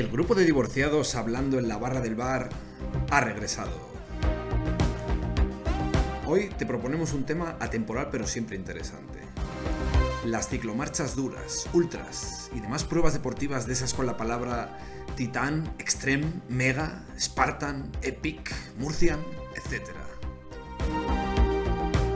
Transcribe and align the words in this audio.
El 0.00 0.08
grupo 0.08 0.34
de 0.34 0.46
divorciados 0.46 1.14
hablando 1.14 1.58
en 1.58 1.68
la 1.68 1.76
barra 1.76 2.00
del 2.00 2.14
bar 2.14 2.48
ha 3.10 3.20
regresado. 3.20 3.78
Hoy 6.26 6.48
te 6.56 6.64
proponemos 6.64 7.12
un 7.12 7.24
tema 7.24 7.58
atemporal 7.60 8.08
pero 8.10 8.26
siempre 8.26 8.56
interesante. 8.56 9.18
Las 10.24 10.48
ciclomarchas 10.48 11.16
duras, 11.16 11.68
ultras 11.74 12.50
y 12.54 12.60
demás 12.60 12.84
pruebas 12.84 13.12
deportivas 13.12 13.66
de 13.66 13.74
esas 13.74 13.92
con 13.92 14.06
la 14.06 14.16
palabra 14.16 14.78
titán, 15.16 15.70
extreme, 15.78 16.32
mega, 16.48 17.04
spartan, 17.20 17.92
epic, 18.00 18.54
murcian, 18.78 19.20
etc. 19.54 19.90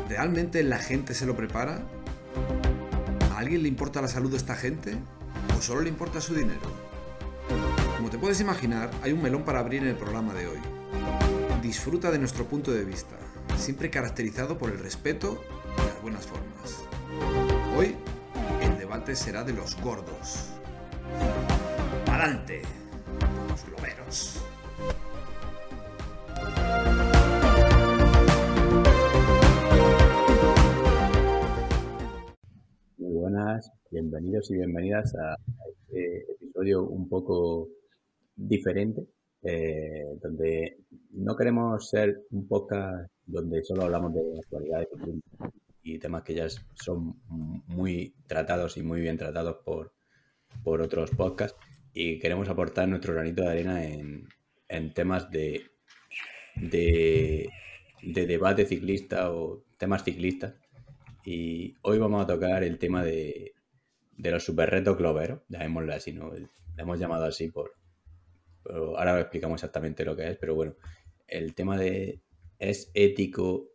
¿Realmente 0.08 0.62
la 0.62 0.78
gente 0.78 1.12
se 1.12 1.26
lo 1.26 1.36
prepara? 1.36 1.82
¿A 3.30 3.40
alguien 3.40 3.62
le 3.62 3.68
importa 3.68 4.00
la 4.00 4.08
salud 4.08 4.30
de 4.30 4.38
esta 4.38 4.56
gente? 4.56 4.96
¿O 5.58 5.60
solo 5.60 5.82
le 5.82 5.90
importa 5.90 6.22
su 6.22 6.34
dinero? 6.34 6.83
Como 8.04 8.12
te 8.12 8.18
puedes 8.18 8.38
imaginar, 8.42 8.90
hay 9.02 9.12
un 9.12 9.22
melón 9.22 9.44
para 9.44 9.60
abrir 9.60 9.82
en 9.82 9.88
el 9.88 9.96
programa 9.96 10.34
de 10.34 10.46
hoy. 10.46 10.58
Disfruta 11.62 12.10
de 12.10 12.18
nuestro 12.18 12.44
punto 12.44 12.70
de 12.70 12.84
vista, 12.84 13.16
siempre 13.56 13.88
caracterizado 13.88 14.58
por 14.58 14.70
el 14.70 14.78
respeto 14.78 15.42
y 15.78 15.86
las 15.86 16.02
buenas 16.02 16.26
formas. 16.26 16.84
Hoy, 17.74 17.96
el 18.60 18.76
debate 18.76 19.16
será 19.16 19.42
de 19.42 19.54
los 19.54 19.80
gordos. 19.80 20.50
¡Adelante! 22.06 22.60
Los 23.48 23.64
globeros. 23.64 24.44
Muy 32.98 33.14
buenas, 33.14 33.72
bienvenidos 33.90 34.50
y 34.50 34.56
bienvenidas 34.56 35.14
a 35.14 35.36
este 35.88 36.32
episodio 36.32 36.82
un 36.82 37.08
poco 37.08 37.70
diferente, 38.36 39.06
eh, 39.42 40.16
donde 40.20 40.78
no 41.10 41.36
queremos 41.36 41.88
ser 41.88 42.22
un 42.30 42.48
podcast 42.48 43.10
donde 43.26 43.62
solo 43.62 43.84
hablamos 43.84 44.14
de 44.14 44.20
actualidades 44.38 44.88
y 45.82 45.98
temas 45.98 46.22
que 46.22 46.34
ya 46.34 46.46
son 46.74 47.20
muy 47.28 48.14
tratados 48.26 48.76
y 48.76 48.82
muy 48.82 49.00
bien 49.00 49.18
tratados 49.18 49.58
por, 49.64 49.92
por 50.62 50.80
otros 50.80 51.10
podcasts 51.10 51.58
y 51.92 52.18
queremos 52.18 52.48
aportar 52.48 52.88
nuestro 52.88 53.14
granito 53.14 53.42
de 53.42 53.48
arena 53.48 53.84
en, 53.84 54.26
en 54.68 54.94
temas 54.94 55.30
de, 55.30 55.62
de, 56.56 57.48
de 58.02 58.26
debate 58.26 58.66
ciclista 58.66 59.30
o 59.32 59.64
temas 59.78 60.04
ciclistas 60.04 60.54
y 61.24 61.74
hoy 61.82 61.98
vamos 61.98 62.22
a 62.22 62.26
tocar 62.26 62.64
el 62.64 62.78
tema 62.78 63.04
de, 63.04 63.54
de 64.16 64.30
los 64.30 64.44
super 64.44 64.70
retos 64.70 64.96
globeros, 64.96 65.40
llamémoslo 65.48 65.94
así, 65.94 66.12
¿no? 66.12 66.32
Le 66.32 66.48
hemos 66.76 66.98
llamado 66.98 67.24
así 67.24 67.50
por... 67.50 67.72
Pero 68.64 68.98
ahora 68.98 69.20
explicamos 69.20 69.62
exactamente 69.62 70.04
lo 70.04 70.16
que 70.16 70.30
es, 70.30 70.36
pero 70.38 70.54
bueno, 70.54 70.74
el 71.26 71.54
tema 71.54 71.78
de 71.78 72.20
es 72.58 72.90
ético, 72.94 73.70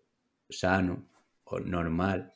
sano 0.50 1.08
o 1.46 1.60
normal 1.60 2.34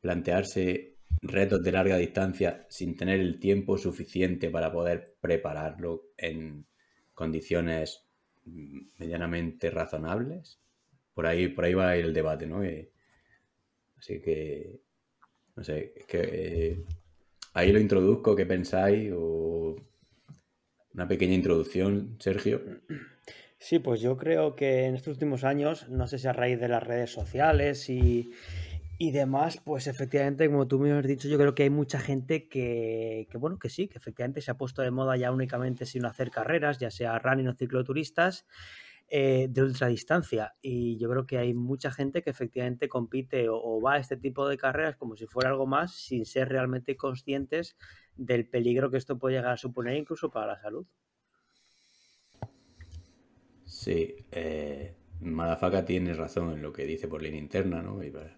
plantearse 0.00 0.96
retos 1.22 1.62
de 1.62 1.72
larga 1.72 1.96
distancia 1.96 2.66
sin 2.70 2.96
tener 2.96 3.20
el 3.20 3.38
tiempo 3.38 3.76
suficiente 3.76 4.50
para 4.50 4.72
poder 4.72 5.16
prepararlo 5.20 6.12
en 6.16 6.66
condiciones 7.12 8.06
medianamente 8.44 9.70
razonables. 9.70 10.60
Por 11.12 11.26
ahí, 11.26 11.48
por 11.48 11.64
ahí 11.64 11.74
va 11.74 11.96
el 11.96 12.14
debate, 12.14 12.46
¿no? 12.46 12.62
Eh, 12.64 12.92
Así 14.00 14.18
que, 14.22 14.80
no 15.56 15.62
sé, 15.62 15.92
es 15.94 16.06
que 16.06 16.20
eh, 16.22 16.84
ahí 17.52 17.70
lo 17.70 17.78
introduzco, 17.78 18.34
¿qué 18.34 18.46
pensáis? 18.46 19.12
O 19.14 19.76
una 20.94 21.08
pequeña 21.08 21.34
introducción, 21.34 22.16
Sergio. 22.18 22.60
Sí, 23.58 23.78
pues 23.78 24.00
yo 24.00 24.16
creo 24.16 24.56
que 24.56 24.86
en 24.86 24.94
estos 24.94 25.14
últimos 25.14 25.44
años, 25.44 25.88
no 25.88 26.06
sé 26.06 26.18
si 26.18 26.26
a 26.26 26.32
raíz 26.32 26.58
de 26.58 26.68
las 26.68 26.82
redes 26.82 27.10
sociales 27.10 27.90
y, 27.90 28.32
y 28.98 29.10
demás, 29.12 29.60
pues 29.62 29.86
efectivamente, 29.86 30.48
como 30.48 30.66
tú 30.66 30.78
me 30.78 30.92
has 30.92 31.06
dicho, 31.06 31.28
yo 31.28 31.38
creo 31.38 31.54
que 31.54 31.64
hay 31.64 31.70
mucha 31.70 32.00
gente 32.00 32.48
que, 32.48 33.28
que, 33.30 33.38
bueno, 33.38 33.58
que 33.58 33.68
sí, 33.68 33.88
que 33.88 33.98
efectivamente 33.98 34.40
se 34.40 34.50
ha 34.50 34.56
puesto 34.56 34.82
de 34.82 34.90
moda 34.90 35.16
ya 35.16 35.30
únicamente 35.30 35.84
sin 35.84 36.06
hacer 36.06 36.30
carreras, 36.30 36.78
ya 36.78 36.90
sea 36.90 37.18
running 37.18 37.48
o 37.48 37.54
cicloturistas, 37.54 38.46
eh, 39.08 39.48
de 39.50 39.62
ultradistancia. 39.62 40.54
Y 40.62 40.96
yo 40.96 41.10
creo 41.10 41.26
que 41.26 41.36
hay 41.36 41.52
mucha 41.52 41.90
gente 41.90 42.22
que 42.22 42.30
efectivamente 42.30 42.88
compite 42.88 43.48
o, 43.48 43.56
o, 43.56 43.80
va 43.80 43.94
a 43.94 43.98
este 43.98 44.16
tipo 44.16 44.48
de 44.48 44.56
carreras 44.56 44.96
como 44.96 45.16
si 45.16 45.26
fuera 45.26 45.50
algo 45.50 45.66
más, 45.66 45.94
sin 45.94 46.24
ser 46.24 46.48
realmente 46.48 46.96
conscientes 46.96 47.76
del 48.20 48.46
peligro 48.46 48.90
que 48.90 48.98
esto 48.98 49.18
puede 49.18 49.36
llegar 49.36 49.52
a 49.52 49.56
suponer 49.56 49.96
incluso 49.96 50.30
para 50.30 50.48
la 50.48 50.60
salud. 50.60 50.86
Sí, 53.64 54.14
eh, 54.30 54.94
Madafaka 55.20 55.84
tiene 55.86 56.12
razón 56.12 56.52
en 56.52 56.60
lo 56.60 56.72
que 56.72 56.84
dice 56.84 57.08
por 57.08 57.22
línea 57.22 57.40
interna, 57.40 57.82
¿no? 57.82 58.02
Y 58.04 58.10
para, 58.10 58.36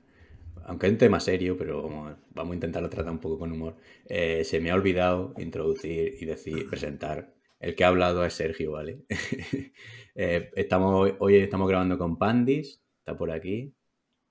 aunque 0.67 0.87
es 0.87 0.93
un 0.93 0.99
tema 0.99 1.19
serio, 1.19 1.57
pero 1.57 1.83
vamos, 1.83 2.17
vamos 2.31 2.53
a 2.53 2.55
intentarlo 2.55 2.89
tratar 2.89 3.13
un 3.13 3.19
poco 3.19 3.41
con 3.41 3.51
humor. 3.51 3.77
Eh, 4.07 4.45
se 4.45 4.61
me 4.61 4.71
ha 4.71 4.75
olvidado 4.77 5.35
introducir 5.39 6.15
y 6.21 6.25
decir, 6.27 6.69
presentar. 6.69 7.35
El 7.59 7.75
que 7.75 7.85
ha 7.85 7.89
hablado 7.89 8.25
es 8.25 8.35
Sergio, 8.35 8.73
¿vale? 8.73 9.01
eh, 10.15 10.51
estamos, 10.55 11.13
hoy 11.19 11.37
estamos 11.37 11.69
grabando 11.69 11.99
con 11.99 12.19
Pandis, 12.19 12.81
está 12.99 13.17
por 13.17 13.33
aquí. 13.33 13.75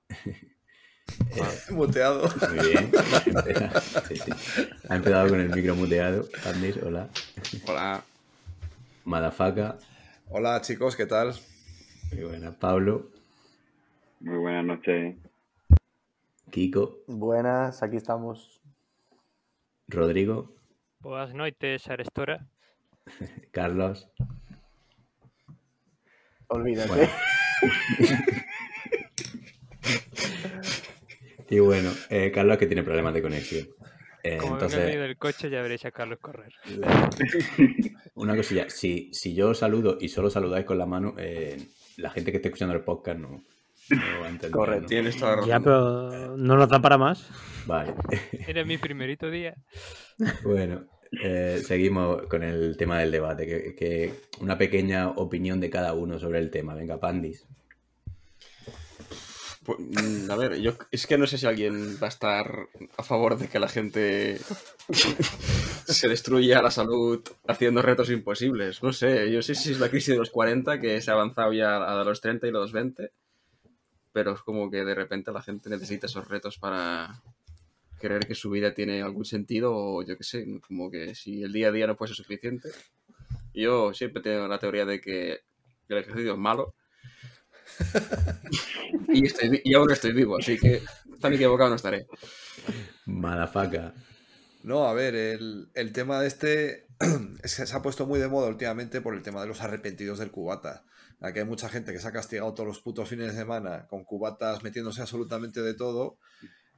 eh, 1.35 1.43
muteado. 1.71 2.29
Muy 2.49 2.67
bien. 2.67 2.91
Sí, 4.07 4.15
sí. 4.17 4.31
Ha 4.89 4.95
empezado 4.95 5.29
con 5.29 5.39
el 5.39 5.49
micro 5.49 5.75
muteado. 5.75 6.25
Pandis, 6.43 6.77
hola. 6.77 7.09
Hola. 7.67 8.03
Madafaka. 9.05 9.77
Hola 10.29 10.61
chicos, 10.61 10.95
¿qué 10.95 11.05
tal? 11.05 11.33
Muy 12.11 12.23
buena. 12.23 12.51
Pablo. 12.51 13.09
Muy 14.19 14.37
buenas 14.37 14.65
noches. 14.65 15.15
Kiko. 16.51 16.99
Buenas, 17.07 17.81
aquí 17.81 17.97
estamos. 17.97 18.61
Rodrigo. 19.87 20.53
Boas 20.99 21.33
noites, 21.33 21.87
Arestora. 21.89 22.45
Carlos. 23.51 24.09
Olvídate. 26.47 26.89
Bueno. 26.89 27.09
y 31.51 31.59
bueno, 31.59 31.91
eh, 32.09 32.31
Carlos 32.31 32.57
que 32.57 32.65
tiene 32.65 32.81
problemas 32.81 33.13
de 33.13 33.21
conexión. 33.21 33.67
Eh, 34.23 34.37
Como 34.37 34.53
entonces, 34.53 34.79
venga 34.79 34.91
medio 34.91 35.01
del 35.03 35.17
coche 35.17 35.49
ya 35.49 35.61
veréis 35.61 35.83
a 35.83 35.91
Carlos 35.91 36.17
correr. 36.21 36.53
una 38.15 38.37
cosilla, 38.37 38.69
si, 38.69 39.09
si 39.11 39.35
yo 39.35 39.53
saludo 39.53 39.97
y 39.99 40.07
solo 40.07 40.29
saludáis 40.29 40.65
con 40.65 40.77
la 40.77 40.85
mano, 40.85 41.13
eh, 41.17 41.57
la 41.97 42.09
gente 42.09 42.31
que 42.31 42.37
esté 42.37 42.47
escuchando 42.47 42.73
el 42.73 42.85
podcast 42.85 43.19
no, 43.19 43.29
no 43.29 44.19
va 44.21 44.27
a 44.27 44.29
entender. 44.29 44.51
Correcto. 44.51 44.83
¿no? 44.83 44.87
Tienes 44.87 45.17
toda 45.17 45.35
razón. 45.35 45.49
Ya, 45.49 45.59
pero 45.59 46.37
no 46.37 46.55
nos 46.55 46.69
da 46.69 46.81
para 46.81 46.97
más. 46.97 47.29
Vale. 47.65 47.95
Era 48.47 48.63
mi 48.63 48.77
primerito 48.77 49.29
día. 49.29 49.55
Bueno, 50.43 50.85
eh, 51.21 51.61
seguimos 51.65 52.27
con 52.27 52.43
el 52.43 52.77
tema 52.77 52.99
del 52.99 53.11
debate. 53.11 53.45
Que, 53.45 53.75
que 53.75 54.13
una 54.39 54.57
pequeña 54.57 55.09
opinión 55.09 55.59
de 55.59 55.69
cada 55.69 55.93
uno 55.93 56.17
sobre 56.17 56.39
el 56.39 56.49
tema. 56.49 56.75
Venga, 56.75 56.97
Pandis. 56.97 57.45
Pues, 59.63 59.77
mm, 59.79 60.31
a 60.31 60.35
ver, 60.35 60.59
yo 60.59 60.73
es 60.89 61.05
que 61.05 61.17
no 61.17 61.27
sé 61.27 61.37
si 61.37 61.45
alguien 61.45 61.97
va 62.01 62.07
a 62.07 62.09
estar 62.09 62.67
a 62.97 63.03
favor 63.03 63.37
de 63.37 63.47
que 63.47 63.59
la 63.59 63.67
gente 63.67 64.39
se 65.85 66.07
destruya 66.07 66.63
la 66.63 66.71
salud 66.71 67.21
haciendo 67.47 67.83
retos 67.83 68.09
imposibles. 68.09 68.81
No 68.81 68.91
sé, 68.91 69.31
yo 69.31 69.41
sé 69.43 69.53
si 69.53 69.71
es 69.71 69.79
la 69.79 69.89
crisis 69.89 70.15
de 70.15 70.17
los 70.17 70.31
40 70.31 70.79
que 70.79 70.99
se 71.01 71.11
ha 71.11 71.13
avanzado 71.13 71.53
ya 71.53 71.77
a 71.77 72.03
los 72.03 72.21
30 72.21 72.47
y 72.47 72.51
los 72.51 72.71
20, 72.71 73.11
pero 74.11 74.33
es 74.33 74.41
como 74.41 74.71
que 74.71 74.83
de 74.83 74.95
repente 74.95 75.31
la 75.31 75.43
gente 75.43 75.69
necesita 75.69 76.07
esos 76.07 76.27
retos 76.27 76.57
para 76.57 77.21
creer 77.99 78.25
que 78.25 78.33
su 78.33 78.49
vida 78.49 78.73
tiene 78.73 79.03
algún 79.03 79.25
sentido 79.25 79.73
o 79.75 80.03
yo 80.03 80.17
qué 80.17 80.23
sé, 80.23 80.43
como 80.67 80.89
que 80.89 81.13
si 81.13 81.43
el 81.43 81.53
día 81.53 81.67
a 81.67 81.71
día 81.71 81.85
no 81.85 81.95
fuese 81.95 82.15
suficiente. 82.15 82.69
Yo 83.53 83.93
siempre 83.93 84.23
tengo 84.23 84.47
la 84.47 84.57
teoría 84.57 84.85
de 84.85 84.99
que 84.99 85.41
el 85.87 85.97
ejercicio 85.97 86.33
es 86.33 86.39
malo 86.39 86.73
y, 89.09 89.25
estoy, 89.25 89.61
y 89.63 89.73
aún 89.73 89.91
estoy 89.91 90.13
vivo, 90.13 90.37
así 90.37 90.57
que 90.57 90.81
tan 91.19 91.33
equivocado 91.33 91.69
no 91.69 91.75
estaré. 91.75 92.07
Madafaca. 93.05 93.93
No, 94.63 94.87
a 94.87 94.93
ver, 94.93 95.15
el, 95.15 95.69
el 95.73 95.91
tema 95.91 96.19
de 96.19 96.27
este 96.27 96.87
es 97.43 97.55
que 97.55 97.65
se 97.65 97.75
ha 97.75 97.81
puesto 97.81 98.05
muy 98.05 98.19
de 98.19 98.27
moda 98.27 98.47
últimamente 98.47 99.01
por 99.01 99.15
el 99.15 99.23
tema 99.23 99.41
de 99.41 99.47
los 99.47 99.61
arrepentidos 99.61 100.19
del 100.19 100.31
cubata. 100.31 100.83
Aquí 101.19 101.39
hay 101.39 101.45
mucha 101.45 101.69
gente 101.69 101.93
que 101.93 101.99
se 101.99 102.07
ha 102.07 102.11
castigado 102.11 102.53
todos 102.53 102.67
los 102.67 102.81
putos 102.81 103.07
fines 103.07 103.27
de 103.27 103.37
semana 103.37 103.87
con 103.87 104.03
cubatas 104.03 104.63
metiéndose 104.63 105.01
absolutamente 105.01 105.61
de 105.61 105.73
todo. 105.75 106.17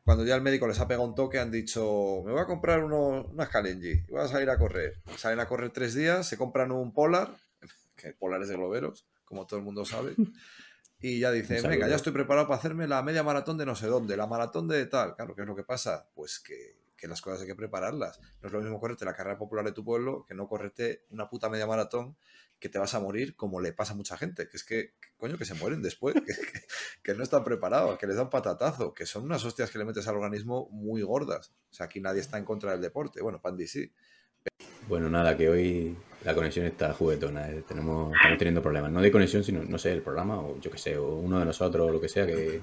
Cuando 0.04 0.26
ya 0.26 0.36
el 0.36 0.42
médico 0.42 0.68
les 0.68 0.80
ha 0.80 0.88
pegado 0.88 1.08
un 1.08 1.16
toque, 1.16 1.40
han 1.40 1.52
dicho: 1.52 2.22
Me 2.26 2.34
voy 2.34 2.42
a 2.42 2.46
comprar 2.46 2.84
uno, 2.84 3.24
unas 3.24 3.50
Kalenji 3.50 3.92
y 3.92 4.12
voy 4.12 4.22
a 4.22 4.28
salir 4.28 4.50
a 4.50 4.58
correr. 4.58 5.02
Salen 5.16 5.40
a 5.40 5.48
correr 5.48 5.72
tres 5.72 5.94
días, 5.94 6.28
se 6.28 6.38
compran 6.38 6.74
un 6.74 6.94
Polar, 6.94 7.34
que 7.96 8.12
Polar 8.14 8.42
es 8.42 8.50
de 8.50 8.56
globeros, 8.56 9.08
como 9.24 9.48
todo 9.48 9.60
el 9.60 9.66
mundo 9.66 9.86
sabe. 9.86 10.14
Y 11.04 11.20
ya 11.20 11.32
saludo. 11.32 11.70
venga, 11.70 11.88
ya 11.90 11.96
estoy 11.98 12.14
preparado 12.14 12.48
para 12.48 12.58
hacerme 12.58 12.88
la 12.88 13.04
media 13.04 13.24
maratón 13.24 13.58
de 13.58 13.66
no 13.66 13.76
sé 13.76 13.88
dónde, 13.88 14.16
la 14.18 14.26
maratón 14.26 14.68
de 14.68 14.86
tal. 14.86 15.16
Claro, 15.16 15.36
¿qué 15.36 15.42
es 15.42 15.48
lo 15.48 15.56
que 15.56 15.64
pasa? 15.64 16.08
Pues 16.16 16.40
que, 16.40 16.78
que 16.96 17.08
las 17.08 17.22
cosas 17.22 17.42
hay 17.42 17.48
que 17.48 17.56
prepararlas. 17.56 18.20
No 18.42 18.48
es 18.48 18.54
lo 18.54 18.62
mismo 18.62 18.80
correrte 18.80 19.04
la 19.06 19.14
carrera 19.14 19.38
popular 19.38 19.66
de 19.66 19.74
tu 19.74 19.84
pueblo 19.84 20.26
que 20.26 20.34
no 20.34 20.48
correrte 20.48 21.04
una 21.10 21.30
puta 21.30 21.50
media 21.50 21.68
maratón 21.68 22.16
que 22.60 22.70
te 22.70 22.80
vas 22.80 22.94
a 22.94 23.02
morir 23.02 23.36
como 23.36 23.60
le 23.60 23.74
pasa 23.74 23.92
a 23.92 23.96
mucha 23.98 24.16
gente, 24.16 24.48
que 24.48 24.56
es 24.56 24.64
que, 24.64 24.94
coño, 25.18 25.38
que 25.38 25.44
se 25.44 25.54
mueren 25.56 25.82
después, 25.82 26.14
que, 26.26 26.34
que- 26.34 26.64
que 27.04 27.14
no 27.14 27.24
están 27.24 27.44
preparados, 27.44 27.98
que 28.00 28.08
les 28.08 28.16
dan 28.16 28.30
patatazo, 28.30 28.94
que 28.94 29.06
son 29.06 29.24
unas 29.26 29.44
hostias 29.44 29.70
que 29.70 29.80
le 29.80 29.84
metes 29.84 30.08
al 30.08 30.16
organismo 30.16 30.70
muy 30.72 31.02
gordas. 31.02 31.52
O 31.70 31.74
sea, 31.74 31.88
aquí 31.88 32.00
nadie 32.00 32.22
está 32.22 32.38
en 32.38 32.46
contra 32.46 32.72
del 32.72 32.80
deporte. 32.82 33.22
Bueno, 33.22 33.42
Pandy 33.42 33.68
sí. 33.68 33.92
Bueno, 34.88 35.10
nada, 35.10 35.36
que 35.36 35.50
hoy 35.50 35.98
la 36.24 36.34
conexión 36.34 36.66
está 36.66 36.94
juguetona. 36.94 37.50
eh, 37.50 37.64
Tenemos, 37.68 38.14
estamos 38.16 38.38
teniendo 38.38 38.62
problemas. 38.62 38.92
No 38.92 39.02
de 39.02 39.12
conexión, 39.12 39.44
sino, 39.44 39.64
no 39.64 39.78
sé, 39.78 39.92
el 39.92 40.02
programa, 40.02 40.40
o 40.40 40.60
yo 40.60 40.72
qué 40.72 40.78
sé, 40.78 40.98
o 40.98 41.16
uno 41.16 41.40
de 41.40 41.46
nosotros, 41.46 41.88
o 41.90 41.92
lo 41.92 42.00
que 42.02 42.10
sea, 42.10 42.26
que 42.26 42.62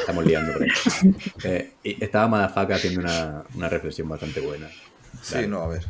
estamos 0.00 0.24
liando 0.24 0.52
por 0.52 0.62
ahí. 0.62 0.70
Eh, 1.44 1.72
y 1.82 2.04
estaba 2.04 2.28
Madafaka 2.28 2.74
haciendo 2.74 3.00
una, 3.00 3.44
una 3.54 3.68
reflexión 3.68 4.08
bastante 4.08 4.40
buena. 4.40 4.68
Sí, 5.22 5.46
no, 5.46 5.62
a 5.62 5.68
ver. 5.68 5.84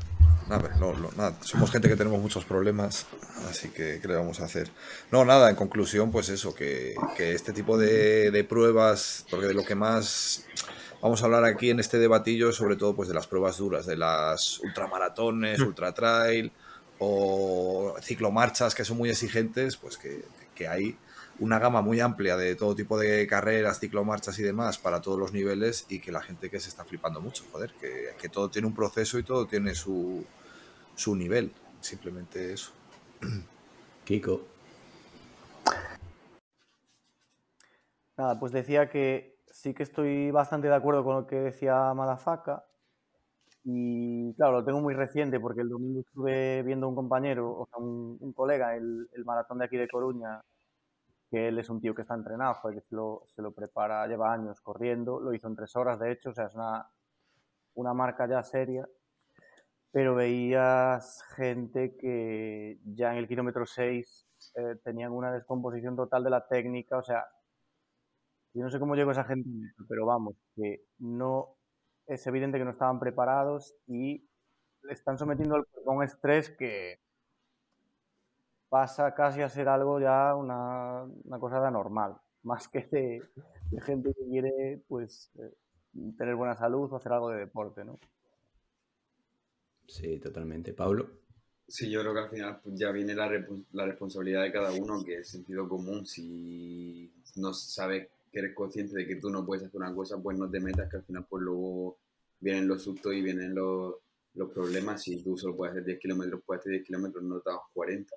A 0.48 0.58
ver, 0.58 0.76
no, 0.80 0.92
no, 0.94 1.10
nada, 1.16 1.36
somos 1.42 1.70
gente 1.70 1.88
que 1.88 1.94
tenemos 1.94 2.20
muchos 2.20 2.44
problemas, 2.44 3.06
así 3.48 3.68
que 3.68 4.00
¿qué 4.02 4.08
le 4.08 4.16
vamos 4.16 4.40
a 4.40 4.46
hacer? 4.46 4.68
No, 5.12 5.24
nada, 5.24 5.48
en 5.48 5.54
conclusión, 5.54 6.10
pues 6.10 6.28
eso, 6.28 6.54
que, 6.56 6.96
que 7.16 7.34
este 7.34 7.52
tipo 7.52 7.78
de, 7.78 8.32
de 8.32 8.42
pruebas, 8.42 9.26
porque 9.30 9.46
de 9.46 9.54
lo 9.54 9.64
que 9.64 9.76
más 9.76 10.44
vamos 11.00 11.22
a 11.22 11.26
hablar 11.26 11.44
aquí 11.44 11.70
en 11.70 11.78
este 11.78 11.98
debatillo 11.98 12.48
es 12.50 12.56
sobre 12.56 12.74
todo 12.74 12.96
pues 12.96 13.08
de 13.08 13.14
las 13.14 13.28
pruebas 13.28 13.58
duras, 13.58 13.86
de 13.86 13.96
las 13.96 14.58
ultramaratones, 14.58 15.60
ultra 15.60 15.92
trail 15.92 16.50
o 17.00 17.96
ciclomarchas 18.02 18.74
que 18.74 18.84
son 18.84 18.98
muy 18.98 19.08
exigentes, 19.10 19.76
pues 19.76 19.96
que, 19.96 20.22
que 20.54 20.68
hay 20.68 20.96
una 21.38 21.58
gama 21.58 21.80
muy 21.80 21.98
amplia 22.00 22.36
de 22.36 22.54
todo 22.54 22.74
tipo 22.74 22.98
de 22.98 23.26
carreras, 23.26 23.80
ciclomarchas 23.80 24.38
y 24.38 24.42
demás 24.42 24.76
para 24.76 25.00
todos 25.00 25.18
los 25.18 25.32
niveles 25.32 25.86
y 25.88 26.00
que 26.00 26.12
la 26.12 26.20
gente 26.20 26.50
que 26.50 26.60
se 26.60 26.68
está 26.68 26.84
flipando 26.84 27.20
mucho, 27.22 27.44
joder, 27.50 27.72
que, 27.80 28.10
que 28.20 28.28
todo 28.28 28.50
tiene 28.50 28.68
un 28.68 28.74
proceso 28.74 29.18
y 29.18 29.22
todo 29.22 29.46
tiene 29.46 29.74
su, 29.74 30.24
su 30.94 31.16
nivel, 31.16 31.50
simplemente 31.80 32.52
eso. 32.52 32.72
Kiko. 34.04 34.42
Nada, 38.18 38.38
pues 38.38 38.52
decía 38.52 38.90
que 38.90 39.38
sí 39.50 39.72
que 39.72 39.82
estoy 39.82 40.30
bastante 40.30 40.68
de 40.68 40.74
acuerdo 40.74 41.02
con 41.02 41.16
lo 41.16 41.26
que 41.26 41.36
decía 41.36 41.94
Madafaka. 41.94 42.66
Y 43.64 44.34
claro, 44.34 44.52
lo 44.52 44.64
tengo 44.64 44.80
muy 44.80 44.94
reciente 44.94 45.38
porque 45.38 45.60
el 45.60 45.68
domingo 45.68 46.00
estuve 46.00 46.62
viendo 46.62 46.86
a 46.86 46.88
un 46.88 46.94
compañero, 46.94 47.50
o 47.50 47.66
sea, 47.66 47.78
un, 47.78 48.16
un 48.20 48.32
colega, 48.32 48.74
el, 48.76 49.08
el 49.12 49.24
maratón 49.24 49.58
de 49.58 49.66
aquí 49.66 49.76
de 49.76 49.88
Coruña, 49.88 50.40
que 51.30 51.48
él 51.48 51.58
es 51.58 51.70
un 51.70 51.80
tío 51.80 51.94
que 51.94 52.02
está 52.02 52.14
entrenado, 52.14 52.54
joder, 52.54 52.82
se 52.82 52.94
lo, 52.94 53.24
se 53.34 53.42
lo 53.42 53.52
prepara, 53.52 54.06
lleva 54.06 54.32
años 54.32 54.60
corriendo, 54.60 55.20
lo 55.20 55.32
hizo 55.34 55.48
en 55.48 55.56
tres 55.56 55.76
horas, 55.76 55.98
de 56.00 56.12
hecho, 56.12 56.30
o 56.30 56.34
sea, 56.34 56.46
es 56.46 56.54
una, 56.54 56.88
una 57.74 57.94
marca 57.94 58.26
ya 58.28 58.42
seria. 58.42 58.88
Pero 59.92 60.14
veías 60.14 61.22
gente 61.36 61.96
que 61.96 62.78
ya 62.84 63.12
en 63.12 63.18
el 63.18 63.28
kilómetro 63.28 63.66
6 63.66 64.26
eh, 64.56 64.76
tenían 64.84 65.12
una 65.12 65.32
descomposición 65.32 65.96
total 65.96 66.22
de 66.24 66.30
la 66.30 66.46
técnica, 66.46 66.98
o 66.98 67.02
sea, 67.02 67.26
yo 68.54 68.62
no 68.62 68.70
sé 68.70 68.78
cómo 68.80 68.94
llegó 68.94 69.10
esa 69.12 69.24
gente, 69.24 69.48
pero 69.88 70.06
vamos, 70.06 70.34
que 70.56 70.82
no 70.98 71.56
es 72.06 72.26
evidente 72.26 72.58
que 72.58 72.64
no 72.64 72.70
estaban 72.70 72.98
preparados 72.98 73.74
y 73.86 74.24
le 74.82 74.92
están 74.92 75.18
sometiendo 75.18 75.56
al 75.56 75.66
cuerpo 75.66 75.90
a 75.90 75.94
un 75.94 76.04
estrés 76.04 76.50
que 76.50 76.98
pasa 78.68 79.14
casi 79.14 79.42
a 79.42 79.48
ser 79.48 79.68
algo 79.68 80.00
ya 80.00 80.34
una, 80.34 81.04
una 81.24 81.38
cosa 81.38 81.60
de 81.60 81.66
anormal, 81.66 82.16
más 82.42 82.68
que 82.68 82.86
de, 82.90 83.22
de 83.70 83.80
gente 83.80 84.14
que 84.14 84.24
quiere 84.28 84.82
pues 84.88 85.30
eh, 85.38 85.54
tener 86.16 86.36
buena 86.36 86.56
salud 86.56 86.92
o 86.92 86.96
hacer 86.96 87.12
algo 87.12 87.30
de 87.30 87.40
deporte, 87.40 87.84
¿no? 87.84 87.98
Sí, 89.86 90.18
totalmente. 90.20 90.72
Pablo. 90.72 91.10
Sí, 91.66 91.90
yo 91.90 92.00
creo 92.00 92.14
que 92.14 92.20
al 92.20 92.28
final 92.28 92.60
pues, 92.62 92.78
ya 92.78 92.90
viene 92.90 93.14
la 93.14 93.86
responsabilidad 93.86 94.42
de 94.42 94.52
cada 94.52 94.72
uno, 94.72 95.04
que 95.04 95.18
es 95.18 95.28
sentido 95.28 95.68
común. 95.68 96.06
Si 96.06 97.12
no 97.36 97.52
sabes 97.52 98.08
que 98.30 98.38
eres 98.38 98.54
consciente 98.54 98.94
de 98.96 99.06
que 99.06 99.16
tú 99.16 99.30
no 99.30 99.44
puedes 99.44 99.64
hacer 99.64 99.80
una 99.80 99.94
cosa, 99.94 100.20
pues 100.22 100.38
no 100.38 100.50
te 100.50 100.60
metas, 100.60 100.88
que 100.88 100.96
al 100.96 101.02
final 101.02 101.26
pues 101.28 101.42
luego 101.42 101.98
vienen 102.38 102.68
los 102.68 102.82
sustos 102.82 103.12
y 103.14 103.22
vienen 103.22 103.54
los, 103.54 103.96
los 104.34 104.50
problemas. 104.52 105.02
Si 105.02 105.22
tú 105.22 105.36
solo 105.36 105.56
puedes 105.56 105.72
hacer 105.72 105.84
10 105.84 105.98
kilómetros, 105.98 106.42
puedes 106.44 106.60
hacer 106.60 106.72
10 106.72 106.84
kilómetros, 106.84 107.24
no 107.24 107.40
te 107.40 107.50
hagas 107.50 107.62
40. 107.72 108.14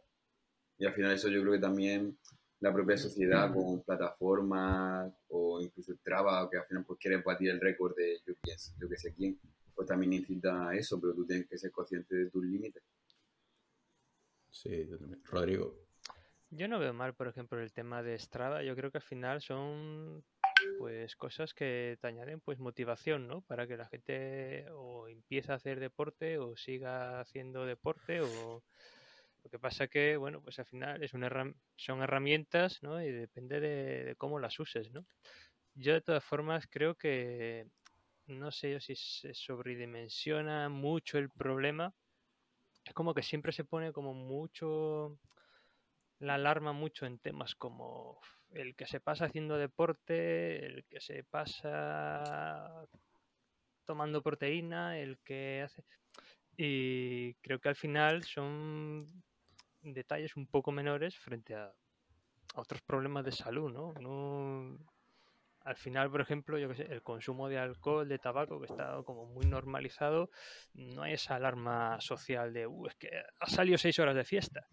Y 0.78 0.86
al 0.86 0.94
final 0.94 1.14
eso 1.14 1.30
yo 1.30 1.42
creo 1.42 1.54
que 1.54 1.60
también 1.60 2.18
la 2.60 2.74
propia 2.74 2.98
sociedad 2.98 3.54
con 3.54 3.84
plataformas 3.84 5.14
o 5.30 5.62
incluso 5.62 5.92
el 5.92 6.00
que 6.02 6.58
al 6.58 6.66
final 6.66 6.86
pues 6.86 6.98
quiere 7.00 7.18
batir 7.18 7.50
el 7.50 7.60
récord 7.60 7.94
de 7.96 8.22
yo, 8.26 8.34
pienso, 8.42 8.72
yo 8.80 8.88
que 8.88 8.98
sé 8.98 9.14
quién, 9.14 9.38
pues 9.76 9.88
también 9.88 10.14
incita 10.14 10.70
a 10.70 10.76
eso, 10.76 11.00
pero 11.00 11.14
tú 11.14 11.26
tienes 11.26 11.48
que 11.48 11.58
ser 11.58 11.72
consciente 11.72 12.16
de 12.16 12.30
tus 12.30 12.44
límites. 12.44 12.82
Sí, 14.50 14.86
totalmente. 14.86 15.28
Rodrigo. 15.30 15.83
Yo 16.56 16.68
no 16.68 16.78
veo 16.78 16.94
mal, 16.94 17.16
por 17.16 17.28
ejemplo, 17.28 17.60
el 17.60 17.74
tema 17.74 18.04
de 18.04 18.18
Strava. 18.20 18.62
Yo 18.62 18.76
creo 18.76 18.92
que 18.92 19.00
al 19.00 19.04
final 19.04 19.42
son 19.42 20.24
pues 20.78 21.16
cosas 21.16 21.52
que 21.54 21.98
te 22.00 22.08
añaden 22.08 22.42
pues 22.42 22.60
motivación, 22.60 23.28
¿no? 23.28 23.42
Para 23.42 23.66
que 23.66 23.76
la 23.76 23.88
gente 23.88 24.68
o 24.72 25.08
empiece 25.08 25.52
a 25.52 25.56
hacer 25.56 25.80
deporte 25.80 26.38
o 26.38 26.56
siga 26.56 27.20
haciendo 27.20 27.66
deporte 27.66 28.22
o 28.22 28.64
lo 29.44 29.50
que 29.50 29.58
pasa 29.58 29.88
que, 29.88 30.16
bueno, 30.16 30.42
pues 30.42 30.60
al 30.60 30.66
final 30.68 31.02
es 31.04 31.16
una 31.16 31.30
son 31.76 32.04
herramientas, 32.04 32.84
¿no? 32.84 33.02
Y 33.02 33.12
depende 33.12 33.60
de, 33.60 34.04
de 34.04 34.16
cómo 34.16 34.40
las 34.40 34.60
uses, 34.60 34.92
¿no? 34.92 35.06
Yo 35.74 35.94
de 35.94 36.02
todas 36.02 36.24
formas 36.24 36.68
creo 36.70 36.94
que 36.94 37.66
no 38.28 38.52
sé 38.52 38.74
yo 38.74 38.80
si 38.80 38.96
se 38.96 39.34
sobredimensiona 39.34 40.70
mucho 40.70 41.18
el 41.18 41.30
problema. 41.32 41.96
Es 42.86 42.94
como 42.94 43.16
que 43.16 43.24
siempre 43.24 43.54
se 43.54 43.64
pone 43.64 43.92
como 43.92 44.14
mucho 44.14 45.18
la 46.24 46.36
alarma 46.36 46.74
mucho 46.74 47.06
en 47.06 47.20
temas 47.20 47.56
como 47.56 48.20
el 48.52 48.76
que 48.76 48.86
se 48.88 49.00
pasa 49.00 49.26
haciendo 49.26 49.58
deporte, 49.58 50.66
el 50.66 50.86
que 50.86 51.02
se 51.02 51.24
pasa 51.24 52.86
tomando 53.86 54.22
proteína, 54.22 55.00
el 55.00 55.20
que 55.20 55.64
hace... 55.64 55.84
Y 56.56 57.34
creo 57.36 57.60
que 57.60 57.70
al 57.70 57.76
final 57.76 58.24
son 58.24 59.08
detalles 59.82 60.36
un 60.36 60.48
poco 60.48 60.72
menores 60.72 61.18
frente 61.18 61.56
a, 61.56 61.74
otros 62.56 62.82
problemas 62.82 63.26
de 63.26 63.32
salud, 63.32 63.72
¿no? 63.72 63.94
No- 64.00 64.78
Al 65.62 65.78
final, 65.78 66.12
por 66.12 66.22
ejemplo, 66.22 66.58
yo 66.58 66.68
que 66.70 66.76
sé, 66.76 66.84
el 66.84 67.02
consumo 67.02 67.48
de 67.50 67.58
alcohol, 67.58 68.08
de 68.08 68.20
tabaco, 68.20 68.60
que 68.60 68.66
está 68.68 69.02
como 69.06 69.26
muy 69.26 69.46
normalizado, 69.46 70.30
no 70.74 71.04
hay 71.04 71.14
esa 71.14 71.36
alarma 71.36 72.00
social 72.02 72.54
de, 72.54 72.68
"Uh, 72.68 72.88
es 72.88 72.96
que 72.96 73.10
ha 73.40 73.48
salido 73.50 73.78
seis 73.78 73.98
horas 74.00 74.16
de 74.16 74.26
fiesta. 74.26 74.68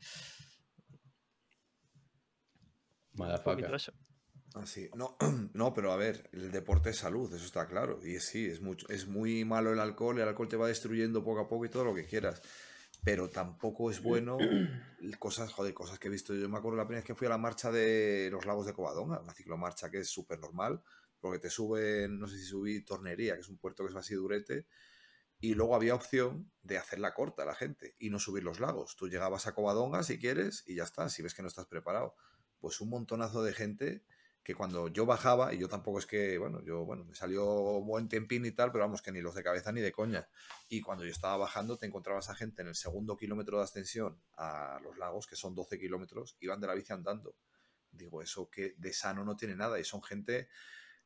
Así, 4.54 4.90
no, 4.96 5.16
no, 5.54 5.72
pero 5.74 5.92
a 5.92 5.96
ver, 5.96 6.28
el 6.32 6.50
deporte 6.50 6.90
es 6.90 6.96
salud, 6.96 7.32
eso 7.32 7.44
está 7.44 7.66
claro. 7.66 8.00
Y 8.04 8.18
sí, 8.20 8.46
es, 8.46 8.60
mucho, 8.60 8.88
es 8.88 9.06
muy 9.06 9.44
malo 9.44 9.72
el 9.72 9.80
alcohol, 9.80 10.18
el 10.18 10.28
alcohol 10.28 10.48
te 10.48 10.56
va 10.56 10.68
destruyendo 10.68 11.22
poco 11.22 11.40
a 11.40 11.48
poco 11.48 11.64
y 11.64 11.68
todo 11.68 11.84
lo 11.84 11.94
que 11.94 12.06
quieras. 12.06 12.42
Pero 13.04 13.30
tampoco 13.30 13.90
es 13.90 14.02
bueno 14.02 14.36
cosas, 15.18 15.52
joder, 15.52 15.72
cosas 15.72 15.98
que 15.98 16.08
he 16.08 16.10
visto. 16.10 16.34
Yo 16.34 16.48
me 16.48 16.58
acuerdo 16.58 16.76
la 16.76 16.84
primera 16.84 17.00
vez 17.00 17.06
que 17.06 17.14
fui 17.14 17.26
a 17.26 17.30
la 17.30 17.38
marcha 17.38 17.70
de 17.70 18.28
los 18.30 18.44
lagos 18.44 18.66
de 18.66 18.74
Covadonga, 18.74 19.20
una 19.20 19.32
ciclomarcha 19.32 19.90
que 19.90 20.00
es 20.00 20.08
súper 20.08 20.40
normal, 20.40 20.82
porque 21.20 21.38
te 21.38 21.48
suben, 21.48 22.18
no 22.18 22.26
sé 22.26 22.36
si 22.38 22.44
subí 22.44 22.84
Tornería, 22.84 23.34
que 23.34 23.40
es 23.40 23.48
un 23.48 23.58
puerto 23.58 23.84
que 23.84 23.90
es 23.90 23.96
así 23.96 24.14
durete, 24.14 24.66
y 25.38 25.54
luego 25.54 25.74
había 25.74 25.94
opción 25.94 26.50
de 26.62 26.76
hacerla 26.76 27.14
corta 27.14 27.44
a 27.44 27.46
la 27.46 27.54
gente 27.54 27.94
y 27.98 28.10
no 28.10 28.18
subir 28.18 28.42
los 28.42 28.60
lagos. 28.60 28.96
Tú 28.96 29.08
llegabas 29.08 29.46
a 29.46 29.54
Covadonga 29.54 30.02
si 30.02 30.18
quieres 30.18 30.64
y 30.66 30.74
ya 30.74 30.84
está, 30.84 31.08
si 31.08 31.22
ves 31.22 31.34
que 31.34 31.42
no 31.42 31.48
estás 31.48 31.66
preparado. 31.66 32.14
Pues 32.60 32.80
un 32.80 32.90
montonazo 32.90 33.42
de 33.42 33.52
gente 33.52 34.04
que 34.42 34.54
cuando 34.54 34.88
yo 34.88 35.06
bajaba, 35.06 35.52
y 35.52 35.58
yo 35.58 35.68
tampoco 35.68 35.98
es 35.98 36.06
que, 36.06 36.38
bueno, 36.38 36.62
yo, 36.62 36.84
bueno, 36.84 37.04
me 37.04 37.14
salió 37.14 37.44
buen 37.82 38.08
tempín 38.08 38.44
y 38.46 38.52
tal, 38.52 38.72
pero 38.72 38.84
vamos, 38.84 39.02
que 39.02 39.12
ni 39.12 39.20
los 39.20 39.34
de 39.34 39.42
cabeza 39.42 39.70
ni 39.70 39.80
de 39.80 39.92
coña. 39.92 40.28
Y 40.68 40.80
cuando 40.80 41.04
yo 41.04 41.10
estaba 41.10 41.36
bajando, 41.36 41.76
te 41.76 41.86
encontrabas 41.86 42.30
a 42.30 42.34
gente 42.34 42.62
en 42.62 42.68
el 42.68 42.74
segundo 42.74 43.16
kilómetro 43.16 43.58
de 43.58 43.64
ascensión 43.64 44.18
a 44.36 44.80
los 44.82 44.96
lagos, 44.96 45.26
que 45.26 45.36
son 45.36 45.54
12 45.54 45.78
kilómetros, 45.78 46.36
iban 46.40 46.60
de 46.60 46.66
la 46.66 46.74
bici 46.74 46.92
andando. 46.92 47.34
Digo, 47.92 48.22
eso 48.22 48.48
que 48.48 48.74
de 48.78 48.92
sano 48.92 49.24
no 49.24 49.36
tiene 49.36 49.56
nada, 49.56 49.78
y 49.78 49.84
son 49.84 50.02
gente, 50.02 50.48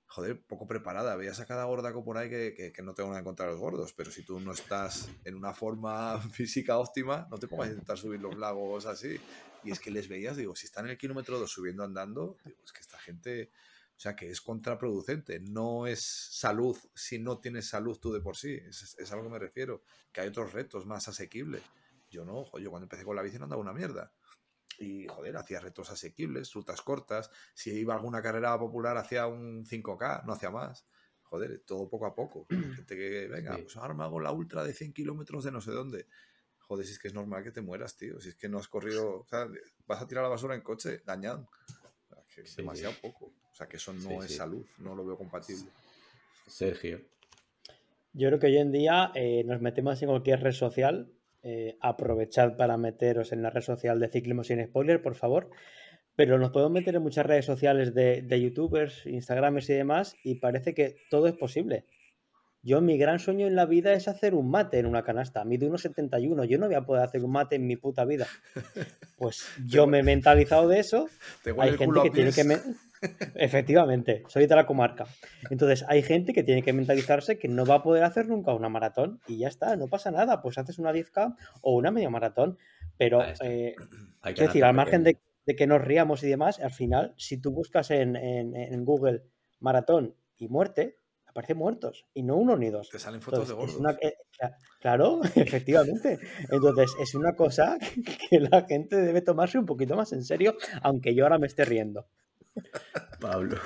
joder, 0.07 0.41
poco 0.47 0.69
preparada. 0.69 1.17
Veías 1.17 1.41
a 1.41 1.47
cada 1.47 1.65
gordaco 1.65 2.05
por 2.05 2.19
ahí 2.19 2.31
que, 2.31 2.55
que, 2.55 2.73
que 2.73 2.83
no 2.83 2.95
tengo 2.95 3.09
nada 3.09 3.19
en 3.19 3.25
contra 3.25 3.47
de 3.47 3.53
los 3.53 3.61
gordos, 3.61 3.93
pero 3.95 4.13
si 4.13 4.23
tú 4.23 4.39
no 4.39 4.53
estás 4.53 5.09
en 5.25 5.35
una 5.35 5.53
forma 5.53 6.21
física 6.33 6.79
óptima, 6.79 7.27
no 7.31 7.39
te 7.39 7.49
pongas 7.49 7.69
a 7.69 7.73
intentar 7.73 7.99
subir 7.99 8.21
los 8.21 8.37
lagos 8.37 8.87
así. 8.87 9.19
Y 9.65 9.71
es 9.73 9.81
que 9.81 9.91
les 9.91 10.09
veías, 10.09 10.37
digo, 10.37 10.55
si 10.55 10.67
están 10.67 10.85
en 10.87 10.93
el 10.93 10.99
kilómetro 10.99 11.39
2 11.39 11.51
subiendo 11.51 11.85
andando, 11.85 12.37
digo, 12.45 12.59
es 12.65 12.73
que 12.73 12.81
esta 12.81 12.99
gente, 12.99 13.51
o 13.97 14.01
sea, 14.01 14.15
que 14.15 14.31
es 14.31 14.41
contraproducente. 14.41 15.41
No 15.41 15.87
es 15.87 16.01
salud 16.03 16.77
si 16.95 17.19
no 17.19 17.39
tienes 17.39 17.69
salud 17.69 17.99
tú 17.99 18.13
de 18.13 18.21
por 18.21 18.37
sí. 18.37 18.55
Es, 18.55 18.97
es 18.99 19.13
a 19.13 19.17
lo 19.17 19.23
que 19.23 19.29
me 19.31 19.39
refiero. 19.39 19.83
Que 20.13 20.21
hay 20.21 20.29
otros 20.29 20.53
retos 20.53 20.87
más 20.87 21.09
asequibles. 21.09 21.63
Yo 22.11 22.25
no, 22.25 22.45
yo 22.59 22.71
cuando 22.71 22.85
empecé 22.85 23.05
con 23.05 23.17
la 23.17 23.23
bici 23.23 23.39
no 23.39 23.45
andaba 23.45 23.63
una 23.63 23.73
mierda. 23.73 24.13
Y, 24.79 25.07
joder, 25.07 25.37
hacía 25.37 25.61
retos 25.61 25.91
asequibles, 25.91 26.53
rutas 26.53 26.83
cortas. 26.83 27.31
Si 27.55 27.71
iba 27.71 27.95
a 27.95 27.97
alguna 27.97 28.21
carrera 28.23 28.59
popular, 28.59 28.97
hacía 28.97 29.27
un 29.27 29.65
5K, 29.65 30.25
no 30.25 30.33
hacía 30.33 30.51
más. 30.51 30.87
joder, 31.23 31.65
todo 31.67 31.89
poco 31.89 32.07
a 32.07 32.15
poco. 32.15 32.47
Gente 32.49 32.97
que, 32.97 33.27
venga, 33.27 33.57
Sí. 33.57 33.63
pues 33.63 33.77
ahora 33.77 33.93
me 33.95 34.05
hago 34.05 34.21
la 34.21 34.31
ultra 34.31 34.63
de 34.63 34.73
100 34.73 34.93
kilómetros 34.93 35.43
de 35.43 35.51
no 35.51 35.61
sé 35.61 35.73
dónde. 35.73 36.07
Joder, 36.67 36.87
si 36.87 36.93
es 36.93 36.99
que 36.99 37.09
es 37.09 37.15
normal 37.15 37.43
que 37.45 37.51
te 37.51 37.61
mueras, 37.61 37.97
tío. 37.97 38.21
Si 38.21 38.31
es 38.31 38.35
que 38.37 38.49
no 38.49 38.59
has 38.59 38.69
corrido, 38.69 39.21
o 39.21 39.27
sea, 39.27 39.47
vas 39.87 40.01
a 40.03 40.07
tirar 40.07 40.23
la 40.25 40.31
basura 40.31 40.55
en 40.55 40.63
coche, 40.63 41.03
dañado. 41.05 41.49
O 41.51 42.15
sea, 42.15 42.23
que 42.35 42.41
es 42.43 42.49
Sí, 42.49 42.55
sí. 42.57 42.63
demasiado 42.63 42.95
poco. 43.03 43.27
O 43.51 43.55
sea, 43.55 43.67
que 43.69 43.77
eso 43.77 43.93
no 43.93 44.01
Sí, 44.01 44.17
es 44.21 44.31
sí. 44.31 44.35
salud, 44.37 44.65
no 44.79 44.95
lo 44.95 45.05
veo 45.05 45.17
compatible. 45.17 45.71
Sergio. 46.47 47.01
Yo 48.13 48.29
creo 48.29 48.39
que 48.39 48.47
hoy 48.47 48.59
en 48.59 48.73
día 48.73 49.11
eh, 49.15 49.43
nos 49.45 49.61
metemos 49.61 50.01
en 50.03 50.09
cualquier 50.09 50.41
red 50.41 50.53
social. 50.53 51.11
eh, 51.47 51.77
aprovechad 51.83 52.57
para 52.57 52.79
meteros 52.79 53.31
en 53.33 53.43
la 53.43 53.51
red 53.51 53.61
social 53.61 54.01
de 54.01 54.09
Ciclismo 54.09 54.45
sin 54.45 54.65
Spoiler, 54.65 55.03
por 55.03 55.15
favor. 55.15 55.51
Pero 56.17 56.39
nos 56.39 56.53
podemos 56.53 56.73
meter 56.73 56.95
en 56.95 57.03
muchas 57.03 57.27
redes 57.27 57.45
sociales 57.45 57.93
de, 57.93 58.23
de 58.23 58.41
youtubers, 58.41 59.05
instagramers 59.05 59.69
y 59.69 59.75
demás, 59.75 60.17
y 60.25 60.37
parece 60.37 60.73
que 60.73 60.97
todo 61.11 61.27
es 61.27 61.35
posible. 61.35 61.85
Yo, 62.65 62.81
mi 62.81 62.97
gran 62.97 63.19
sueño 63.19 63.47
en 63.47 63.55
la 63.57 63.67
vida 63.67 63.93
es 63.93 64.09
hacer 64.09 64.35
un 64.35 64.51
mate 64.51 64.79
en 64.79 64.87
una 64.87 65.03
canasta. 65.05 65.45
Mido 65.45 65.69
1,71. 65.69 66.45
Yo 66.47 66.59
no 66.59 66.67
voy 66.67 66.75
a 66.75 66.81
poder 66.87 67.05
hacer 67.05 67.23
un 67.23 67.31
mate 67.33 67.57
en 67.57 67.67
mi 67.67 67.77
puta 67.77 68.05
vida. 68.07 68.27
Pues 69.17 69.47
yo 69.67 69.87
me 69.87 69.99
he 69.99 70.03
mentalizado 70.03 70.67
de 70.69 70.79
eso 70.81 71.09
Te 71.43 71.51
hay 71.59 71.77
gente 71.77 72.01
que 72.03 72.11
tiene 72.11 72.33
que... 72.33 72.45
me- 72.45 72.59
Efectivamente, 73.35 74.23
soy 74.29 74.47
de 74.47 74.57
la 74.57 74.65
comarca. 74.65 75.05
Entonces, 75.51 75.85
hay 75.89 76.03
gente 76.03 76.33
que 76.33 76.43
tiene 76.43 76.63
que 76.63 76.73
mentalizarse 76.73 77.39
que 77.39 77.49
no 77.49 77.67
va 77.67 77.77
a 77.77 77.83
poder 77.83 78.03
hacer 78.03 78.29
nunca 78.29 78.55
una 78.55 78.71
maratón 78.71 79.21
y 79.27 79.37
ya 79.39 79.49
está, 79.49 79.77
no 79.77 79.89
pasa 79.89 80.11
nada, 80.11 80.41
pues 80.41 80.57
haces 80.57 80.79
una 80.79 80.91
10K 80.93 81.37
o 81.61 81.75
una 81.77 81.91
media 81.91 82.09
maratón. 82.09 82.57
Pero, 82.97 83.21
Ah, 83.21 83.31
está. 83.33 83.45
eh, 83.47 83.75
decir, 84.39 84.65
al 84.65 84.73
margen 84.75 85.05
de, 85.05 85.19
de 85.45 85.55
que 85.55 85.67
nos 85.67 85.83
riamos 85.83 86.23
y 86.23 86.29
demás, 86.29 86.61
al 86.61 86.71
final, 86.71 87.13
si 87.19 87.37
tú 87.39 87.51
buscas 87.51 87.91
en, 87.91 88.17
en- 88.17 88.57
en 88.57 88.85
Google 88.87 89.25
maratón 89.61 90.15
y 90.39 90.49
muerte, 90.49 90.97
aparecen 91.35 91.57
muertos, 91.59 92.07
y 92.15 92.23
no 92.23 92.37
uno 92.37 92.57
ni 92.57 92.71
dos. 92.71 92.89
Te 92.91 92.99
salen 93.01 93.21
fotos 93.21 93.51
Entonces, 93.51 93.57
de 93.57 93.65
es 93.73 93.79
gordos. 93.79 93.99
una- 94.41 94.49
eh, 94.49 94.55
claro, 94.81 95.21
efectivamente. 95.35 96.19
Entonces, 96.49 96.93
es 97.01 97.15
una 97.17 97.35
cosa 97.35 97.77
que 98.31 98.39
la 98.39 98.63
gente 98.69 98.97
debe 98.97 99.21
tomarse 99.21 99.59
un 99.59 99.67
poquito 99.67 99.97
más 99.97 100.13
en 100.13 100.23
serio, 100.25 100.57
aunque 100.83 101.13
yo 101.15 101.25
ahora 101.25 101.39
me 101.39 101.49
esté 101.49 101.65
riendo. 101.65 102.07
Pablo. 103.21 103.57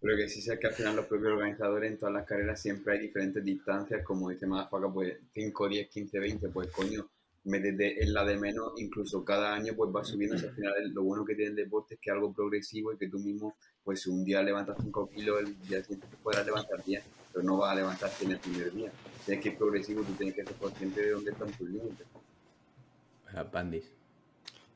Pero 0.00 0.16
que 0.16 0.28
sí 0.28 0.40
sea 0.42 0.58
que 0.58 0.66
al 0.68 0.74
final 0.74 0.94
los 0.96 1.06
propios 1.06 1.32
organizadores 1.32 1.90
en 1.90 1.98
todas 1.98 2.14
las 2.14 2.24
carreras 2.26 2.60
siempre 2.60 2.92
hay 2.94 3.00
diferentes 3.00 3.42
distancias, 3.42 4.04
como 4.04 4.28
dice 4.30 4.46
Madafaca, 4.46 4.92
pues 4.92 5.16
5, 5.32 5.68
10, 5.68 5.88
15, 5.88 6.18
20, 6.20 6.48
pues 6.50 6.68
coño, 6.68 7.08
métete 7.44 8.02
en 8.04 8.12
la 8.12 8.24
de 8.24 8.36
menos, 8.38 8.72
incluso 8.76 9.24
cada 9.24 9.54
año 9.54 9.72
pues 9.74 9.90
va 9.94 10.04
subiendo, 10.04 10.36
al 10.36 10.52
final 10.52 10.74
el- 10.78 10.92
lo 10.92 11.02
bueno 11.02 11.24
que 11.24 11.34
tiene 11.34 11.50
el 11.50 11.56
deporte 11.56 11.94
es 11.94 12.00
que 12.00 12.10
es 12.10 12.14
algo 12.14 12.32
progresivo 12.32 12.92
y 12.92 12.98
que 12.98 13.08
tú 13.08 13.18
mismo, 13.18 13.56
pues 13.88 14.06
un 14.06 14.22
día 14.22 14.42
levantas 14.42 14.76
5 14.82 15.08
kilos, 15.08 15.40
el 15.40 15.58
día 15.66 15.80
siguiente 15.80 16.06
te 16.08 16.16
podrás 16.18 16.44
levantar 16.44 16.84
10, 16.84 17.02
pero 17.32 17.42
no 17.42 17.56
vas 17.56 17.72
a 17.72 17.74
levantar 17.76 18.10
100 18.10 18.32
el 18.32 18.38
primer 18.38 18.70
día. 18.70 18.92
Tienes 19.24 19.42
que 19.42 19.48
ir 19.48 19.56
progresivo, 19.56 20.02
tú 20.02 20.12
tienes 20.12 20.34
que 20.34 20.44
ser 20.44 20.52
consciente 20.56 21.00
de 21.00 21.10
dónde 21.12 21.30
están 21.30 21.50
tus 21.52 21.70
límites. 21.70 22.06
Ah, 23.32 23.44
Bandis. 23.50 23.90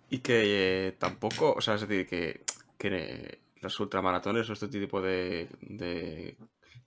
Y 0.08 0.20
que 0.20 0.86
eh, 0.86 0.92
tampoco, 0.92 1.52
o 1.52 1.60
sea, 1.60 1.74
es 1.74 1.82
decir, 1.86 2.06
que, 2.06 2.42
que 2.78 3.38
las 3.60 3.78
ultramaratones 3.78 4.48
o 4.48 4.54
este 4.54 4.68
tipo 4.68 5.02
de, 5.02 5.46
de 5.60 6.38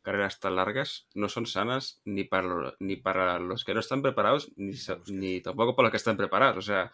carreras 0.01 0.39
tan 0.39 0.55
largas 0.55 1.05
no 1.13 1.29
son 1.29 1.46
sanas 1.46 2.01
ni 2.05 2.24
para, 2.24 2.48
lo- 2.48 2.75
ni 2.79 2.96
para 2.96 3.38
los 3.38 3.63
que 3.63 3.75
no 3.75 3.82
están 3.82 4.01
preparados, 4.01 4.51
ni, 4.55 4.74
ni 5.12 5.41
tampoco 5.41 5.75
para 5.75 5.86
los 5.89 5.91
que 5.91 5.98
están 5.98 6.17
preparados. 6.17 6.58
O 6.58 6.62
sea, 6.63 6.91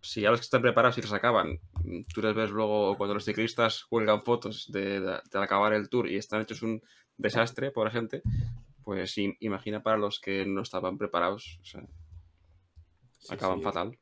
si 0.00 0.20
ya 0.22 0.30
los 0.30 0.40
que 0.40 0.44
están 0.44 0.62
preparados 0.62 0.96
y 0.98 1.02
los 1.02 1.12
acaban, 1.12 1.58
tú 2.14 2.22
les 2.22 2.34
ves 2.34 2.50
luego 2.50 2.96
cuando 2.96 3.14
los 3.14 3.24
ciclistas 3.24 3.84
cuelgan 3.84 4.22
fotos 4.22 4.70
de, 4.70 5.00
de- 5.00 5.20
de 5.30 5.38
acabar 5.38 5.72
el 5.72 5.88
tour 5.88 6.08
y 6.08 6.16
están 6.16 6.42
hechos 6.42 6.62
un 6.62 6.80
desastre, 7.16 7.70
por 7.72 7.90
gente, 7.90 8.22
pues 8.84 9.16
im- 9.18 9.36
imagina 9.40 9.82
para 9.82 9.96
los 9.98 10.20
que 10.20 10.46
no 10.46 10.62
estaban 10.62 10.96
preparados, 10.98 11.58
o 11.60 11.64
sea, 11.64 11.82
Sí, 13.18 13.34
acaban 13.34 13.58
sí, 13.58 13.64
fatal. 13.64 13.98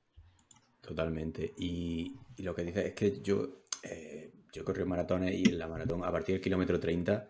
Totalmente. 0.81 1.53
Y, 1.59 2.15
y 2.37 2.43
lo 2.43 2.55
que 2.55 2.63
dice 2.65 2.89
es 2.89 2.95
que 2.95 3.21
yo, 3.21 3.65
eh, 3.83 4.31
yo 4.53 4.65
corrí 4.65 4.85
maratones 4.85 5.35
y 5.35 5.49
en 5.49 5.59
la 5.59 5.67
maratón, 5.67 6.05
a 6.05 6.13
partir 6.13 6.35
del 6.35 6.43
kilómetro 6.43 6.79
30, 6.79 7.29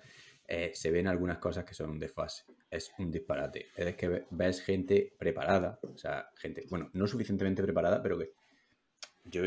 eh, 0.49 0.73
se 0.75 0.90
ven 0.90 1.06
algunas 1.08 1.38
cosas 1.38 1.64
que 1.64 1.75
son 1.75 1.90
un 1.90 1.99
desfase. 1.99 2.44
Es 2.70 2.92
un 2.99 3.11
disparate. 3.11 3.68
Es 3.76 3.96
que 3.96 4.08
ve- 4.08 4.26
ves 4.30 4.61
gente 4.61 5.14
preparada, 5.18 5.78
o 5.82 5.96
sea, 5.96 6.28
gente, 6.37 6.66
bueno, 6.68 6.90
no 6.92 7.06
suficientemente 7.06 7.62
preparada, 7.62 8.02
pero 8.02 8.18
que 8.18 8.32
yo, 9.30 9.42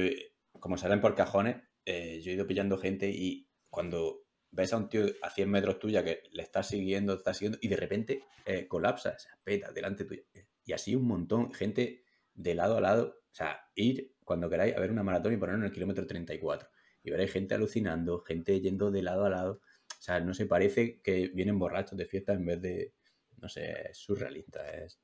como 0.59 0.77
salen 0.77 1.01
por 1.01 1.15
cajones, 1.15 1.57
eh, 1.85 2.21
yo 2.21 2.31
he 2.31 2.35
ido 2.35 2.47
pillando 2.47 2.77
gente 2.77 3.09
y 3.09 3.49
cuando 3.69 4.25
ves 4.51 4.73
a 4.73 4.77
un 4.77 4.89
tío 4.89 5.05
a 5.21 5.29
100 5.29 5.49
metros 5.49 5.79
tuya 5.79 6.03
que 6.03 6.23
le 6.31 6.43
estás 6.43 6.67
siguiendo, 6.67 7.13
te 7.13 7.19
está 7.19 7.33
siguiendo 7.33 7.59
y 7.61 7.67
de 7.67 7.75
repente 7.75 8.23
eh, 8.45 8.67
colapsa, 8.67 9.13
o 9.15 9.19
sea, 9.19 9.31
peta 9.43 9.71
delante 9.71 10.05
tuya. 10.05 10.23
Y 10.65 10.73
así 10.73 10.95
un 10.95 11.05
montón, 11.05 11.53
gente 11.53 12.03
de 12.33 12.55
lado 12.55 12.77
a 12.77 12.81
lado. 12.81 13.15
O 13.31 13.35
sea, 13.35 13.59
ir 13.75 14.15
cuando 14.23 14.49
queráis 14.49 14.75
a 14.75 14.79
ver 14.79 14.91
una 14.91 15.03
maratón 15.03 15.33
y 15.33 15.37
ponerlo 15.37 15.61
en 15.61 15.67
el 15.67 15.73
kilómetro 15.73 16.05
34. 16.05 16.69
Y 17.03 17.11
veréis 17.11 17.31
gente 17.31 17.55
alucinando, 17.55 18.21
gente 18.21 18.59
yendo 18.59 18.91
de 18.91 19.01
lado 19.01 19.25
a 19.25 19.29
lado. 19.29 19.61
O 19.97 20.01
sea, 20.01 20.19
no 20.19 20.33
se 20.33 20.45
parece 20.45 21.01
que 21.01 21.29
vienen 21.29 21.59
borrachos 21.59 21.97
de 21.97 22.05
fiesta 22.05 22.33
en 22.33 22.45
vez 22.45 22.61
de, 22.61 22.93
no 23.37 23.49
sé, 23.49 23.89
es 23.89 23.97
surrealista. 23.97 24.67
Es, 24.69 24.99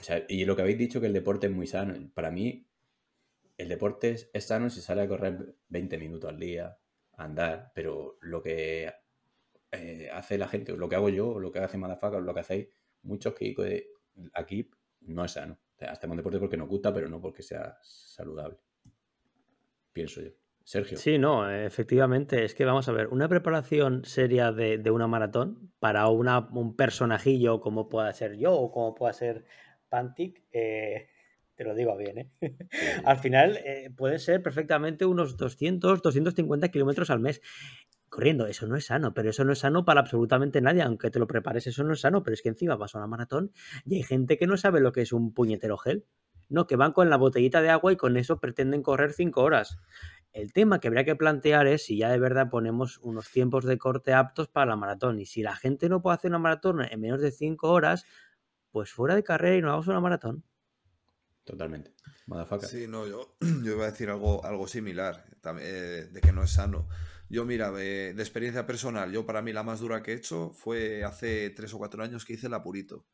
o 0.00 0.02
sea, 0.02 0.24
y 0.28 0.44
lo 0.44 0.56
que 0.56 0.62
habéis 0.62 0.78
dicho 0.78 1.00
que 1.00 1.06
el 1.06 1.12
deporte 1.12 1.46
es 1.46 1.52
muy 1.52 1.66
sano. 1.66 1.94
Para 2.14 2.30
mí, 2.30 2.65
el 3.56 3.68
deporte 3.68 4.16
es, 4.32 4.44
sano 4.44 4.70
si 4.70 4.80
sale 4.80 5.02
a 5.02 5.08
correr 5.08 5.54
20 5.68 5.98
minutos 5.98 6.30
al 6.30 6.38
día, 6.38 6.78
andar, 7.14 7.72
pero 7.74 8.18
lo 8.20 8.42
que 8.42 8.92
eh, 9.72 10.10
hace 10.12 10.38
la 10.38 10.48
gente, 10.48 10.76
lo 10.76 10.88
que 10.88 10.96
hago 10.96 11.08
yo, 11.08 11.38
lo 11.38 11.50
que 11.50 11.60
hace 11.60 11.78
Madafaka, 11.78 12.18
o 12.18 12.20
lo 12.20 12.34
que 12.34 12.40
hacéis 12.40 12.68
muchos 13.02 13.34
que 13.34 13.88
aquí 14.34 14.70
no 15.00 15.24
es 15.24 15.32
sano. 15.32 15.58
Hacemos 15.80 16.16
deporte 16.16 16.38
porque 16.38 16.56
nos 16.56 16.68
gusta, 16.68 16.92
pero 16.92 17.08
no 17.08 17.20
porque 17.20 17.42
sea 17.42 17.78
saludable. 17.82 18.58
Pienso 19.92 20.20
yo. 20.22 20.30
Sergio. 20.64 20.98
Sí, 20.98 21.16
no, 21.16 21.48
efectivamente. 21.48 22.44
Es 22.44 22.54
que 22.54 22.64
vamos 22.64 22.88
a 22.88 22.92
ver, 22.92 23.06
una 23.08 23.28
preparación 23.28 24.04
seria 24.04 24.50
de, 24.50 24.78
de 24.78 24.90
una 24.90 25.06
maratón 25.06 25.72
para 25.78 26.08
una, 26.08 26.40
un 26.50 26.74
personajillo 26.74 27.60
como 27.60 27.88
pueda 27.88 28.12
ser 28.12 28.36
yo 28.36 28.52
o 28.52 28.72
como 28.72 28.94
pueda 28.94 29.12
ser 29.12 29.44
Pantic, 29.88 30.42
eh, 30.52 31.08
te 31.56 31.64
lo 31.64 31.74
digo 31.74 31.96
bien, 31.96 32.18
¿eh? 32.18 32.30
Al 33.04 33.18
final 33.18 33.56
eh, 33.64 33.90
pueden 33.96 34.18
ser 34.18 34.42
perfectamente 34.42 35.06
unos 35.06 35.36
200, 35.36 36.02
250 36.02 36.68
kilómetros 36.68 37.10
al 37.10 37.20
mes 37.20 37.40
corriendo. 38.08 38.46
Eso 38.46 38.66
no 38.66 38.76
es 38.76 38.86
sano, 38.86 39.14
pero 39.14 39.30
eso 39.30 39.44
no 39.44 39.52
es 39.52 39.60
sano 39.60 39.84
para 39.84 40.00
absolutamente 40.00 40.60
nadie, 40.60 40.82
aunque 40.82 41.10
te 41.10 41.18
lo 41.18 41.26
prepares, 41.26 41.66
eso 41.66 41.82
no 41.82 41.94
es 41.94 42.00
sano. 42.00 42.22
Pero 42.22 42.34
es 42.34 42.42
que 42.42 42.50
encima 42.50 42.76
vas 42.76 42.94
a 42.94 42.98
una 42.98 43.06
maratón 43.06 43.52
y 43.84 43.96
hay 43.96 44.02
gente 44.02 44.36
que 44.36 44.46
no 44.46 44.56
sabe 44.56 44.80
lo 44.80 44.92
que 44.92 45.00
es 45.00 45.12
un 45.12 45.32
puñetero 45.32 45.78
gel. 45.78 46.04
No, 46.48 46.68
que 46.68 46.76
van 46.76 46.92
con 46.92 47.10
la 47.10 47.16
botellita 47.16 47.60
de 47.60 47.70
agua 47.70 47.92
y 47.92 47.96
con 47.96 48.16
eso 48.16 48.38
pretenden 48.38 48.82
correr 48.82 49.12
5 49.12 49.42
horas. 49.42 49.78
El 50.32 50.52
tema 50.52 50.78
que 50.78 50.86
habría 50.86 51.04
que 51.04 51.16
plantear 51.16 51.66
es 51.66 51.86
si 51.86 51.96
ya 51.96 52.08
de 52.08 52.20
verdad 52.20 52.50
ponemos 52.50 52.98
unos 52.98 53.30
tiempos 53.30 53.64
de 53.64 53.78
corte 53.78 54.12
aptos 54.12 54.46
para 54.46 54.66
la 54.66 54.76
maratón. 54.76 55.18
Y 55.18 55.26
si 55.26 55.42
la 55.42 55.56
gente 55.56 55.88
no 55.88 56.02
puede 56.02 56.16
hacer 56.16 56.30
una 56.30 56.38
maratón 56.38 56.82
en 56.82 57.00
menos 57.00 57.20
de 57.20 57.32
5 57.32 57.72
horas, 57.72 58.04
pues 58.70 58.92
fuera 58.92 59.16
de 59.16 59.24
carrera 59.24 59.56
y 59.56 59.62
no 59.62 59.68
hagamos 59.68 59.88
una 59.88 60.00
maratón. 60.00 60.44
Totalmente. 61.46 61.94
Madafaka. 62.26 62.66
Sí, 62.66 62.88
no, 62.88 63.06
yo, 63.06 63.36
yo 63.40 63.72
iba 63.74 63.86
a 63.86 63.90
decir 63.92 64.10
algo, 64.10 64.44
algo 64.44 64.66
similar, 64.66 65.24
eh, 65.60 66.08
de 66.10 66.20
que 66.20 66.32
no 66.32 66.42
es 66.42 66.50
sano. 66.50 66.88
Yo, 67.28 67.44
mira, 67.44 67.70
de, 67.70 68.14
de 68.14 68.22
experiencia 68.22 68.66
personal, 68.66 69.12
yo 69.12 69.24
para 69.24 69.42
mí 69.42 69.52
la 69.52 69.62
más 69.62 69.78
dura 69.78 70.02
que 70.02 70.12
he 70.12 70.16
hecho 70.16 70.50
fue 70.50 71.04
hace 71.04 71.50
tres 71.50 71.72
o 71.72 71.78
cuatro 71.78 72.02
años 72.02 72.24
que 72.24 72.32
hice 72.32 72.48
el 72.48 72.54
Apurito, 72.54 73.06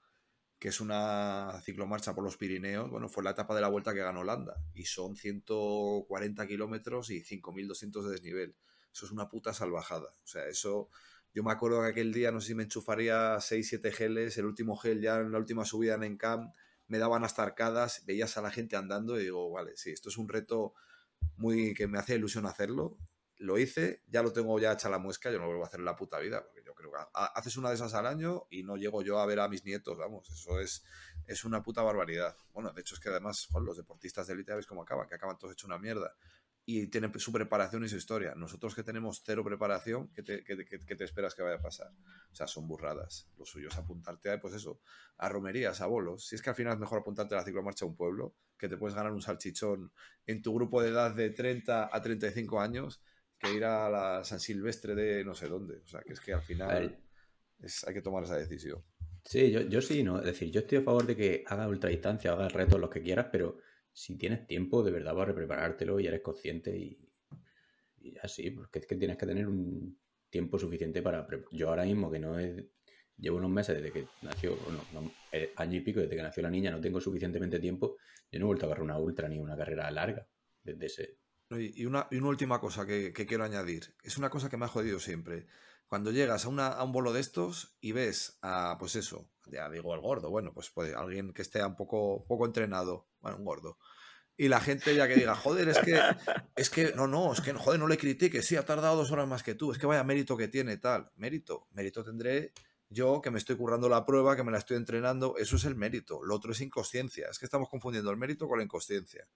que 0.58 0.68
es 0.68 0.80
una 0.80 1.60
ciclomarcha 1.62 2.14
por 2.14 2.24
los 2.24 2.38
Pirineos. 2.38 2.90
Bueno, 2.90 3.10
fue 3.10 3.22
la 3.22 3.30
etapa 3.30 3.54
de 3.54 3.60
la 3.60 3.68
vuelta 3.68 3.92
que 3.92 4.00
ganó 4.00 4.20
Holanda 4.20 4.56
y 4.74 4.86
son 4.86 5.14
140 5.14 6.46
kilómetros 6.46 7.10
y 7.10 7.22
5.200 7.22 8.02
de 8.02 8.12
desnivel. 8.12 8.56
Eso 8.90 9.04
es 9.04 9.12
una 9.12 9.28
puta 9.28 9.52
salvajada. 9.52 10.08
O 10.24 10.26
sea, 10.26 10.46
eso. 10.46 10.88
Yo 11.34 11.42
me 11.42 11.52
acuerdo 11.52 11.82
que 11.82 11.88
aquel 11.88 12.12
día, 12.12 12.30
no 12.30 12.40
sé 12.40 12.48
si 12.48 12.54
me 12.54 12.64
enchufaría 12.64 13.40
6-7 13.40 13.90
geles, 13.92 14.36
el 14.36 14.44
último 14.46 14.76
gel 14.76 15.00
ya 15.00 15.16
en 15.16 15.32
la 15.32 15.38
última 15.38 15.64
subida 15.64 15.94
en 15.94 16.02
Encamp, 16.02 16.54
me 16.92 16.99
daban 16.99 17.25
hasta 17.25 17.42
arcadas, 17.42 18.04
veías 18.04 18.37
a 18.37 18.42
la 18.42 18.50
gente 18.50 18.76
andando 18.76 19.18
y 19.18 19.22
digo, 19.25 19.50
vale, 19.50 19.72
sí, 19.78 19.90
esto 19.92 20.11
es 20.11 20.18
un 20.18 20.28
reto 20.28 20.75
muy 21.38 21.72
que 21.72 21.87
me 21.88 21.99
hace 21.99 22.16
ilusión 22.16 22.44
hacerlo. 22.44 22.99
Lo 23.38 23.56
hice, 23.58 24.02
ya 24.08 24.22
lo 24.22 24.30
tengo 24.34 24.61
ya 24.61 24.72
hecha 24.75 24.90
la 24.90 24.99
muesca, 24.99 25.30
yo 25.30 25.38
no 25.38 25.44
lo 25.44 25.49
vuelvo 25.52 25.64
a 25.64 25.68
hacer 25.68 25.80
en 25.80 25.87
la 25.87 25.96
puta 25.96 26.18
vida, 26.18 26.44
porque 26.44 26.62
yo 26.62 26.75
creo 26.75 26.90
que 26.92 26.99
ha- 27.14 27.32
haces 27.34 27.56
una 27.56 27.70
de 27.70 27.76
esas 27.76 27.94
al 27.94 28.06
año 28.06 28.46
y 28.50 28.62
no 28.62 28.76
llego 28.76 29.00
yo 29.00 29.20
a 29.20 29.25
ver 29.26 29.40
a 29.40 29.49
mis 29.49 29.64
nietos, 29.64 29.96
vamos, 29.96 30.28
eso 30.28 30.61
es, 30.61 30.84
es 31.26 31.44
una 31.46 31.62
puta 31.62 31.80
barbaridad. 31.80 32.37
Bueno, 32.52 32.75
de 32.75 32.82
hecho 32.82 32.94
es 32.94 33.00
que 33.00 33.08
además 33.08 33.46
joder, 33.50 33.64
los 33.66 33.78
deportistas 33.78 34.26
de 34.26 34.34
élite, 34.34 34.54
¿ves 34.54 34.66
cómo 34.66 34.82
acaban? 34.82 35.08
Que 35.08 35.14
acaban 35.14 35.38
todos 35.38 35.54
hechos 35.54 35.64
una 35.68 35.78
mierda. 35.78 36.14
Y 36.64 36.87
tienen 36.87 37.12
su 37.19 37.33
preparación 37.33 37.85
y 37.85 37.88
su 37.88 37.97
historia. 37.97 38.35
Nosotros 38.37 38.75
que 38.75 38.85
tenemos 38.85 39.23
cero 39.25 39.42
preparación, 39.45 40.09
¿qué 40.14 40.23
te, 40.23 40.45
qué 40.45 40.57
qué- 40.64 40.78
qué 40.78 40.95
te 40.95 41.04
esperas 41.04 41.35
que 41.35 41.42
vaya 41.42 41.57
a 41.57 41.61
pasar? 41.62 41.90
O 42.31 42.35
sea, 42.35 42.47
son 42.47 42.69
burradas. 42.69 43.28
Lo 43.37 43.45
suyo 43.45 43.69
es 43.69 43.76
apuntarte 43.76 44.31
a, 44.31 44.40
pues 44.40 44.54
eso, 44.54 44.81
a 45.19 45.28
romerías, 45.28 45.81
a 45.81 45.87
bolos. 45.87 46.26
Si 46.28 46.37
es 46.37 46.42
que 46.42 46.50
al 46.50 46.57
final 46.57 46.75
es 46.75 46.78
mejor 46.78 47.00
apuntarte 47.00 47.35
a 47.35 47.38
la 47.38 47.45
ciclomarcha 47.45 47.85
a 47.85 47.88
un 47.88 47.97
pueblo, 47.97 48.37
que 48.57 48.69
te 48.69 48.76
puedes 48.76 48.95
ganar 48.95 49.11
un 49.12 49.21
salchichón 49.23 49.90
en 50.26 50.40
tu 50.40 50.54
grupo 50.54 50.81
de 50.81 50.90
edad 50.90 51.12
de 51.14 51.31
30 51.31 51.90
a 51.92 52.00
35 52.00 52.61
años, 52.61 53.02
que 53.38 53.52
ir 53.52 53.64
a 53.64 53.90
la 53.90 54.23
San 54.25 54.38
Silvestre 54.38 54.95
de 54.95 55.25
no 55.25 55.35
sé 55.35 55.49
dónde. 55.49 55.78
O 55.78 55.87
sea, 55.88 56.00
que 56.02 56.12
es 56.12 56.21
que 56.21 56.33
al 56.33 56.42
final... 56.42 56.97
Es, 57.61 57.85
hay 57.87 57.95
que 57.95 58.02
tomar 58.02 58.23
esa 58.25 58.37
decisión. 58.37 58.83
Sí, 59.25 59.50
yo, 59.50 59.61
yo 59.62 59.81
sí, 59.81 60.02
¿no? 60.02 60.19
Es 60.19 60.25
decir, 60.26 60.50
yo 60.50 60.61
estoy 60.61 60.78
a 60.78 60.83
favor 60.83 61.07
de 61.07 61.16
que 61.16 61.45
hagas 61.47 61.69
ultradistancia, 61.69 62.33
hagas 62.33 62.52
retos 62.52 62.81
los 62.81 62.90
que 62.90 63.02
quieras, 63.02 63.26
pero 63.33 63.59
si 63.92 64.16
tienes 64.16 64.46
tiempo 64.46 64.82
de 64.82 64.90
verdad 64.90 65.14
para 65.14 65.34
preparártelo 65.34 66.00
y 66.00 66.06
eres 66.06 66.22
consciente 66.22 66.76
y, 66.76 66.99
así, 68.22 68.50
porque 68.50 68.80
es 68.80 68.87
que 68.87 68.96
tienes 68.96 69.16
que 69.16 69.26
tener 69.26 69.46
un 69.46 69.99
tiempo 70.30 70.58
suficiente 70.58 71.02
para... 71.02 71.26
Yo 71.52 71.68
ahora 71.68 71.84
mismo 71.84 72.11
que 72.11 72.18
no 72.18 72.38
he... 72.38 72.70
Llevo 73.18 73.37
unos 73.37 73.50
meses 73.50 73.76
desde 73.76 73.92
que 73.92 74.06
nació, 74.22 74.56
bueno, 74.56 74.80
no, 74.92 75.12
eh, 75.30 75.52
año 75.56 75.76
y 75.76 75.80
pico 75.82 76.00
desde 76.00 76.16
que 76.16 76.22
nació 76.22 76.42
la 76.42 76.50
niña, 76.50 76.70
no 76.70 76.80
tengo 76.80 77.00
suficientemente 77.00 77.61
tiempo, 77.61 77.99
yo 78.32 78.40
no 78.40 78.46
he 78.46 78.49
vuelto 78.49 78.66
a 78.66 78.70
correr 78.70 78.82
una 78.82 78.99
ultra 78.99 79.28
ni 79.28 79.38
una 79.38 79.56
carrera 79.56 79.90
larga 79.90 80.26
desde 80.62 80.87
ese... 80.87 81.18
Y 81.50 81.84
una, 81.84 82.08
y 82.11 82.16
una 82.16 82.28
última 82.28 82.58
cosa 82.58 82.87
que 82.87 83.12
quiero 83.12 83.44
añadir. 83.44 83.94
Es 84.02 84.16
una 84.16 84.30
cosa 84.30 84.49
que 84.49 84.56
me 84.56 84.64
ha 84.64 84.68
jodido 84.68 84.99
siempre. 84.99 85.46
Cuando 85.92 86.11
llegas 86.11 86.46
a, 86.46 86.49
una, 86.49 86.68
a 86.68 86.84
un 86.84 86.92
bolo 86.92 87.12
de 87.12 87.20
estos 87.20 87.76
y 87.82 87.92
ves 87.92 88.38
a, 88.40 88.78
pues 88.78 88.96
eso, 88.96 89.28
ya 89.44 89.68
digo 89.68 89.94
el 89.94 90.00
gordo, 90.00 90.30
bueno, 90.30 90.54
pues, 90.54 90.70
pues 90.70 90.94
alguien 90.94 91.34
que 91.34 91.42
esté 91.42 91.62
un 91.62 91.76
poco, 91.76 92.25
poco 92.26 92.46
entrenado, 92.46 93.11
bueno, 93.20 93.37
un 93.37 93.44
gordo. 93.44 93.76
Y 94.34 94.49
la 94.49 94.58
gente 94.58 94.96
ya 94.96 95.06
que 95.06 95.16
diga, 95.16 95.34
joder, 95.37 95.68
es 95.68 95.78
que, 95.80 96.00
es 96.56 96.70
que, 96.70 96.94
no, 96.94 97.08
no, 97.08 97.34
es 97.34 97.42
que, 97.42 97.52
joder, 97.52 97.78
no 97.78 97.88
le 97.88 97.99
critiques, 97.99 98.46
sí, 98.46 98.56
ha 98.56 98.64
tardado 98.64 98.96
dos 98.96 99.12
horas 99.12 99.28
más 99.28 99.42
que 99.42 99.54
tú, 99.54 99.70
es 99.70 99.76
que 99.76 99.84
vaya 99.84 100.02
mérito 100.02 100.34
que 100.34 100.49
tiene, 100.49 100.78
tal. 100.78 101.12
Mérito, 101.16 101.68
mérito 101.72 102.02
tendré 102.02 102.54
yo 102.88 103.20
que 103.20 103.30
me 103.30 103.37
estoy 103.37 103.56
currando 103.56 103.90
la 103.90 104.06
prueba, 104.06 104.34
que 104.34 104.44
me 104.44 104.50
la 104.50 104.56
estoy 104.56 104.78
entrenando, 104.78 105.37
eso 105.37 105.56
es 105.56 105.66
el 105.66 105.75
mérito. 105.75 106.25
Lo 106.25 106.37
otro 106.37 106.52
es 106.52 106.62
inconsciencia. 106.62 107.28
Es 107.30 107.38
que 107.38 107.44
estamos 107.44 107.68
confundiendo 107.68 108.11
el 108.11 108.16
mérito 108.16 108.49
con 108.49 108.56
la 108.56 108.64
inconsciencia. 108.64 109.28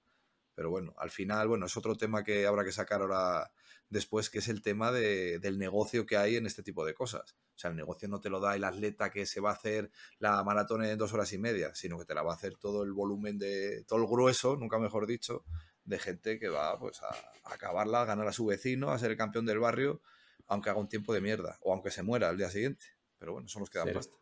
Pero 0.54 0.70
bueno, 0.70 0.94
al 0.96 1.10
final, 1.10 1.48
bueno, 1.48 1.66
es 1.66 1.76
otro 1.76 1.96
tema 1.96 2.24
que 2.24 2.46
habrá 2.46 2.64
que 2.64 2.72
sacar 2.72 3.02
ahora 3.02 3.52
después, 3.88 4.30
que 4.30 4.38
es 4.38 4.48
el 4.48 4.62
tema 4.62 4.90
de- 4.92 5.38
del 5.38 5.58
negocio 5.58 6.06
que 6.06 6.16
hay 6.16 6.36
en 6.36 6.46
este 6.46 6.62
tipo 6.62 6.84
de 6.84 6.94
cosas. 6.94 7.36
O 7.54 7.58
sea, 7.58 7.70
el 7.70 7.76
negocio 7.76 8.08
no 8.08 8.20
te 8.20 8.28
lo 8.30 8.40
da 8.40 8.54
el 8.56 8.64
atleta 8.64 9.10
que 9.10 9.26
se 9.26 9.40
va 9.40 9.50
a 9.50 9.54
hacer 9.54 9.90
la 10.18 10.42
maratón 10.44 10.84
en 10.84 10.98
dos 10.98 11.12
horas 11.12 11.32
y 11.32 11.38
media, 11.38 11.74
sino 11.74 11.98
que 11.98 12.04
te 12.04 12.14
la 12.14 12.22
va 12.22 12.32
a 12.32 12.36
hacer 12.36 12.56
todo 12.56 12.82
el 12.82 12.92
volumen 12.92 13.38
de, 13.38 13.84
todo 13.86 14.00
el 14.00 14.06
grueso, 14.06 14.56
nunca 14.56 14.78
mejor 14.78 15.06
dicho, 15.06 15.44
de 15.84 15.98
gente 15.98 16.38
que 16.38 16.48
va 16.48 16.78
pues 16.78 17.00
a, 17.02 17.08
a 17.08 17.54
acabarla, 17.54 18.02
a 18.02 18.04
ganar 18.04 18.26
a 18.26 18.32
su 18.32 18.44
vecino, 18.46 18.90
a 18.90 18.98
ser 18.98 19.12
el 19.12 19.16
campeón 19.16 19.46
del 19.46 19.60
barrio, 19.60 20.02
aunque 20.48 20.70
haga 20.70 20.80
un 20.80 20.88
tiempo 20.88 21.14
de 21.14 21.20
mierda, 21.20 21.58
o 21.62 21.72
aunque 21.72 21.90
se 21.90 22.02
muera 22.02 22.28
al 22.28 22.36
día 22.36 22.50
siguiente. 22.50 22.84
Pero 23.18 23.32
bueno, 23.32 23.48
son 23.48 23.60
los 23.60 23.70
que 23.70 23.78
dan 23.78 23.86
Ser- 23.88 23.94
pasta. 23.94 24.16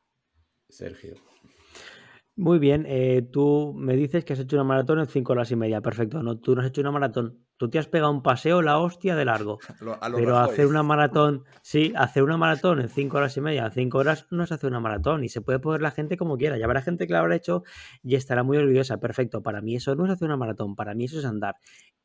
Sergio. 0.69 1.15
Muy 2.37 2.59
bien, 2.59 2.85
eh, 2.89 3.23
tú 3.23 3.73
me 3.77 3.95
dices 3.95 4.25
que 4.25 4.33
has 4.33 4.41
hecho 4.41 4.57
una 4.57 4.65
maratón 4.65 4.99
en 4.99 5.07
5 5.07 5.33
horas 5.33 5.51
y 5.53 5.57
media, 5.57 5.81
perfecto. 5.81 6.23
No, 6.23 6.39
tú 6.41 6.55
no 6.55 6.63
has 6.63 6.69
hecho 6.69 6.81
una 6.81 6.91
maratón, 6.91 7.44
tú 7.57 7.71
te 7.71 7.79
has 7.79 7.87
pegado 7.89 8.11
un 8.11 8.23
paseo 8.23 8.63
la 8.63 8.79
hostia 8.79 9.15
de 9.17 9.25
largo. 9.25 9.59
A 10.01 10.09
lo- 10.09 10.17
Pero 10.17 10.33
Rajoy. 10.33 10.53
hacer 10.53 10.67
una 10.67 10.83
maratón, 10.83 11.45
sí, 11.63 11.93
hacer 11.97 12.23
una 12.23 12.37
maratón 12.37 12.81
en 12.81 12.89
5 12.89 13.19
horas 13.19 13.37
y 13.37 13.41
media, 13.41 13.67
en 13.67 13.73
5 13.73 13.99
horas 13.99 14.27
no 14.31 14.47
se 14.47 14.55
hace 14.55 14.67
una 14.67 14.81
maratón 14.81 15.25
y 15.25 15.29
se 15.29 15.41
puede 15.41 15.59
poner 15.61 15.81
la 15.83 15.91
gente 15.91 16.17
como 16.17 16.37
quiera. 16.37 16.57
Ya 16.59 16.65
habrá 16.65 16.83
gente 16.83 17.07
que 17.07 17.13
la 17.13 17.21
habrá 17.21 17.37
hecho 17.37 17.63
y 18.03 18.15
estará 18.17 18.43
muy 18.43 18.57
orgullosa. 18.57 18.99
Perfecto, 18.99 19.43
para 19.43 19.61
mí 19.61 19.77
eso 19.77 19.95
no 19.95 20.05
es 20.07 20.11
hacer 20.13 20.27
una 20.27 20.37
maratón, 20.37 20.75
para 20.77 20.95
mí 20.95 21.05
eso 21.05 21.19
es 21.19 21.25
andar. 21.25 21.57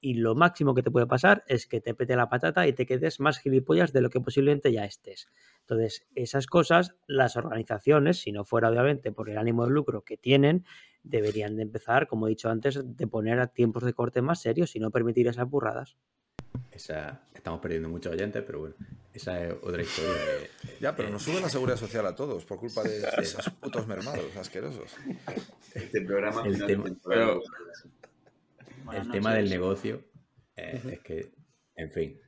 Y 0.01 0.13
lo 0.13 0.33
máximo 0.33 0.73
que 0.75 0.81
te 0.81 0.91
puede 0.91 1.07
pasar 1.07 1.43
es 1.47 1.67
que 1.67 1.81
te 1.81 1.93
pete 1.93 2.15
la 2.15 2.29
patata 2.29 2.65
y 2.67 2.71
te 2.73 2.85
quedes 2.85 3.19
más 3.19 3.37
gilipollas 3.39 3.91
de 3.91 3.99
lo 4.01 4.09
que 4.09 4.21
posiblemente 4.21 4.71
ya 4.71 4.85
estés. 4.85 5.27
Entonces, 5.61 6.07
esas 6.15 6.47
cosas, 6.47 6.95
las 7.05 7.35
organizaciones, 7.35 8.21
si 8.21 8.31
no 8.31 8.45
fuera 8.45 8.69
obviamente 8.69 9.11
por 9.11 9.29
el 9.29 9.37
ánimo 9.37 9.65
de 9.65 9.71
lucro 9.71 10.03
que 10.03 10.15
tienen, 10.15 10.63
deberían 11.03 11.55
de 11.55 11.63
empezar, 11.63 12.07
como 12.07 12.27
he 12.27 12.29
dicho 12.31 12.49
antes, 12.49 12.79
de 12.83 13.07
poner 13.07 13.39
a 13.39 13.47
tiempos 13.47 13.83
de 13.83 13.93
corte 13.93 14.21
más 14.21 14.41
serios 14.41 14.75
y 14.75 14.79
no 14.79 14.91
permitir 14.91 15.27
esas 15.27 15.49
burradas. 15.49 15.97
Esa, 16.71 17.21
estamos 17.33 17.59
perdiendo 17.59 17.89
muchos 17.89 18.13
oyentes, 18.13 18.43
pero 18.45 18.59
bueno, 18.59 18.75
esa 19.13 19.43
es 19.45 19.53
otra 19.61 19.81
historia. 19.81 20.11
de- 20.13 20.49
Ya, 20.81 20.95
pero 20.95 21.09
nos 21.09 21.23
sube 21.23 21.41
la 21.41 21.49
seguridad 21.49 21.77
social 21.77 22.05
a 22.05 22.15
todos 22.15 22.45
por 22.45 22.57
culpa 22.59 22.83
de 22.83 22.99
esos 23.17 23.49
putos 23.61 23.85
mermados 23.87 24.35
asquerosos. 24.37 24.95
Este 25.73 26.01
programa 26.01 26.45
El 26.45 26.65
tema- 26.65 26.83
de 26.85 27.39
el 28.97 29.11
tema 29.11 29.33
del 29.35 29.49
negocio 29.49 30.01
eh, 30.55 30.81
es 30.93 30.99
que, 31.01 31.31
en 31.75 31.91
fin. 31.91 32.19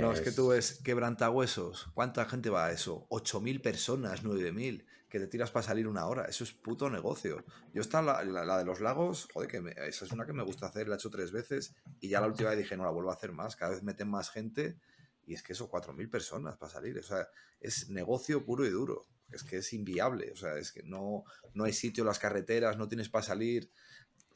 No, 0.00 0.12
es 0.12 0.20
que 0.20 0.32
tú 0.32 0.48
ves 0.48 0.80
quebrantahuesos. 0.84 1.88
¿Cuánta 1.94 2.24
gente 2.26 2.50
va 2.50 2.66
a 2.66 2.72
eso? 2.72 3.06
8.000 3.10 3.60
personas, 3.62 4.22
9.000, 4.24 4.84
que 5.08 5.18
te 5.20 5.26
tiras 5.26 5.50
para 5.50 5.62
salir 5.66 5.86
una 5.88 6.06
hora. 6.06 6.24
Eso 6.26 6.44
es 6.44 6.52
puto 6.52 6.90
negocio. 6.90 7.44
Yo 7.72 7.80
esta, 7.80 8.02
la, 8.02 8.24
la- 8.24 8.44
la 8.44 8.58
de 8.58 8.64
los 8.64 8.80
lagos, 8.80 9.28
joder, 9.32 9.48
que 9.48 9.60
me- 9.60 9.72
esa 9.72 10.04
es 10.04 10.12
una 10.12 10.26
que 10.26 10.32
me 10.32 10.42
gusta 10.42 10.66
hacer, 10.66 10.88
la 10.88 10.94
he 10.96 10.98
hecho 10.98 11.10
tres 11.10 11.30
veces 11.32 11.74
y 12.00 12.08
ya 12.08 12.20
la 12.20 12.26
última 12.26 12.50
vez 12.50 12.58
dije, 12.58 12.76
no 12.76 12.84
la 12.84 12.90
vuelvo 12.90 13.10
a 13.10 13.14
hacer 13.14 13.32
más. 13.32 13.56
Cada 13.56 13.72
vez 13.72 13.82
meten 13.82 14.08
más 14.08 14.30
gente 14.30 14.76
y 15.24 15.34
es 15.34 15.42
que 15.42 15.52
eso, 15.54 15.68
4.000 15.68 16.08
personas 16.10 16.56
para 16.56 16.72
salir. 16.72 16.98
O 16.98 17.02
sea, 17.02 17.28
es 17.60 17.88
negocio 17.88 18.44
puro 18.44 18.64
y 18.66 18.70
duro. 18.70 19.06
Es 19.30 19.42
que 19.42 19.56
es 19.58 19.72
inviable. 19.72 20.30
O 20.32 20.36
sea, 20.36 20.56
es 20.56 20.70
que 20.72 20.82
no, 20.82 21.24
no 21.54 21.64
hay 21.64 21.72
sitio 21.72 22.02
en 22.02 22.08
las 22.08 22.18
carreteras, 22.18 22.76
no 22.76 22.88
tienes 22.88 23.08
para 23.08 23.24
salir. 23.24 23.70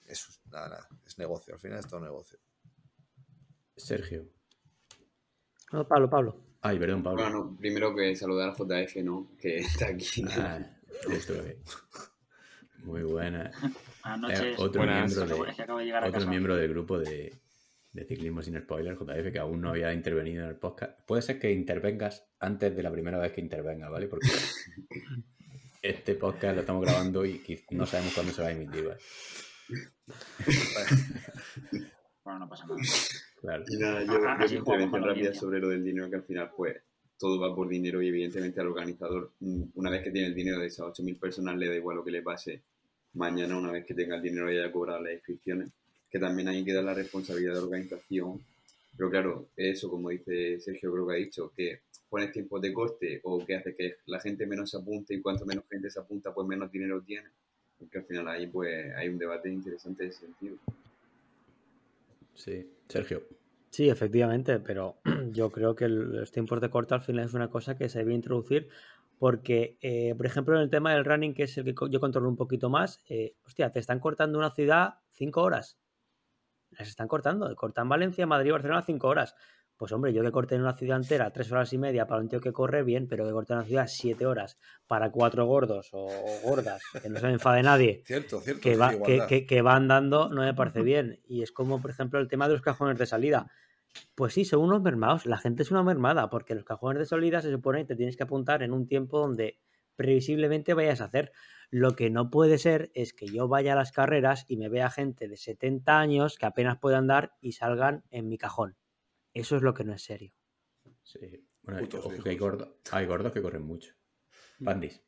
Eso 0.06 0.30
es, 0.30 0.40
nada, 0.50 0.68
nada, 0.68 0.88
es 1.06 1.16
negocio. 1.18 1.54
Al 1.54 1.60
final 1.60 1.78
es 1.78 1.86
todo 1.86 2.00
negocio. 2.00 2.38
Sergio. 3.76 4.28
No, 5.72 5.86
Pablo, 5.86 6.10
Pablo. 6.10 6.36
Ay, 6.62 6.78
perdón, 6.78 7.02
Pablo. 7.02 7.22
Bueno, 7.22 7.56
primero 7.58 7.94
que 7.94 8.14
saludar 8.16 8.50
a 8.50 8.54
JF, 8.54 8.96
¿no? 9.02 9.30
Que 9.38 9.56
está 9.58 9.86
aquí. 9.88 10.24
Ah, 10.30 10.58
Muy 12.84 13.02
buena. 13.02 13.50
Buenas 14.02 14.40
Eh, 14.40 14.42
noches. 14.42 14.58
otro 14.58 14.80
Buenas. 14.82 15.06
miembro, 15.16 15.24
Acabo- 15.26 15.44
de, 15.44 15.50
es 15.50 15.56
que 15.56 15.62
acabo 15.62 15.78
de 15.78 15.84
llegar 15.84 16.04
a 16.04 16.08
otro 16.08 16.18
casa. 16.20 16.30
miembro 16.30 16.56
del 16.56 16.68
grupo 16.70 16.98
de, 16.98 17.34
de 17.92 18.04
Ciclismo 18.04 18.42
Sin 18.42 18.58
Spoiler, 18.60 18.96
JF, 18.96 19.32
que 19.32 19.38
aún 19.38 19.60
no 19.60 19.70
había 19.70 19.92
intervenido 19.92 20.42
en 20.44 20.50
el 20.50 20.56
podcast. 20.56 20.98
Puede 21.06 21.22
ser 21.22 21.38
que 21.38 21.52
intervengas 21.52 22.26
antes 22.40 22.74
de 22.76 22.82
la 22.82 22.90
primera 22.90 23.18
vez 23.18 23.32
que 23.32 23.40
intervenga, 23.40 23.88
¿vale? 23.88 24.06
Porque 24.08 24.28
este 25.82 26.14
podcast 26.14 26.54
lo 26.56 26.60
estamos 26.60 26.84
grabando 26.84 27.24
y 27.24 27.42
no 27.70 27.86
sabemos 27.86 28.14
cuándo 28.14 28.32
se 28.32 28.42
va 28.42 28.48
a 28.48 28.52
emitir, 28.52 28.84
¿vale? 28.86 28.98
Bueno, 32.24 32.40
no 32.40 32.48
pasa 32.48 32.66
nada. 32.66 32.80
Claro. 33.40 33.64
Y 33.68 33.76
nada, 33.78 34.04
yo, 34.04 34.28
Ajá, 34.28 34.46
yo 34.46 34.58
intervención 34.58 35.02
rápida 35.02 35.34
sobre 35.34 35.60
lo 35.60 35.70
del 35.70 35.82
dinero, 35.82 36.10
que 36.10 36.16
al 36.16 36.22
final, 36.22 36.50
pues, 36.54 36.76
todo 37.18 37.40
va 37.40 37.54
por 37.54 37.68
dinero 37.68 38.02
y 38.02 38.08
evidentemente 38.08 38.60
al 38.60 38.68
organizador, 38.68 39.32
mm, 39.40 39.62
una 39.74 39.90
vez 39.90 40.02
que 40.02 40.10
tiene 40.10 40.28
el 40.28 40.34
dinero 40.34 40.60
de 40.60 40.66
esas 40.66 40.86
8.000 40.86 41.18
personas, 41.18 41.56
le 41.56 41.68
da 41.68 41.74
igual 41.74 41.96
lo 41.96 42.04
que 42.04 42.10
le 42.10 42.22
pase 42.22 42.62
mañana, 43.14 43.58
una 43.58 43.72
vez 43.72 43.84
que 43.84 43.94
tenga 43.94 44.16
el 44.16 44.22
dinero 44.22 44.50
y 44.52 44.58
haya 44.58 44.72
cobrado 44.72 45.02
las 45.02 45.14
inscripciones, 45.14 45.70
que 46.10 46.18
también 46.18 46.48
ahí 46.48 46.64
queda 46.64 46.82
la 46.82 46.94
responsabilidad 46.94 47.54
de 47.54 47.60
organización. 47.60 48.40
Pero 48.96 49.10
claro, 49.10 49.48
eso, 49.56 49.90
como 49.90 50.10
dice 50.10 50.60
Sergio, 50.60 50.92
creo 50.92 51.06
que 51.06 51.14
ha 51.14 51.16
dicho, 51.16 51.52
que 51.56 51.80
pones 52.08 52.32
tiempos 52.32 52.60
de 52.60 52.72
corte 52.72 53.20
o 53.22 53.44
que 53.44 53.56
hace 53.56 53.74
que 53.74 53.96
la 54.06 54.20
gente 54.20 54.46
menos 54.46 54.70
se 54.70 54.78
apunte 54.78 55.14
y 55.14 55.20
cuanto 55.20 55.46
menos 55.46 55.64
gente 55.70 55.90
se 55.90 56.00
apunta, 56.00 56.34
pues 56.34 56.46
menos 56.46 56.70
dinero 56.70 57.00
tiene. 57.02 57.28
Porque 57.78 57.98
al 57.98 58.04
final 58.04 58.28
ahí 58.28 58.46
pues 58.46 58.94
hay 58.96 59.08
un 59.08 59.18
debate 59.18 59.48
interesante 59.48 60.04
en 60.04 60.10
ese 60.10 60.20
sentido. 60.20 60.56
Sí. 62.40 62.72
Sergio. 62.88 63.22
Sí, 63.70 63.88
efectivamente, 63.88 64.58
pero 64.58 65.00
yo 65.30 65.50
creo 65.52 65.76
que 65.76 65.88
los 65.88 66.32
tiempos 66.32 66.60
de 66.60 66.70
corte 66.70 66.94
al 66.94 67.02
final 67.02 67.26
es 67.26 67.34
una 67.34 67.50
cosa 67.50 67.76
que 67.76 67.88
se 67.88 67.98
debe 68.00 68.14
introducir 68.14 68.68
porque, 69.18 69.76
eh, 69.82 70.14
por 70.16 70.24
ejemplo, 70.24 70.56
en 70.56 70.62
el 70.62 70.70
tema 70.70 70.94
del 70.94 71.04
running, 71.04 71.34
que 71.34 71.42
es 71.42 71.58
el 71.58 71.64
que 71.64 71.74
yo 71.90 72.00
controlo 72.00 72.28
un 72.28 72.36
poquito 72.36 72.70
más, 72.70 73.00
eh, 73.06 73.36
hostia, 73.44 73.70
te 73.70 73.78
están 73.78 74.00
cortando 74.00 74.38
una 74.38 74.50
ciudad 74.50 74.94
cinco 75.10 75.42
horas. 75.42 75.78
Las 76.70 76.88
están 76.88 77.06
cortando. 77.06 77.54
Cortan 77.54 77.88
Valencia, 77.88 78.26
Madrid, 78.26 78.52
Barcelona 78.52 78.80
cinco 78.80 79.08
horas. 79.08 79.34
Pues 79.80 79.92
hombre, 79.92 80.12
yo 80.12 80.22
que 80.22 80.30
corté 80.30 80.56
en 80.56 80.60
una 80.60 80.74
ciudad 80.74 80.98
entera 80.98 81.30
tres 81.32 81.50
horas 81.50 81.72
y 81.72 81.78
media 81.78 82.06
para 82.06 82.20
un 82.20 82.28
tío 82.28 82.38
que 82.38 82.52
corre 82.52 82.82
bien, 82.82 83.08
pero 83.08 83.24
que 83.24 83.32
corté 83.32 83.54
en 83.54 83.60
una 83.60 83.66
ciudad 83.66 83.86
siete 83.88 84.26
horas 84.26 84.58
para 84.86 85.10
cuatro 85.10 85.46
gordos 85.46 85.88
o, 85.94 86.04
o 86.06 86.40
gordas, 86.42 86.82
que 87.00 87.08
no 87.08 87.18
se 87.18 87.26
me 87.28 87.32
enfade 87.32 87.62
nadie, 87.62 88.02
Cierto, 88.04 88.42
cierto. 88.42 88.60
que, 88.60 88.76
va, 88.76 88.90
que, 89.02 89.22
que- 89.26 89.46
que 89.46 89.62
van 89.62 89.88
dando 89.88 90.28
no 90.28 90.42
me 90.42 90.52
parece 90.52 90.82
bien. 90.82 91.20
Y 91.26 91.40
es 91.42 91.50
como, 91.50 91.80
por 91.80 91.90
ejemplo, 91.92 92.20
el 92.20 92.28
tema 92.28 92.46
de 92.46 92.52
los 92.52 92.62
cajones 92.62 92.98
de 92.98 93.06
salida. 93.06 93.50
Pues 94.14 94.34
sí, 94.34 94.44
son 94.44 94.60
unos 94.60 94.82
mermados. 94.82 95.24
La 95.24 95.38
gente 95.38 95.62
es 95.62 95.70
una 95.70 95.82
mermada, 95.82 96.28
porque 96.28 96.54
los 96.54 96.64
cajones 96.66 96.98
de 96.98 97.06
salida 97.06 97.40
se 97.40 97.50
supone 97.50 97.78
que 97.78 97.86
te 97.86 97.96
tienes 97.96 98.18
que 98.18 98.24
apuntar 98.24 98.62
en 98.62 98.74
un 98.74 98.86
tiempo 98.86 99.18
donde 99.18 99.60
previsiblemente 99.96 100.74
vayas 100.74 101.00
a 101.00 101.04
hacer. 101.06 101.32
Lo 101.70 101.96
que 101.96 102.10
no 102.10 102.28
puede 102.28 102.58
ser 102.58 102.90
es 102.92 103.14
que 103.14 103.28
yo 103.28 103.48
vaya 103.48 103.72
a 103.72 103.76
las 103.76 103.92
carreras 103.92 104.44
y 104.46 104.58
me 104.58 104.68
vea 104.68 104.90
gente 104.90 105.26
de 105.26 105.38
70 105.38 105.98
años 106.00 106.36
que 106.36 106.44
apenas 106.44 106.76
puede 106.76 106.96
andar 106.96 107.32
y 107.40 107.52
salgan 107.52 108.04
en 108.10 108.28
mi 108.28 108.36
cajón. 108.36 108.76
Eso 109.34 109.56
es 109.56 109.62
lo 109.62 109.74
que 109.74 109.84
no 109.84 109.92
es 109.94 110.02
serio. 110.02 110.32
Sí. 111.02 111.18
Bueno, 111.62 111.80
Putos 111.80 112.06
ojo 112.06 112.22
que 112.22 112.30
hay 112.30 112.36
gordos, 112.38 112.68
hay 112.90 113.06
gordos 113.06 113.32
que 113.32 113.42
corren 113.42 113.62
mucho. 113.62 113.92
Bandis. 114.58 115.00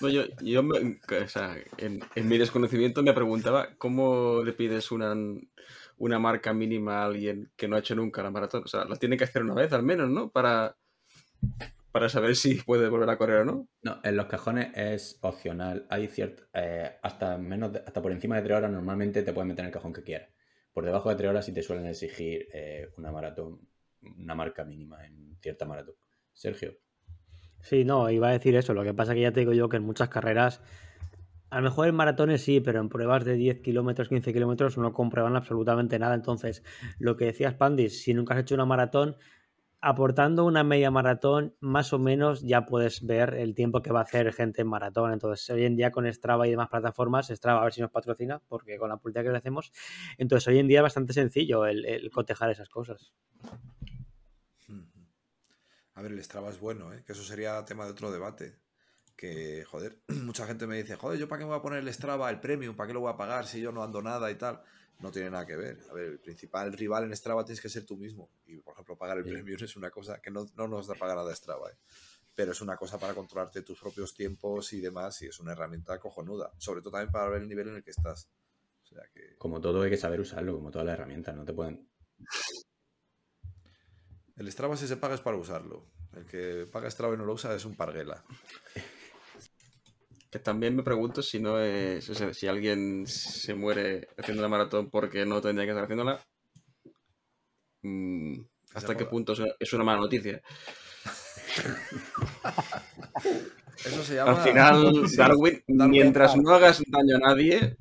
No, 0.00 0.08
yo, 0.08 0.24
yo 0.40 0.62
me- 0.62 0.98
o 1.22 1.28
sea, 1.28 1.56
en, 1.78 2.00
en 2.14 2.28
mi 2.28 2.36
desconocimiento 2.38 3.02
me 3.02 3.12
preguntaba 3.12 3.74
cómo 3.78 4.42
le 4.44 4.52
pides 4.52 4.90
una, 4.90 5.14
una 5.98 6.18
marca 6.18 6.52
mínima 6.52 7.02
a 7.02 7.06
alguien 7.06 7.50
que 7.56 7.68
no 7.68 7.76
ha 7.76 7.78
hecho 7.78 7.94
nunca 7.94 8.22
la 8.22 8.30
maratón. 8.30 8.62
O 8.64 8.68
sea, 8.68 8.84
la 8.84 8.96
tiene 8.96 9.16
que 9.16 9.24
hacer 9.24 9.42
una 9.42 9.54
vez 9.54 9.72
al 9.72 9.82
menos, 9.84 10.10
¿no? 10.10 10.30
Para, 10.30 10.76
para 11.92 12.08
saber 12.08 12.34
si 12.36 12.56
puede 12.56 12.88
volver 12.88 13.08
a 13.08 13.16
correr 13.16 13.38
o 13.38 13.44
no. 13.44 13.68
No, 13.82 14.00
en 14.02 14.16
los 14.16 14.26
cajones 14.26 14.72
es 14.76 15.18
opcional. 15.22 15.86
Hay 15.88 16.08
cierto, 16.08 16.44
eh, 16.52 16.96
hasta 17.02 17.38
menos 17.38 17.72
de- 17.72 17.84
hasta 17.86 18.02
por 18.02 18.12
encima 18.12 18.36
de 18.36 18.42
tres 18.42 18.56
horas 18.58 18.70
normalmente 18.72 19.22
te 19.22 19.32
puedes 19.32 19.48
meter 19.48 19.62
en 19.62 19.66
el 19.68 19.72
cajón 19.72 19.92
que 19.92 20.02
quieras. 20.02 20.28
Por 20.74 20.84
debajo 20.84 21.08
de 21.08 21.16
tres 21.16 21.30
horas 21.30 21.46
sí 21.46 21.52
te 21.52 21.62
suelen 21.62 21.86
exigir 21.86 22.48
eh, 22.52 22.90
una 22.98 23.10
maratón, 23.10 23.60
una 24.18 24.34
marca 24.34 24.64
mínima 24.64 25.06
en 25.06 25.38
cierta 25.40 25.64
maratón. 25.64 25.94
Sergio. 26.34 26.74
Sí, 27.62 27.84
no, 27.84 28.10
iba 28.10 28.28
a 28.28 28.32
decir 28.32 28.56
eso. 28.56 28.74
Lo 28.74 28.82
que 28.82 28.92
pasa 28.92 29.14
que 29.14 29.22
ya 29.22 29.32
te 29.32 29.40
digo 29.40 29.52
yo 29.52 29.68
que 29.68 29.78
en 29.78 29.84
muchas 29.84 30.08
carreras, 30.08 30.60
a 31.48 31.58
lo 31.58 31.62
mejor 31.62 31.88
en 31.88 31.94
maratones 31.94 32.42
sí, 32.42 32.60
pero 32.60 32.80
en 32.80 32.88
pruebas 32.88 33.24
de 33.24 33.34
10 33.34 33.60
kilómetros, 33.60 34.08
15 34.08 34.32
kilómetros 34.32 34.76
no 34.76 34.92
comprueban 34.92 35.36
absolutamente 35.36 35.98
nada. 35.98 36.14
Entonces, 36.14 36.64
lo 36.98 37.16
que 37.16 37.26
decías, 37.26 37.54
Pandis, 37.54 38.02
si 38.02 38.12
nunca 38.12 38.34
has 38.34 38.40
hecho 38.40 38.56
una 38.56 38.66
maratón, 38.66 39.16
aportando 39.84 40.44
una 40.46 40.64
media 40.64 40.90
maratón, 40.90 41.54
más 41.60 41.92
o 41.92 41.98
menos 41.98 42.42
ya 42.42 42.64
puedes 42.64 43.04
ver 43.04 43.34
el 43.34 43.54
tiempo 43.54 43.82
que 43.82 43.92
va 43.92 44.00
a 44.00 44.04
hacer 44.04 44.32
gente 44.32 44.62
en 44.62 44.68
maratón. 44.68 45.12
Entonces, 45.12 45.48
hoy 45.50 45.64
en 45.64 45.76
día 45.76 45.90
con 45.90 46.10
Strava 46.10 46.46
y 46.46 46.50
demás 46.50 46.68
plataformas, 46.70 47.28
Strava 47.28 47.60
a 47.60 47.64
ver 47.64 47.74
si 47.74 47.82
nos 47.82 47.90
patrocina, 47.90 48.40
porque 48.48 48.78
con 48.78 48.88
la 48.88 48.96
publicidad 48.96 49.24
que 49.24 49.30
le 49.30 49.38
hacemos, 49.38 49.72
entonces 50.16 50.48
hoy 50.48 50.58
en 50.58 50.68
día 50.68 50.78
es 50.78 50.84
bastante 50.84 51.12
sencillo 51.12 51.66
el, 51.66 51.84
el 51.84 52.10
cotejar 52.10 52.50
esas 52.50 52.68
cosas. 52.70 53.12
A 55.94 56.02
ver, 56.02 56.12
el 56.12 56.24
Strava 56.24 56.50
es 56.50 56.58
bueno, 56.58 56.92
¿eh? 56.92 57.04
que 57.06 57.12
eso 57.12 57.22
sería 57.22 57.64
tema 57.64 57.84
de 57.84 57.92
otro 57.92 58.10
debate. 58.10 58.56
Que, 59.16 59.64
joder, 59.64 60.00
mucha 60.24 60.46
gente 60.46 60.66
me 60.66 60.76
dice, 60.76 60.96
joder, 60.96 61.18
¿yo 61.18 61.28
para 61.28 61.38
qué 61.38 61.44
me 61.44 61.50
voy 61.50 61.58
a 61.58 61.62
poner 61.62 61.80
el 61.80 61.92
Strava, 61.92 62.30
el 62.30 62.40
premium? 62.40 62.74
¿Para 62.74 62.88
qué 62.88 62.94
lo 62.94 63.00
voy 63.00 63.12
a 63.12 63.16
pagar 63.16 63.46
si 63.46 63.60
yo 63.60 63.70
no 63.70 63.82
ando 63.82 64.02
nada 64.02 64.30
y 64.30 64.34
tal? 64.34 64.62
No 65.00 65.10
tiene 65.10 65.30
nada 65.30 65.44
que 65.46 65.56
ver. 65.56 65.78
A 65.90 65.92
ver, 65.92 66.04
el 66.06 66.18
principal 66.20 66.72
rival 66.72 67.04
en 67.04 67.16
Strava 67.16 67.44
tienes 67.44 67.60
que 67.60 67.68
ser 67.68 67.84
tú 67.84 67.96
mismo. 67.96 68.30
Y, 68.46 68.56
por 68.58 68.74
ejemplo, 68.74 68.96
pagar 68.96 69.18
el 69.18 69.24
Sí. 69.24 69.30
premium 69.30 69.58
es 69.62 69.76
una 69.76 69.90
cosa 69.90 70.20
que 70.20 70.30
no, 70.30 70.46
no 70.54 70.68
nos 70.68 70.86
da 70.86 70.94
pagar 70.94 71.16
nada 71.16 71.34
Strava, 71.34 71.70
¿eh? 71.70 71.76
pero 72.34 72.50
es 72.52 72.60
una 72.60 72.76
cosa 72.76 72.98
para 72.98 73.14
controlarte 73.14 73.62
tus 73.62 73.78
propios 73.78 74.12
tiempos 74.14 74.72
y 74.72 74.80
demás, 74.80 75.22
y 75.22 75.26
es 75.26 75.38
una 75.38 75.52
herramienta 75.52 75.98
cojonuda. 76.00 76.52
Sobre 76.58 76.80
todo 76.80 76.92
también 76.92 77.12
para 77.12 77.28
ver 77.28 77.42
el 77.42 77.48
nivel 77.48 77.68
en 77.68 77.76
el 77.76 77.84
que 77.84 77.90
estás. 77.92 78.28
O 78.82 78.86
sea 78.86 79.02
que 79.12 79.36
Como 79.36 79.60
todo 79.60 79.82
hay 79.82 79.90
que 79.90 79.96
saber 79.96 80.20
usarlo, 80.20 80.54
como 80.54 80.70
todas 80.70 80.86
las 80.86 80.94
herramientas, 80.94 81.34
no 81.36 81.44
te 81.44 81.52
pueden... 81.52 81.88
el 84.36 84.50
Strava 84.50 84.76
si 84.76 84.88
se 84.88 84.96
paga 84.96 85.14
es 85.14 85.20
para 85.20 85.36
usarlo. 85.36 85.86
El 86.12 86.24
que 86.26 86.66
paga 86.72 86.90
Strava 86.90 87.14
y 87.14 87.18
no 87.18 87.24
lo 87.24 87.34
usa 87.34 87.54
es 87.54 87.64
un 87.64 87.76
parguela. 87.76 88.24
Que 90.34 90.40
también 90.40 90.74
me 90.74 90.82
pregunto 90.82 91.22
si 91.22 91.38
no 91.38 91.60
es. 91.60 92.10
o 92.10 92.14
sea, 92.16 92.34
si 92.34 92.48
alguien 92.48 93.06
se 93.06 93.54
muere 93.54 94.08
haciendo 94.18 94.42
la 94.42 94.48
maratón 94.48 94.90
porque 94.90 95.24
no 95.24 95.40
tendría 95.40 95.64
que 95.64 95.70
estar 95.70 95.84
haciéndola. 95.84 96.20
mm, 97.82 98.40
¿Hasta 98.74 98.88
se 98.88 98.96
qué 98.96 99.04
punto 99.04 99.34
es 99.60 99.72
una- 99.72 99.84
mala 99.84 100.00
noticia? 100.00 100.42
Eso 103.84 104.02
se 104.02 104.16
llama... 104.16 104.32
Al 104.32 104.38
final, 104.38 105.06
Darwin, 105.16 105.62
mientras 105.68 106.36
no 106.36 106.50
hagas 106.50 106.82
daño 106.88 107.14
a 107.14 107.28
nadie, 107.28 107.76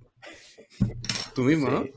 tú 1.34 1.42
mismo, 1.42 1.72
¿no? 1.72 1.88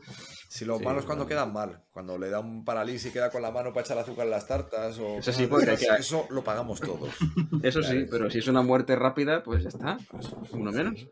Si 0.56 0.64
lo 0.64 0.78
Sí, 0.78 0.84
malo 0.84 1.00
es 1.00 1.04
cuando 1.06 1.24
no. 1.24 1.28
quedan 1.28 1.52
mal, 1.52 1.84
cuando 1.90 2.16
le 2.18 2.30
da 2.30 2.40
un 2.40 2.64
parálisis 2.64 3.06
y 3.10 3.12
queda 3.12 3.30
con 3.30 3.42
la 3.42 3.50
mano 3.50 3.72
para 3.72 3.84
echar 3.84 3.98
azúcar 3.98 4.24
en 4.24 4.30
las 4.30 4.46
tartas 4.46 4.98
o 4.98 5.18
Eso 5.18 5.32
sí, 5.32 5.46
porque 5.46 5.70
hay 5.70 5.76
que- 5.76 5.86
eso 5.98 6.26
lo 6.30 6.42
pagamos 6.42 6.80
todos. 6.80 7.10
Eso 7.62 7.82
sí, 7.82 8.06
pero 8.10 8.26
sí. 8.26 8.32
si 8.34 8.38
es 8.38 8.48
una 8.48 8.62
muerte 8.62 8.96
rápida, 8.96 9.42
pues 9.42 9.62
ya 9.62 9.68
está. 9.68 9.98
Eso, 10.18 10.42
Uno 10.52 10.72
menos. 10.72 11.06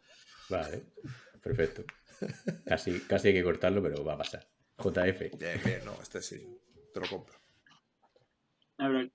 Vale, 0.48 0.84
perfecto. 1.42 1.84
Casi, 2.66 3.00
casi 3.00 3.28
hay 3.28 3.34
que 3.34 3.42
cortarlo, 3.44 3.82
pero 3.82 4.04
va 4.04 4.14
a 4.14 4.18
pasar. 4.18 4.46
JF. 4.78 5.38
Bien, 5.38 5.60
bien, 5.64 5.84
no, 5.84 5.92
este 6.02 6.22
sí, 6.22 6.46
te 6.92 7.00
lo 7.00 7.06
compro. 7.06 7.34
No, 8.78 8.88
pero 8.88 9.08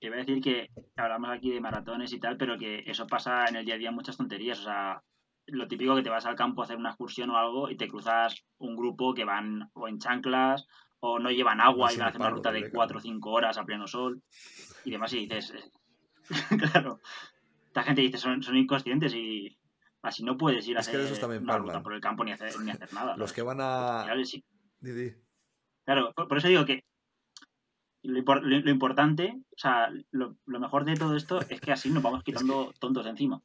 iba 0.00 0.16
a 0.16 0.18
decir 0.18 0.40
que 0.42 0.68
hablamos 0.96 1.30
aquí 1.30 1.50
de 1.52 1.60
maratones 1.60 2.12
y 2.12 2.20
tal, 2.20 2.36
pero 2.36 2.58
que 2.58 2.80
eso 2.86 3.06
pasa 3.06 3.46
en 3.48 3.56
el 3.56 3.64
día 3.64 3.74
a 3.74 3.78
día 3.78 3.88
en 3.88 3.94
muchas 3.94 4.16
tonterías. 4.16 4.58
O 4.60 4.64
sea, 4.64 5.02
lo 5.52 5.68
típico 5.68 5.94
que 5.96 6.02
te 6.02 6.10
vas 6.10 6.26
al 6.26 6.34
campo 6.36 6.60
a 6.60 6.64
hacer 6.64 6.76
una 6.76 6.90
excursión 6.90 7.30
o 7.30 7.36
algo 7.36 7.70
y 7.70 7.76
te 7.76 7.88
cruzas 7.88 8.44
un 8.58 8.76
grupo 8.76 9.14
que 9.14 9.24
van 9.24 9.70
o 9.74 9.88
en 9.88 9.98
chanclas 9.98 10.66
o 11.00 11.18
no 11.18 11.30
llevan 11.30 11.60
agua 11.60 11.92
y 11.92 11.96
van 11.98 12.06
a 12.06 12.08
hacer 12.10 12.20
una 12.20 12.30
ruta 12.36 12.52
de 12.52 12.58
Rebeca. 12.60 12.74
4 12.76 12.98
o 12.98 13.00
5 13.00 13.30
horas 13.30 13.58
a 13.58 13.64
pleno 13.64 13.86
sol 13.86 14.22
y 14.84 14.90
demás. 14.90 15.12
Y 15.12 15.20
dices, 15.26 15.52
eh, 15.54 15.70
claro, 16.72 17.00
esta 17.66 17.82
gente 17.82 18.02
dice, 18.02 18.18
son, 18.18 18.42
son 18.42 18.56
inconscientes 18.56 19.14
y 19.14 19.56
así 20.02 20.22
no 20.24 20.36
puedes 20.36 20.66
ir 20.68 20.76
a 20.76 20.80
Es 20.80 20.88
que 20.88 20.96
hacer 20.96 21.06
esos 21.06 21.20
también 21.20 21.42
una 21.42 21.52
ruta 21.58 21.82
por 21.82 21.94
el 21.94 22.00
campo 22.00 22.24
ni 22.24 22.32
hacer, 22.32 22.58
ni 22.60 22.70
hacer 22.70 22.92
nada. 22.92 23.16
Los 24.02 24.06
que 24.06 24.10
van 24.12 24.20
a... 24.24 24.24
sí. 24.24 24.44
Claro, 25.84 26.12
por, 26.14 26.28
por 26.28 26.38
eso 26.38 26.48
digo 26.48 26.64
que 26.64 26.84
lo, 28.02 28.18
impor- 28.18 28.42
lo- 28.42 28.60
lo 28.60 28.70
importante, 28.70 29.34
o 29.54 29.58
sea, 29.58 29.88
lo, 30.10 30.36
lo 30.46 30.60
mejor 30.60 30.84
de 30.84 30.94
todo 30.94 31.16
esto 31.16 31.40
es 31.48 31.60
que 31.60 31.72
así 31.72 31.90
nos 31.90 32.02
vamos 32.02 32.22
quitando 32.22 32.72
tontos 32.78 33.04
de 33.04 33.10
encima. 33.10 33.42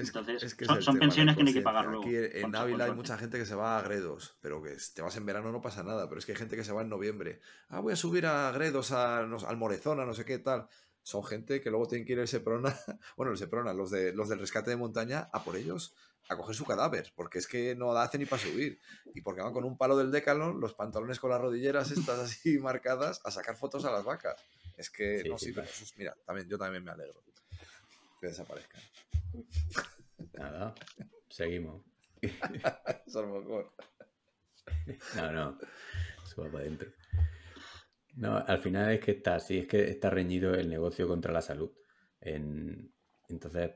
Es, 0.00 0.08
Entonces, 0.08 0.42
es 0.42 0.54
que 0.54 0.64
son- 0.64 0.82
son 0.82 0.94
la 0.96 1.00
pensiones 1.00 1.36
que 1.36 1.42
no 1.42 1.48
hay 1.48 1.54
que 1.54 1.60
pagar 1.62 1.86
luego, 1.86 2.02
Aquí 2.02 2.14
en 2.16 2.54
Ávila 2.56 2.84
hay 2.84 2.92
mucha 2.92 3.18
gente 3.18 3.38
que 3.38 3.46
se 3.46 3.54
va 3.54 3.78
a 3.78 3.82
Gredos, 3.82 4.36
pero 4.40 4.62
que 4.62 4.76
te 4.94 5.02
vas 5.02 5.16
en 5.16 5.26
verano 5.26 5.52
no 5.52 5.60
pasa 5.60 5.82
nada. 5.82 6.08
Pero 6.08 6.18
es 6.18 6.26
que 6.26 6.32
hay 6.32 6.38
gente 6.38 6.56
que 6.56 6.64
se 6.64 6.72
va 6.72 6.82
en 6.82 6.88
noviembre. 6.88 7.40
Ah, 7.68 7.80
voy 7.80 7.92
a 7.92 7.96
subir 7.96 8.26
a 8.26 8.50
Gredos, 8.52 8.92
a, 8.92 9.22
no- 9.26 9.38
al 9.46 9.56
Morezona, 9.56 10.04
no 10.04 10.14
sé 10.14 10.24
qué 10.24 10.38
tal. 10.38 10.68
Son 11.02 11.24
gente 11.24 11.60
que 11.60 11.70
luego 11.70 11.88
tienen 11.88 12.06
que 12.06 12.12
ir 12.12 12.20
al 12.20 12.28
Seprona, 12.28 12.74
bueno, 13.16 13.32
el 13.32 13.38
Seprona, 13.38 13.72
los, 13.72 13.90
de, 13.90 14.12
los 14.12 14.28
del 14.28 14.38
rescate 14.38 14.70
de 14.70 14.76
montaña, 14.76 15.28
a 15.32 15.42
por 15.42 15.56
ellos, 15.56 15.94
a 16.28 16.36
coger 16.36 16.54
su 16.54 16.64
cadáver, 16.64 17.12
porque 17.16 17.38
es 17.38 17.46
que 17.48 17.74
no 17.74 17.90
hace 17.96 18.18
ni 18.18 18.26
para 18.26 18.42
subir. 18.42 18.78
Y 19.14 19.22
porque 19.22 19.40
van 19.40 19.52
con 19.52 19.64
un 19.64 19.76
palo 19.78 19.96
del 19.96 20.10
Decalon, 20.12 20.60
los 20.60 20.74
pantalones 20.74 21.18
con 21.18 21.30
las 21.30 21.40
rodilleras 21.40 21.90
estas 21.90 22.18
así 22.20 22.58
marcadas, 22.58 23.20
a 23.24 23.30
sacar 23.30 23.56
fotos 23.56 23.84
a 23.86 23.90
las 23.90 24.04
vacas. 24.04 24.36
Es 24.76 24.90
que, 24.90 25.20
Sí, 25.22 25.28
no, 25.28 25.38
sí, 25.38 25.52
claro. 25.52 25.68
mira, 25.96 26.14
también, 26.24 26.48
yo 26.48 26.56
también 26.58 26.84
me 26.84 26.90
alegro 26.90 27.22
que 28.20 28.26
desaparezcan. 28.28 28.80
Nada, 30.34 30.74
seguimos. 31.28 31.82
Eso 33.06 33.26
mejor. 33.26 33.72
No, 35.16 35.32
no, 35.32 35.58
eso 36.24 36.42
va 36.42 36.50
para 36.52 36.64
adentro. 36.64 36.90
No, 38.16 38.36
al 38.36 38.58
final 38.58 38.92
es 38.92 39.00
que 39.00 39.12
está 39.12 39.36
así, 39.36 39.58
es 39.58 39.66
que 39.66 39.88
está 39.90 40.10
reñido 40.10 40.54
el 40.54 40.68
negocio 40.68 41.08
contra 41.08 41.32
la 41.32 41.40
salud. 41.42 41.72
En- 42.20 42.92
entonces, 43.28 43.72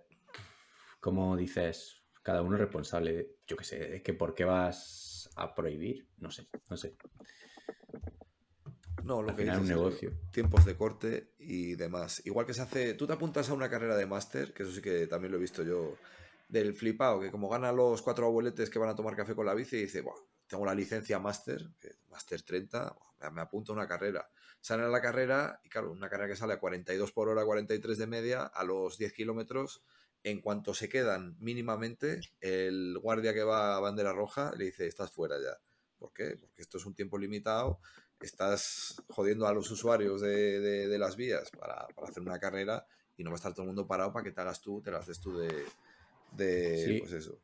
¿cómo 1.01 1.37
dices? 1.37 2.03
Cada 2.23 2.43
uno 2.43 2.57
es 2.57 2.61
responsable. 2.61 3.37
Yo 3.47 3.57
qué 3.57 3.65
sé, 3.65 3.97
es 3.97 4.03
que 4.03 4.13
¿por 4.15 4.35
qué 4.35 4.45
vas 4.45 5.31
a 5.37 5.55
prohibir? 5.55 6.07
No 6.19 6.31
sé, 6.31 6.49
no 6.69 6.77
sé. 6.77 6.97
No, 9.03 9.23
lo 9.23 9.31
Al 9.31 9.37
que 9.37 9.43
final 9.43 9.57
es 9.57 9.63
un 9.63 9.69
negocio. 9.69 10.13
tiempos 10.31 10.65
de 10.65 10.77
corte 10.77 11.35
y 11.39 11.75
demás. 11.75 12.23
Igual 12.25 12.47
que 12.47 12.55
se 12.55 12.63
hace, 12.63 12.95
tú 12.95 13.07
te 13.07 13.13
apuntas 13.13 13.49
a 13.51 13.55
una 13.55 13.69
carrera 13.69 13.97
de 13.97 14.07
máster, 14.07 14.53
que 14.53 14.63
eso 14.63 14.73
sí 14.73 14.81
que 14.81 15.07
también 15.07 15.33
lo 15.33 15.39
he 15.39 15.41
visto 15.41 15.63
yo, 15.63 15.97
del 16.49 16.75
flipado, 16.75 17.21
que 17.21 17.31
como 17.31 17.49
gana 17.49 17.73
los 17.73 18.03
cuatro 18.03 18.27
abueletes 18.27 18.71
que 18.71 18.79
van 18.79 18.89
a 18.89 18.95
tomar 18.95 19.17
café 19.17 19.35
con 19.35 19.47
la 19.47 19.55
bici, 19.55 19.77
y 19.77 19.83
dice, 19.83 20.01
Buah, 20.01 20.15
tengo 20.47 20.65
la 20.65 20.75
licencia 20.75 21.19
máster, 21.19 21.69
máster 22.11 22.43
30, 22.43 22.95
buah, 22.95 23.31
me, 23.31 23.41
apunto 23.41 23.73
a 23.73 23.77
una 23.77 23.89
carrera. 23.89 24.29
Salen 24.61 24.87
a 24.87 24.89
la 24.89 25.01
carrera, 25.01 25.61
y 25.65 25.69
claro, 25.69 25.91
una 25.91 26.09
carrera 26.09 26.29
que 26.29 26.37
sale 26.37 26.55
a 26.55 26.59
42 26.59 27.13
por 27.13 27.29
hora, 27.29 27.45
43 27.45 27.99
de 27.99 28.07
media, 28.07 28.45
a 28.45 28.65
los 28.65 28.97
10 28.97 29.13
kilómetros, 29.13 29.83
en 30.23 30.41
cuanto 30.41 30.73
se 30.73 30.89
quedan 30.89 31.37
mínimamente, 31.39 32.21
el 32.41 32.99
guardia 32.99 33.35
que 33.35 33.43
va 33.43 33.77
a 33.77 33.81
bandera 33.81 34.13
roja 34.13 34.53
le 34.57 34.67
dice, 34.67 34.87
estás 34.87 35.11
fuera 35.11 35.37
ya. 35.39 35.59
¿Por 35.99 36.13
qué? 36.13 36.37
Porque 36.41 36.63
esto 36.63 36.79
es 36.79 36.87
un 36.87 36.95
tiempo 36.95 37.19
limitado, 37.19 37.81
estás 38.25 39.03
jodiendo 39.09 39.47
a 39.47 39.55
los 39.55 39.71
usuarios 39.71 40.21
de, 40.21 40.61
de- 40.61 40.89
de 40.89 40.99
las 40.99 41.17
vías 41.17 41.51
para, 41.51 41.87
para 41.95 42.09
hacer 42.09 42.23
una 42.23 42.39
carrera 42.39 42.87
y 43.17 43.23
no 43.25 43.31
va 43.31 43.35
a 43.35 43.39
estar 43.39 43.53
todo 43.53 43.63
el 43.63 43.69
mundo 43.69 43.87
parado 43.87 44.13
para 44.13 44.25
que 44.25 44.33
te 44.33 44.41
hagas 44.41 44.61
tú, 44.61 44.81
te 44.83 44.91
la 44.91 44.99
haces 44.99 45.21
tú 45.21 45.37
de, 45.39 45.49
de 46.33 46.77
Sí. 46.79 46.99
pues 46.99 47.13
eso. 47.13 47.41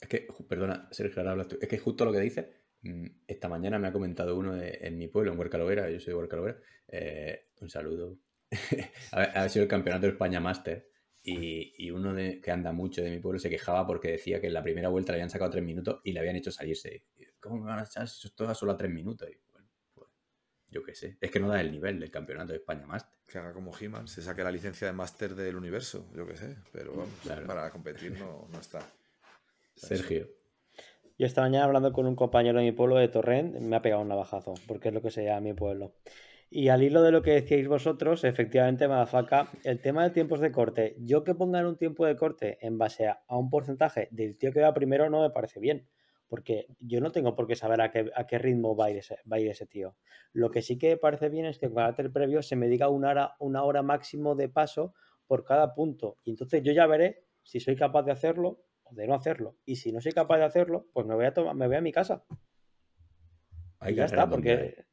Es 0.00 0.08
que, 0.08 0.26
perdona, 0.48 0.88
Sergio, 0.90 1.20
ahora 1.20 1.32
hablas 1.32 1.48
tú. 1.48 1.58
Es 1.60 1.68
que 1.68 1.78
justo 1.78 2.04
lo 2.04 2.12
que 2.12 2.20
dices, 2.20 2.46
mm, 2.82 3.06
esta 3.26 3.48
mañana 3.48 3.78
me 3.78 3.88
ha 3.88 3.92
comentado 3.92 4.36
uno 4.36 4.54
de- 4.54 4.78
en 4.82 4.98
mi 4.98 5.08
pueblo, 5.08 5.32
en 5.32 5.38
Huercalovera, 5.38 5.88
yo 5.90 5.98
soy 6.00 6.12
de 6.12 6.18
Huercalovera, 6.18 6.58
eh, 6.88 7.48
un 7.60 7.70
saludo. 7.70 8.18
ha, 9.12 9.48
sido 9.48 9.62
el 9.62 9.68
campeonato 9.68 10.06
de 10.06 10.12
España 10.12 10.40
Master 10.40 10.88
y, 11.22 11.72
y 11.78 11.90
uno 11.90 12.12
de, 12.12 12.40
que 12.40 12.50
anda 12.50 12.70
mucho 12.72 13.02
de 13.02 13.10
mi 13.10 13.18
pueblo 13.18 13.38
se 13.40 13.48
quejaba 13.48 13.86
porque 13.86 14.08
decía 14.12 14.40
que 14.40 14.48
en 14.48 14.52
la 14.54 14.62
primera 14.62 14.90
vuelta 14.90 15.12
le 15.12 15.16
habían 15.16 15.30
sacado 15.30 15.50
tres 15.50 15.64
minutos 15.64 16.00
y 16.04 16.12
le 16.12 16.20
habían 16.20 16.36
hecho 16.36 16.52
salirse. 16.52 17.06
Y, 17.16 17.24
¿Cómo 17.40 17.56
me 17.58 17.66
van 17.66 17.78
a 17.78 17.84
echar 17.84 18.06
si 18.08 18.26
esto 18.28 18.50
es 18.50 18.58
solo 18.58 18.72
a 18.72 18.76
tres 18.76 18.90
minutos? 18.92 19.28
Y, 19.30 19.40
yo 20.74 20.82
qué 20.82 20.94
sé. 20.94 21.16
Es 21.20 21.30
que 21.30 21.38
no 21.40 21.48
da 21.48 21.60
el 21.60 21.70
nivel 21.70 22.00
del 22.00 22.10
campeonato 22.10 22.52
de 22.52 22.58
España 22.58 22.84
Master. 22.84 23.16
Que 23.26 23.38
haga 23.38 23.52
como 23.54 23.72
He-Man, 23.78 24.06
se 24.08 24.20
saque 24.20 24.42
la 24.42 24.50
licencia 24.50 24.86
de 24.88 24.92
máster 24.92 25.34
del 25.34 25.56
universo, 25.56 26.06
yo 26.14 26.26
qué 26.26 26.36
sé, 26.36 26.56
pero 26.72 26.90
vamos, 26.92 27.08
Claro. 27.22 27.46
para 27.46 27.70
competir 27.70 28.12
no, 28.18 28.48
no 28.52 28.58
está. 28.60 28.80
Sergio. 29.76 30.28
Yo 31.16 31.26
esta 31.26 31.42
mañana 31.42 31.64
hablando 31.64 31.92
con 31.92 32.06
un 32.06 32.16
compañero 32.16 32.58
de 32.58 32.64
mi 32.64 32.72
pueblo 32.72 32.96
de 32.96 33.08
Torrent, 33.08 33.56
me 33.60 33.76
ha 33.76 33.82
pegado 33.82 34.02
un 34.02 34.08
navajazo, 34.08 34.54
porque 34.66 34.88
es 34.88 34.94
lo 34.94 35.00
que 35.00 35.10
se 35.10 35.24
llama 35.24 35.40
mi 35.40 35.54
pueblo. 35.54 35.94
Y 36.50 36.68
al 36.68 36.82
hilo 36.82 37.02
de 37.02 37.10
lo 37.12 37.22
que 37.22 37.30
decíais 37.32 37.66
vosotros, 37.66 38.24
efectivamente, 38.24 38.86
Madafaca, 38.88 39.48
el 39.64 39.80
tema 39.80 40.04
de 40.04 40.10
tiempos 40.10 40.40
de 40.40 40.52
corte, 40.52 40.96
yo 40.98 41.24
que 41.24 41.34
pongan 41.34 41.66
un 41.66 41.76
tiempo 41.76 42.04
de 42.06 42.16
corte 42.16 42.58
en 42.60 42.78
base 42.78 43.06
a, 43.08 43.22
a 43.26 43.36
un 43.38 43.48
porcentaje 43.50 44.08
del 44.10 44.36
tío 44.38 44.52
que 44.52 44.60
va 44.60 44.74
primero 44.74 45.08
no 45.08 45.22
me 45.22 45.30
parece 45.30 45.60
bien, 45.60 45.88
porque 46.34 46.66
yo 46.80 47.00
no 47.00 47.12
tengo 47.12 47.36
por 47.36 47.46
qué 47.46 47.54
saber 47.54 47.80
a 47.80 47.92
qué, 47.92 48.10
a 48.12 48.26
qué 48.26 48.38
ritmo 48.38 48.74
va 48.74 48.86
a, 48.86 48.90
ir 48.90 48.96
ese, 48.96 49.20
va 49.32 49.36
a 49.36 49.38
ir 49.38 49.48
ese 49.48 49.66
tío. 49.66 49.94
Lo 50.32 50.50
que 50.50 50.62
sí 50.62 50.78
que 50.78 50.88
me 50.88 50.96
parece 50.96 51.28
bien 51.28 51.46
es 51.46 51.60
que 51.60 51.68
con 51.68 51.76
carácter 51.76 52.10
previo 52.10 52.42
se 52.42 52.56
me 52.56 52.66
diga 52.66 52.88
una 52.88 53.10
hora, 53.10 53.36
una 53.38 53.62
hora 53.62 53.82
máximo 53.82 54.34
de 54.34 54.48
paso 54.48 54.94
por 55.28 55.44
cada 55.44 55.76
punto. 55.76 56.18
Y 56.24 56.30
entonces 56.30 56.60
yo 56.64 56.72
ya 56.72 56.88
veré 56.88 57.22
si 57.44 57.60
soy 57.60 57.76
capaz 57.76 58.02
de 58.02 58.10
hacerlo 58.10 58.64
o 58.82 58.96
de 58.96 59.06
no 59.06 59.14
hacerlo. 59.14 59.54
Y 59.64 59.76
si 59.76 59.92
no 59.92 60.00
soy 60.00 60.10
capaz 60.10 60.38
de 60.38 60.42
hacerlo, 60.42 60.88
pues 60.92 61.06
me 61.06 61.14
voy 61.14 61.26
a, 61.26 61.32
tomar, 61.32 61.54
me 61.54 61.68
voy 61.68 61.76
a 61.76 61.80
mi 61.80 61.92
casa. 61.92 62.24
Y 63.86 63.94
ya 63.94 64.06
está, 64.06 64.22
hay- 64.22 64.28
porque 64.28 64.86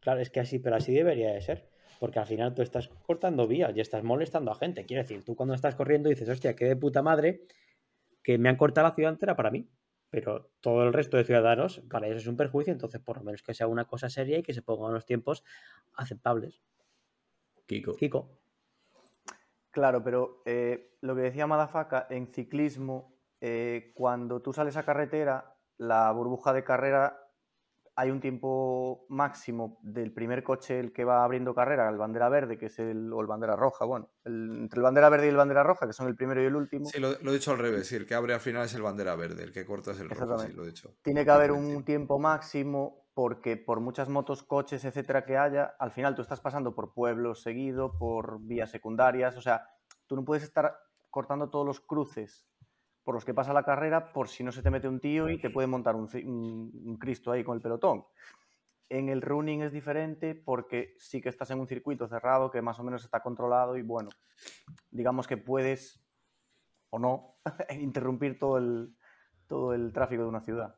claro, 0.00 0.18
es 0.18 0.30
que 0.30 0.40
así, 0.40 0.58
pero 0.58 0.74
así 0.74 0.92
debería 0.92 1.30
de 1.30 1.42
ser. 1.42 1.68
Porque 2.00 2.18
al 2.18 2.26
final 2.26 2.54
tú 2.54 2.62
estás 2.62 2.88
cortando 3.06 3.46
vías 3.46 3.70
y 3.76 3.80
estás 3.80 4.02
molestando 4.02 4.50
a 4.50 4.56
gente. 4.56 4.84
Quiero 4.84 5.04
decir, 5.04 5.22
tú 5.22 5.36
cuando 5.36 5.54
estás 5.54 5.76
corriendo 5.76 6.08
dices, 6.08 6.28
hostia, 6.28 6.56
qué 6.56 6.64
de 6.64 6.74
puta 6.74 7.02
madre 7.02 7.46
que 8.24 8.36
me 8.36 8.48
han 8.48 8.56
cortado 8.56 8.88
la 8.88 8.94
ciudad 8.96 9.12
entera 9.12 9.36
para 9.36 9.52
mí. 9.52 9.68
Pero 10.12 10.50
todo 10.60 10.84
el 10.84 10.92
resto 10.92 11.16
de 11.16 11.24
ciudadanos, 11.24 11.80
para 11.90 12.06
ellos 12.06 12.20
es 12.20 12.28
un 12.28 12.36
perjuicio, 12.36 12.70
entonces 12.70 13.00
por 13.00 13.16
lo 13.16 13.24
menos 13.24 13.42
que 13.42 13.54
sea 13.54 13.66
una 13.66 13.86
cosa 13.86 14.10
seria 14.10 14.38
y 14.38 14.42
que 14.42 14.52
se 14.52 14.60
pongan 14.60 14.92
los 14.92 15.06
tiempos 15.06 15.42
aceptables. 15.94 16.60
Kiko. 17.64 17.96
Kiko. 17.96 18.28
Claro, 19.70 20.04
pero 20.04 20.42
eh, 20.44 20.98
lo 21.00 21.16
que 21.16 21.22
decía 21.22 21.46
Madafaka, 21.46 22.08
en 22.10 22.26
ciclismo, 22.26 23.16
eh, 23.40 23.92
cuando 23.94 24.42
tú 24.42 24.52
sales 24.52 24.76
a 24.76 24.82
carretera, 24.82 25.56
la 25.78 26.12
burbuja 26.12 26.52
de 26.52 26.62
carrera 26.62 27.21
hay 27.94 28.10
un 28.10 28.20
tiempo 28.20 29.04
máximo 29.08 29.78
del 29.82 30.12
primer 30.12 30.42
coche 30.42 30.80
el 30.80 30.92
que 30.92 31.04
va 31.04 31.24
abriendo 31.24 31.54
carrera, 31.54 31.88
el 31.88 31.98
bandera 31.98 32.28
verde, 32.28 32.56
que 32.58 32.66
es 32.66 32.78
el, 32.78 33.12
o 33.12 33.20
el 33.20 33.26
bandera 33.26 33.54
roja, 33.56 33.84
bueno, 33.84 34.10
el- 34.24 34.50
entre 34.62 34.78
el 34.78 34.82
bandera 34.82 35.08
verde 35.08 35.26
y 35.26 35.28
el 35.30 35.36
bandera 35.36 35.62
roja, 35.62 35.86
que 35.86 35.92
son 35.92 36.08
el 36.08 36.16
primero 36.16 36.42
y 36.42 36.46
el 36.46 36.56
último, 36.56 36.86
Sí, 36.86 36.98
lo, 37.00 37.12
lo 37.20 37.30
he 37.30 37.34
dicho 37.34 37.52
al 37.52 37.58
revés. 37.58 37.86
Sí, 37.86 37.96
el 37.96 38.06
que 38.06 38.14
abre 38.14 38.34
al 38.34 38.40
final 38.40 38.64
es 38.64 38.74
el 38.74 38.82
bandera 38.82 39.14
verde, 39.16 39.42
el 39.44 39.52
que 39.52 39.64
corta 39.66 39.90
es 39.92 40.00
el 40.00 40.08
rojo. 40.08 40.38
Sí, 40.38 40.52
lo 40.52 40.64
he 40.64 40.68
dicho. 40.68 40.94
tiene 41.02 41.24
que 41.24 41.30
haber 41.30 41.52
un 41.52 41.84
tiempo 41.84 42.18
máximo 42.18 43.06
porque 43.14 43.58
por 43.58 43.80
muchas 43.80 44.08
motos, 44.08 44.42
coches, 44.42 44.84
etcétera 44.86 45.26
que 45.26 45.36
haya, 45.36 45.74
al 45.78 45.90
final 45.90 46.14
tú 46.14 46.22
estás 46.22 46.40
pasando 46.40 46.74
por 46.74 46.94
pueblos 46.94 47.42
seguido, 47.42 47.98
por 47.98 48.40
vías 48.40 48.70
secundarias, 48.70 49.36
o 49.36 49.42
sea, 49.42 49.68
tú 50.06 50.16
no 50.16 50.24
puedes 50.24 50.42
estar 50.44 50.78
cortando 51.10 51.50
todos 51.50 51.66
los 51.66 51.80
cruces 51.80 52.46
por 53.04 53.14
los 53.14 53.24
que 53.24 53.34
pasa 53.34 53.52
la 53.52 53.64
carrera 53.64 54.12
por 54.12 54.28
si 54.28 54.44
no 54.44 54.52
se 54.52 54.62
te 54.62 54.70
mete 54.70 54.88
un 54.88 55.00
tío 55.00 55.28
y 55.28 55.40
te 55.40 55.50
puede 55.50 55.66
montar 55.66 55.96
un, 55.96 56.08
un 56.14 56.96
Cristo 56.98 57.32
ahí 57.32 57.42
con 57.42 57.56
el 57.56 57.62
pelotón. 57.62 58.04
En 58.88 59.08
el 59.08 59.22
running 59.22 59.62
es 59.62 59.72
diferente 59.72 60.34
porque 60.34 60.94
sí 60.98 61.20
que 61.20 61.30
estás 61.30 61.50
en 61.50 61.60
un 61.60 61.66
circuito 61.66 62.06
cerrado 62.06 62.50
que 62.50 62.62
más 62.62 62.78
o 62.78 62.84
menos 62.84 63.04
está 63.04 63.20
controlado 63.20 63.76
y 63.76 63.82
bueno, 63.82 64.10
digamos 64.90 65.26
que 65.26 65.36
puedes 65.36 66.04
o 66.90 66.98
no 66.98 67.36
interrumpir 67.80 68.38
todo 68.38 68.58
el, 68.58 68.94
todo 69.46 69.74
el 69.74 69.92
tráfico 69.92 70.22
de 70.22 70.28
una 70.28 70.42
ciudad. 70.42 70.76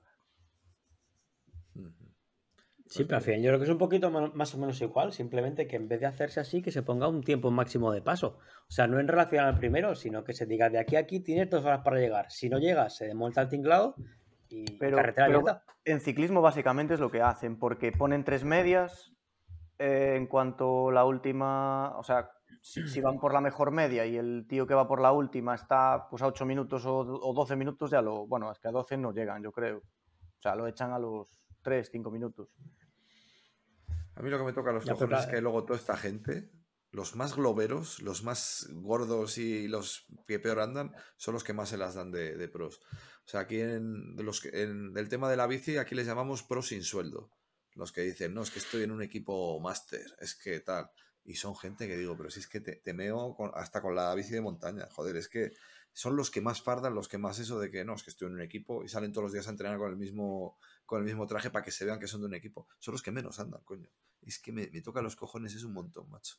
Sí, 2.87 3.05
pero 3.05 3.17
al 3.17 3.23
final 3.23 3.41
yo 3.41 3.49
creo 3.49 3.59
que 3.59 3.65
es 3.65 3.71
un 3.71 3.79
poquito 3.79 4.11
más 4.11 4.55
o 4.55 4.59
menos 4.59 4.81
igual, 4.83 5.13
simplemente 5.13 5.67
que 5.67 5.77
en 5.77 5.89
vez 5.89 6.01
de 6.01 6.07
hacerse 6.07 6.41
así, 6.41 6.61
que 6.63 6.71
se 6.71 6.83
ponga 6.83 7.09
un 7.09 7.23
tiempo 7.23 7.51
máximo 7.51 7.91
de 7.93 8.03
paso. 8.03 8.39
O 8.69 8.71
sea, 8.73 8.87
no 8.87 9.01
en 9.01 9.09
relación 9.09 9.45
al 9.45 9.57
primero, 9.59 9.95
sino 9.95 10.23
que 10.23 10.35
se 10.35 10.47
diga 10.47 10.69
de 10.69 10.79
aquí 10.79 10.97
a 10.97 11.01
aquí 11.01 11.21
tienes 11.21 11.49
dos 11.51 11.65
horas 11.65 11.81
para 11.83 11.99
llegar. 11.99 12.31
Si 12.31 12.49
no 12.49 12.59
llegas, 12.59 12.97
se 12.97 13.07
desmonta 13.07 13.43
el 13.43 13.49
tinglado 13.49 13.95
y 14.49 14.77
Pero, 14.79 14.97
carretera 14.97 15.27
pero 15.27 15.39
abierta. 15.41 15.65
en 15.85 16.01
ciclismo 16.01 16.43
básicamente 16.43 16.95
es 16.95 17.01
lo 17.01 17.11
que 17.11 17.23
hacen, 17.23 17.59
porque 17.59 17.91
ponen 17.93 18.23
tres 18.25 18.45
medias 18.45 19.13
eh, 19.79 20.15
en 20.17 20.27
cuanto 20.27 20.91
la 20.91 21.05
última, 21.05 21.97
o 21.99 22.03
sea, 22.05 22.31
si, 22.61 22.87
si 22.87 23.01
van 23.01 23.19
por 23.19 23.33
la 23.33 23.41
mejor 23.41 23.71
media 23.73 24.07
y 24.07 24.17
el 24.17 24.47
tío 24.49 24.67
que 24.67 24.75
va 24.75 24.87
por 24.87 25.01
la 25.01 25.13
última 25.13 25.55
está 25.55 26.07
pues 26.11 26.23
a 26.23 26.27
8 26.27 26.45
minutos 26.47 26.87
o, 26.87 26.99
o 26.99 27.33
12 27.35 27.57
minutos, 27.57 27.91
ya 27.91 28.03
lo, 28.03 28.27
bueno, 28.27 28.53
es 28.53 28.59
que 28.59 28.69
a 28.69 28.73
12 28.73 28.97
no 28.99 29.13
llegan, 29.13 29.43
yo 29.43 29.53
creo. 29.53 29.79
O 29.79 30.41
sea, 30.41 30.55
lo 30.55 30.67
echan 30.67 30.93
a 30.93 30.99
los 30.99 31.44
3, 31.65 31.89
5 31.91 32.11
minutos. 32.13 32.49
A 34.15 34.23
mí 34.23 34.31
lo 34.31 34.39
que 34.39 34.45
me 34.45 34.53
toca 34.53 34.73
los 34.73 34.85
Ya, 34.85 34.95
pero 34.95 35.09
cojones 35.09 35.21
es 35.21 35.27
claro. 35.27 35.37
que 35.37 35.43
luego 35.43 35.65
toda 35.65 35.79
esta 35.79 35.97
gente, 35.97 36.51
los 36.93 37.17
más 37.17 37.35
globeros, 37.35 38.01
los 38.01 38.23
más 38.23 38.69
gordos 38.73 39.39
y 39.39 39.67
los 39.67 40.07
que 40.29 40.39
peor 40.39 40.61
andan, 40.61 40.95
son 41.17 41.35
los 41.35 41.43
que 41.43 41.53
más 41.53 41.69
se 41.71 41.77
las 41.79 41.95
dan 41.95 42.13
de, 42.13 42.37
de 42.37 42.49
pros. 42.49 42.81
O 43.27 43.29
sea, 43.29 43.41
aquí 43.41 43.61
en, 43.61 44.15
los 44.17 44.45
en 44.45 44.97
el 44.97 45.09
tema 45.09 45.29
de 45.31 45.37
la 45.37 45.47
bici, 45.49 45.79
aquí 45.79 45.95
les 45.97 46.07
llamamos 46.07 46.43
pros 46.45 46.69
sin 46.69 46.83
sueldo. 46.85 47.31
Los 47.75 47.91
que 47.91 48.03
dicen, 48.03 48.35
no, 48.35 48.43
es 48.43 48.51
que 48.53 48.61
estoy 48.61 48.85
en 48.85 48.93
un 48.93 49.03
equipo 49.03 49.59
máster, 49.59 50.07
es 50.21 50.37
que 50.37 50.61
tal. 50.61 50.89
Y 51.25 51.35
son 51.37 51.57
gente 51.57 51.89
que 51.89 51.97
digo, 51.97 52.17
pero 52.17 52.31
si 52.31 52.39
es 52.39 52.47
que 52.47 52.61
te, 52.61 52.77
te 52.77 52.93
meo 52.95 53.35
con- 53.35 53.51
hasta 53.55 53.81
con 53.83 53.97
la 53.97 54.15
bici 54.15 54.31
de 54.33 54.43
montaña. 54.43 54.87
Joder, 54.93 55.17
es 55.17 55.29
que 55.29 55.53
son 55.93 56.15
los 56.17 56.31
que 56.31 56.41
más 56.41 56.61
fardan, 56.63 56.95
los 56.95 57.09
que 57.09 57.19
más 57.19 57.39
eso 57.41 57.59
de 57.59 57.71
que 57.71 57.85
no, 57.85 57.95
es 57.95 58.05
que 58.05 58.11
estoy 58.11 58.29
en 58.29 58.35
un 58.35 58.43
equipo 58.43 58.85
y 58.85 58.89
salen 58.89 59.11
todos 59.11 59.25
los 59.25 59.33
días 59.33 59.49
a 59.49 59.51
entrenar 59.51 59.79
con 59.79 59.91
el 59.91 59.97
mismo, 59.97 60.59
con 60.87 60.99
el 61.01 61.05
mismo 61.05 61.27
traje 61.27 61.51
para 61.51 61.65
que 61.65 61.71
se 61.71 61.85
vean 61.85 61.99
que 61.99 62.07
son 62.07 62.21
de 62.21 62.27
un 62.27 62.35
equipo. 62.35 62.69
Son 62.79 62.93
los 62.93 63.03
que 63.03 63.11
menos 63.11 63.39
andan, 63.41 63.63
coño. 63.65 63.89
Es 64.23 64.39
que 64.39 64.53
me, 64.53 64.69
me 64.73 64.81
toca 64.81 65.03
los 65.03 65.17
cojones, 65.17 65.55
es 65.55 65.65
un 65.65 65.73
montón, 65.73 66.09
macho. 66.11 66.37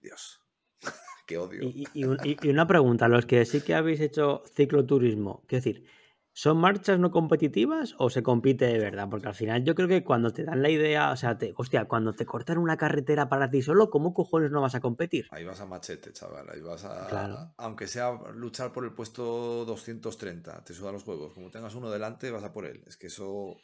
Dios. 0.00 0.40
Qué 1.26 1.38
odio. 1.38 1.62
Y, 1.62 1.84
y- 1.94 2.00
y 2.00 2.04
un- 2.04 2.18
y- 2.24 2.36
y 2.42 2.50
una 2.50 2.66
pregunta, 2.66 3.08
los 3.08 3.26
que 3.26 3.44
sí 3.44 3.60
que 3.60 3.74
habéis 3.74 4.00
hecho 4.00 4.42
cicloturismo, 4.54 5.44
quiero 5.46 5.64
decir, 5.64 5.86
¿son 6.32 6.58
marchas 6.58 6.98
no 6.98 7.10
competitivas 7.10 7.94
o 7.98 8.08
se 8.10 8.22
compite 8.22 8.66
de 8.66 8.78
verdad? 8.78 9.08
Porque 9.10 9.28
al 9.28 9.34
final 9.34 9.64
yo 9.64 9.74
creo 9.74 9.88
que 9.88 10.04
cuando 10.04 10.30
te 10.32 10.44
dan 10.44 10.62
la 10.62 10.70
idea, 10.70 11.10
o 11.10 11.16
sea, 11.16 11.36
te, 11.38 11.52
hostia, 11.56 11.86
cuando 11.86 12.12
te 12.12 12.24
cortan 12.26 12.58
una 12.58 12.76
carretera 12.76 13.28
para 13.28 13.50
ti 13.50 13.62
solo, 13.62 13.90
¿cómo 13.90 14.14
cojones 14.14 14.50
no 14.50 14.60
vas 14.60 14.74
a 14.74 14.80
competir? 14.80 15.26
Ahí 15.30 15.44
vas 15.44 15.60
a 15.60 15.66
machete, 15.66 16.12
chaval. 16.12 16.48
Ahí 16.50 16.60
vas 16.60 16.84
a. 16.84 17.06
Claro. 17.08 17.52
Aunque 17.56 17.86
sea 17.86 18.12
luchar 18.34 18.72
por 18.72 18.84
el 18.84 18.92
puesto 18.92 19.64
230, 19.64 20.64
te 20.64 20.74
sudan 20.74 20.94
los 20.94 21.06
huevos. 21.06 21.32
Como 21.34 21.50
tengas 21.50 21.74
uno 21.74 21.90
delante, 21.90 22.30
vas 22.30 22.44
a 22.44 22.52
por 22.52 22.64
él. 22.66 22.82
Es 22.86 22.96
que 22.96 23.08
eso. 23.08 23.56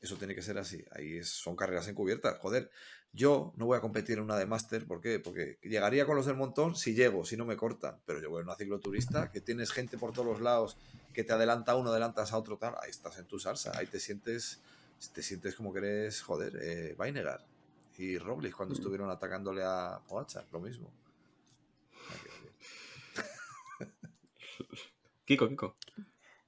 Eso 0.00 0.14
tiene 0.14 0.32
que 0.34 0.42
ser 0.42 0.56
así. 0.58 0.84
Ahí 0.92 1.16
es- 1.16 1.28
son 1.30 1.56
carreras 1.56 1.88
encubiertas. 1.88 2.38
Joder, 2.38 2.70
yo 3.12 3.52
no 3.56 3.66
voy 3.66 3.76
a 3.76 3.80
competir 3.80 4.18
en 4.18 4.22
una 4.24 4.36
de 4.36 4.46
máster. 4.46 4.86
¿Por 4.86 5.00
qué? 5.00 5.18
Porque 5.18 5.58
llegaría 5.62 6.06
con 6.06 6.14
los 6.14 6.26
del 6.26 6.36
montón 6.36 6.76
si 6.76 6.94
llego, 6.94 7.24
si 7.24 7.36
no 7.36 7.44
me 7.44 7.56
cortan. 7.56 7.96
Pero 8.06 8.20
yo 8.20 8.30
voy 8.30 8.42
en 8.42 8.46
una 8.46 8.54
cicloturista 8.54 9.32
que 9.32 9.40
tienes 9.40 9.72
gente 9.72 9.98
por 9.98 10.12
todos 10.12 10.26
los 10.26 10.40
lados, 10.40 10.76
que 11.18 11.24
te 11.24 11.32
adelanta 11.32 11.74
uno, 11.74 11.90
adelantas 11.90 12.32
a 12.32 12.38
otro, 12.38 12.58
tal. 12.58 12.76
Ahí 12.80 12.90
estás 12.90 13.18
en 13.18 13.26
tu 13.26 13.40
salsa. 13.40 13.72
Ahí 13.76 13.86
te 13.88 13.98
sientes. 13.98 14.62
Te 15.12 15.20
sientes 15.20 15.56
como 15.56 15.72
que 15.72 15.80
eres, 15.80 16.22
joder, 16.22 16.52
eh, 16.62 16.94
Weinegar 16.96 17.44
y 17.96 18.18
Robles 18.18 18.54
cuando 18.54 18.76
estuvieron 18.76 19.10
atacándole 19.10 19.64
a 19.64 20.00
Pogacar, 20.06 20.44
lo 20.52 20.60
mismo. 20.60 20.92
Kiko, 25.24 25.48
Kiko. 25.48 25.74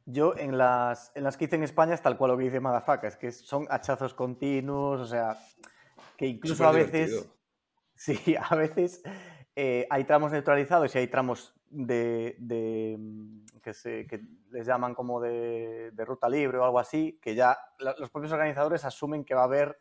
Yo 0.06 0.36
en 0.36 0.56
las, 0.56 1.10
en 1.16 1.24
las 1.24 1.36
que 1.36 1.46
hice 1.46 1.56
en 1.56 1.64
España 1.64 1.94
es 1.94 2.02
tal 2.02 2.16
cual 2.16 2.30
lo 2.30 2.38
que 2.38 2.44
dice 2.44 2.60
Madafaka, 2.60 3.08
es 3.08 3.16
que 3.16 3.32
son 3.32 3.66
hachazos 3.70 4.14
continuos, 4.14 5.00
o 5.00 5.06
sea, 5.06 5.36
que 6.16 6.28
incluso 6.28 6.64
a 6.64 6.70
veces, 6.70 7.10
divertido. 7.10 7.36
sí, 7.96 8.36
a 8.36 8.54
veces 8.54 9.02
eh, 9.56 9.88
hay 9.90 10.04
tramos 10.04 10.30
neutralizados 10.30 10.94
y 10.94 10.98
hay 10.98 11.08
tramos 11.08 11.59
de, 11.70 12.36
de, 12.38 12.96
mm, 12.98 13.46
que, 13.62 13.72
se, 13.72 14.06
que 14.06 14.20
les 14.50 14.66
llaman 14.66 14.94
como 14.94 15.20
de, 15.20 15.90
de 15.92 16.04
ruta 16.04 16.28
libre 16.28 16.58
o 16.58 16.64
algo 16.64 16.78
así, 16.78 17.18
que 17.22 17.34
ya 17.34 17.56
los 17.78 18.10
propios 18.10 18.32
organizadores 18.32 18.84
asumen 18.84 19.24
que 19.24 19.34
va 19.34 19.42
a 19.42 19.44
haber 19.44 19.78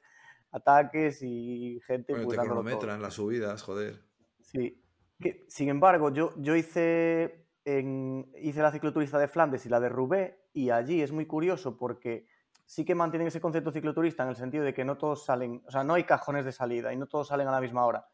ataques 0.51 1.21
y 1.21 1.81
gente 1.85 2.13
Bueno, 2.13 2.25
pues, 2.27 2.35
te 2.35 2.41
dándolo 2.41 2.61
todo. 2.61 2.69
cronometran 2.69 3.01
las 3.01 3.13
subidas, 3.15 3.61
joder. 3.63 3.99
Sí. 4.41 4.81
Que, 5.19 5.45
sin 5.49 5.69
embargo, 5.69 6.11
yo, 6.11 6.31
yo 6.37 6.55
hice, 6.55 7.47
en- 7.65 8.31
hice 8.39 8.61
la 8.61 8.71
cicloturista 8.71 9.19
de 9.19 9.27
Flandes 9.27 9.65
y 9.65 9.69
la 9.69 9.79
de 9.79 9.89
Roubaix 9.89 10.33
y 10.53 10.69
allí 10.69 11.01
es 11.01 11.11
muy 11.11 11.25
curioso 11.25 11.77
porque 11.77 12.27
sí 12.65 12.85
que 12.85 12.95
mantienen 12.95 13.27
ese 13.27 13.41
concepto 13.41 13.71
cicloturista 13.71 14.23
en 14.23 14.29
el 14.29 14.35
sentido 14.35 14.63
de 14.63 14.73
que 14.73 14.85
no 14.85 14.97
todos 14.97 15.25
salen, 15.25 15.63
o 15.65 15.71
sea, 15.71 15.83
no 15.83 15.95
hay 15.95 16.03
cajones 16.03 16.45
de 16.45 16.51
salida 16.51 16.93
y 16.93 16.97
no 16.97 17.07
todos 17.07 17.27
salen 17.27 17.47
a 17.47 17.51
la 17.51 17.61
misma 17.61 17.85
hora. 17.85 18.07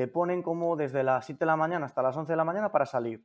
Te 0.00 0.08
ponen 0.08 0.40
como 0.42 0.76
desde 0.76 1.02
las 1.02 1.26
7 1.26 1.40
de 1.40 1.44
la 1.44 1.56
mañana 1.56 1.84
hasta 1.84 2.00
las 2.00 2.16
11 2.16 2.32
de 2.32 2.36
la 2.38 2.44
mañana 2.44 2.72
para 2.72 2.86
salir. 2.86 3.22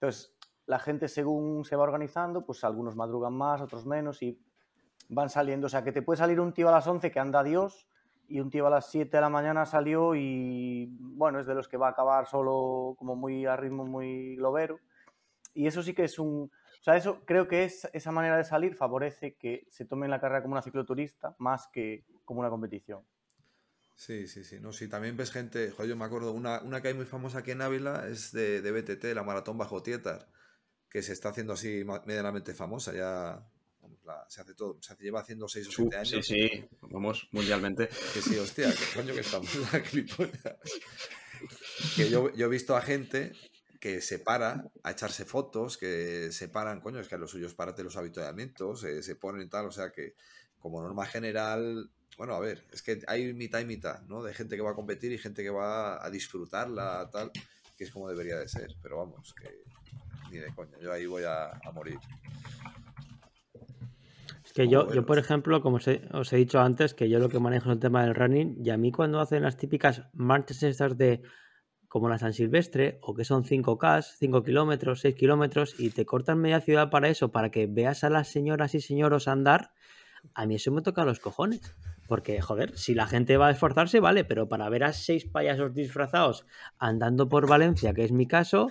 Entonces, 0.00 0.36
la 0.66 0.80
gente 0.80 1.06
según 1.06 1.64
se 1.64 1.76
va 1.76 1.84
organizando, 1.84 2.44
pues 2.44 2.64
algunos 2.64 2.96
madrugan 2.96 3.34
más, 3.34 3.60
otros 3.60 3.86
menos 3.86 4.20
y 4.20 4.36
van 5.08 5.30
saliendo. 5.30 5.66
O 5.66 5.70
sea, 5.70 5.84
que 5.84 5.92
te 5.92 6.02
puede 6.02 6.16
salir 6.18 6.40
un 6.40 6.52
tío 6.52 6.68
a 6.68 6.72
las 6.72 6.88
11 6.88 7.12
que 7.12 7.20
anda 7.20 7.38
a 7.38 7.44
Dios 7.44 7.86
y 8.26 8.40
un 8.40 8.50
tío 8.50 8.66
a 8.66 8.70
las 8.70 8.90
7 8.90 9.16
de 9.16 9.20
la 9.20 9.28
mañana 9.28 9.64
salió 9.64 10.16
y, 10.16 10.88
bueno, 10.98 11.38
es 11.38 11.46
de 11.46 11.54
los 11.54 11.68
que 11.68 11.76
va 11.76 11.86
a 11.86 11.90
acabar 11.90 12.26
solo 12.26 12.96
como 12.98 13.14
muy 13.14 13.46
a 13.46 13.54
ritmo 13.54 13.84
muy 13.84 14.34
globero. 14.34 14.80
Y 15.54 15.68
eso 15.68 15.84
sí 15.84 15.94
que 15.94 16.02
es 16.02 16.18
un... 16.18 16.50
O 16.80 16.82
sea, 16.82 16.96
eso 16.96 17.20
creo 17.24 17.46
que 17.46 17.62
es, 17.62 17.88
esa 17.92 18.10
manera 18.10 18.36
de 18.36 18.42
salir 18.42 18.74
favorece 18.74 19.36
que 19.36 19.68
se 19.70 19.84
tome 19.84 20.08
la 20.08 20.20
carrera 20.20 20.42
como 20.42 20.54
una 20.54 20.62
cicloturista 20.62 21.36
más 21.38 21.68
que 21.68 22.04
como 22.24 22.40
una 22.40 22.50
competición. 22.50 23.04
Sí, 24.04 24.26
sí, 24.26 24.42
sí. 24.42 24.58
No, 24.58 24.72
sí, 24.72 24.88
también 24.88 25.16
ves 25.16 25.30
gente, 25.30 25.70
joder, 25.70 25.90
yo 25.90 25.96
me 25.96 26.04
acuerdo, 26.04 26.32
una, 26.32 26.60
una 26.62 26.82
que 26.82 26.88
hay 26.88 26.94
muy 26.94 27.04
famosa 27.06 27.38
aquí 27.38 27.52
en 27.52 27.62
Ávila 27.62 28.08
es 28.08 28.32
de, 28.32 28.60
de 28.60 28.72
BTT, 28.72 29.14
la 29.14 29.22
Maratón 29.22 29.58
Bajo 29.58 29.80
Tietar, 29.80 30.28
que 30.90 31.02
se 31.02 31.12
está 31.12 31.28
haciendo 31.28 31.52
así 31.52 31.84
medianamente 32.04 32.52
famosa, 32.52 32.92
ya 32.92 33.46
la- 34.04 34.26
se 34.28 34.40
hace 34.40 34.54
todo, 34.54 34.76
se 34.82 34.96
lleva 34.96 35.20
haciendo 35.20 35.46
6 35.46 35.68
o 35.68 35.70
Su- 35.70 35.82
7 35.84 35.98
sí, 36.04 36.14
años. 36.16 36.26
sí, 36.26 36.68
vamos, 36.90 37.28
mundialmente. 37.30 37.88
Que 38.12 38.20
sí, 38.20 38.36
hostia, 38.38 38.72
que 38.72 38.86
coño 38.96 39.14
que 39.14 39.20
estamos 39.20 39.54
la 39.72 39.80
clipolla. 39.80 40.58
Que 41.96 42.10
yo, 42.10 42.32
yo 42.34 42.46
he 42.46 42.50
visto 42.50 42.76
a 42.76 42.82
gente 42.82 43.32
que 43.80 44.00
se 44.00 44.18
para 44.18 44.64
a 44.82 44.90
echarse 44.90 45.24
fotos, 45.24 45.78
que 45.78 46.32
se 46.32 46.48
paran, 46.48 46.80
coño, 46.80 46.98
es 46.98 47.06
que 47.08 47.14
a 47.14 47.18
los 47.18 47.30
suyos 47.30 47.54
párate 47.54 47.84
los 47.84 47.96
habituallamientos, 47.96 48.82
eh, 48.82 49.00
se 49.04 49.14
ponen 49.14 49.48
tal, 49.48 49.66
o 49.66 49.70
sea 49.70 49.92
que 49.92 50.14
como 50.58 50.82
norma 50.82 51.06
general, 51.06 51.90
bueno, 52.18 52.34
a 52.34 52.40
ver, 52.40 52.62
es 52.72 52.82
que 52.82 53.00
hay 53.06 53.32
mitad 53.32 53.60
y 53.60 53.64
mitad, 53.64 54.02
¿no? 54.02 54.22
De 54.22 54.34
gente 54.34 54.56
que 54.56 54.62
va 54.62 54.72
a 54.72 54.74
competir 54.74 55.12
y 55.12 55.18
gente 55.18 55.42
que 55.42 55.50
va 55.50 56.04
a 56.04 56.10
disfrutarla, 56.10 57.08
tal, 57.10 57.30
que 57.76 57.84
es 57.84 57.90
como 57.90 58.08
debería 58.08 58.36
de 58.36 58.48
ser, 58.48 58.74
pero 58.82 58.98
vamos, 58.98 59.34
que 59.34 59.62
ni 60.30 60.38
de 60.38 60.54
coña, 60.54 60.78
yo 60.80 60.92
ahí 60.92 61.06
voy 61.06 61.24
a, 61.24 61.50
a 61.50 61.72
morir. 61.72 61.98
Que 64.54 64.64
Como 64.64 64.70
yo, 64.70 64.92
yo, 64.92 65.06
por 65.06 65.18
ejemplo, 65.18 65.62
como 65.62 65.76
os 65.76 65.88
he, 65.88 66.02
os 66.12 66.30
he 66.32 66.36
dicho 66.36 66.60
antes, 66.60 66.92
que 66.92 67.08
yo 67.08 67.18
lo 67.18 67.30
que 67.30 67.38
manejo 67.38 67.70
es 67.70 67.74
el 67.74 67.80
tema 67.80 68.04
del 68.04 68.14
running, 68.14 68.58
y 68.62 68.70
a 68.70 68.76
mí 68.76 68.92
cuando 68.92 69.20
hacen 69.20 69.42
las 69.42 69.56
típicas 69.56 70.02
marchas 70.12 70.62
estas 70.62 70.96
de 70.98 71.22
como 71.88 72.08
la 72.08 72.18
San 72.18 72.32
Silvestre, 72.32 72.98
o 73.02 73.14
que 73.14 73.24
son 73.24 73.44
5K, 73.44 74.02
5 74.02 74.42
kilómetros, 74.42 75.00
6 75.00 75.14
kilómetros, 75.14 75.78
y 75.78 75.90
te 75.90 76.06
cortan 76.06 76.38
media 76.38 76.60
ciudad 76.60 76.88
para 76.88 77.08
eso, 77.08 77.32
para 77.32 77.50
que 77.50 77.66
veas 77.66 78.02
a 78.04 78.08
las 78.08 78.28
señoras 78.28 78.74
y 78.74 78.80
señoros 78.80 79.28
andar, 79.28 79.72
a 80.34 80.46
mí 80.46 80.54
eso 80.54 80.72
me 80.72 80.82
toca 80.82 81.04
los 81.04 81.20
cojones. 81.20 81.74
Porque, 82.12 82.42
joder, 82.42 82.76
si 82.76 82.94
la 82.94 83.06
gente 83.06 83.38
va 83.38 83.46
a 83.46 83.52
esforzarse, 83.52 83.98
vale, 83.98 84.22
pero 84.22 84.46
para 84.46 84.68
ver 84.68 84.84
a 84.84 84.92
seis 84.92 85.24
payasos 85.24 85.72
disfrazados 85.72 86.44
andando 86.76 87.26
por 87.26 87.48
Valencia, 87.48 87.94
que 87.94 88.04
es 88.04 88.12
mi 88.12 88.26
caso, 88.26 88.70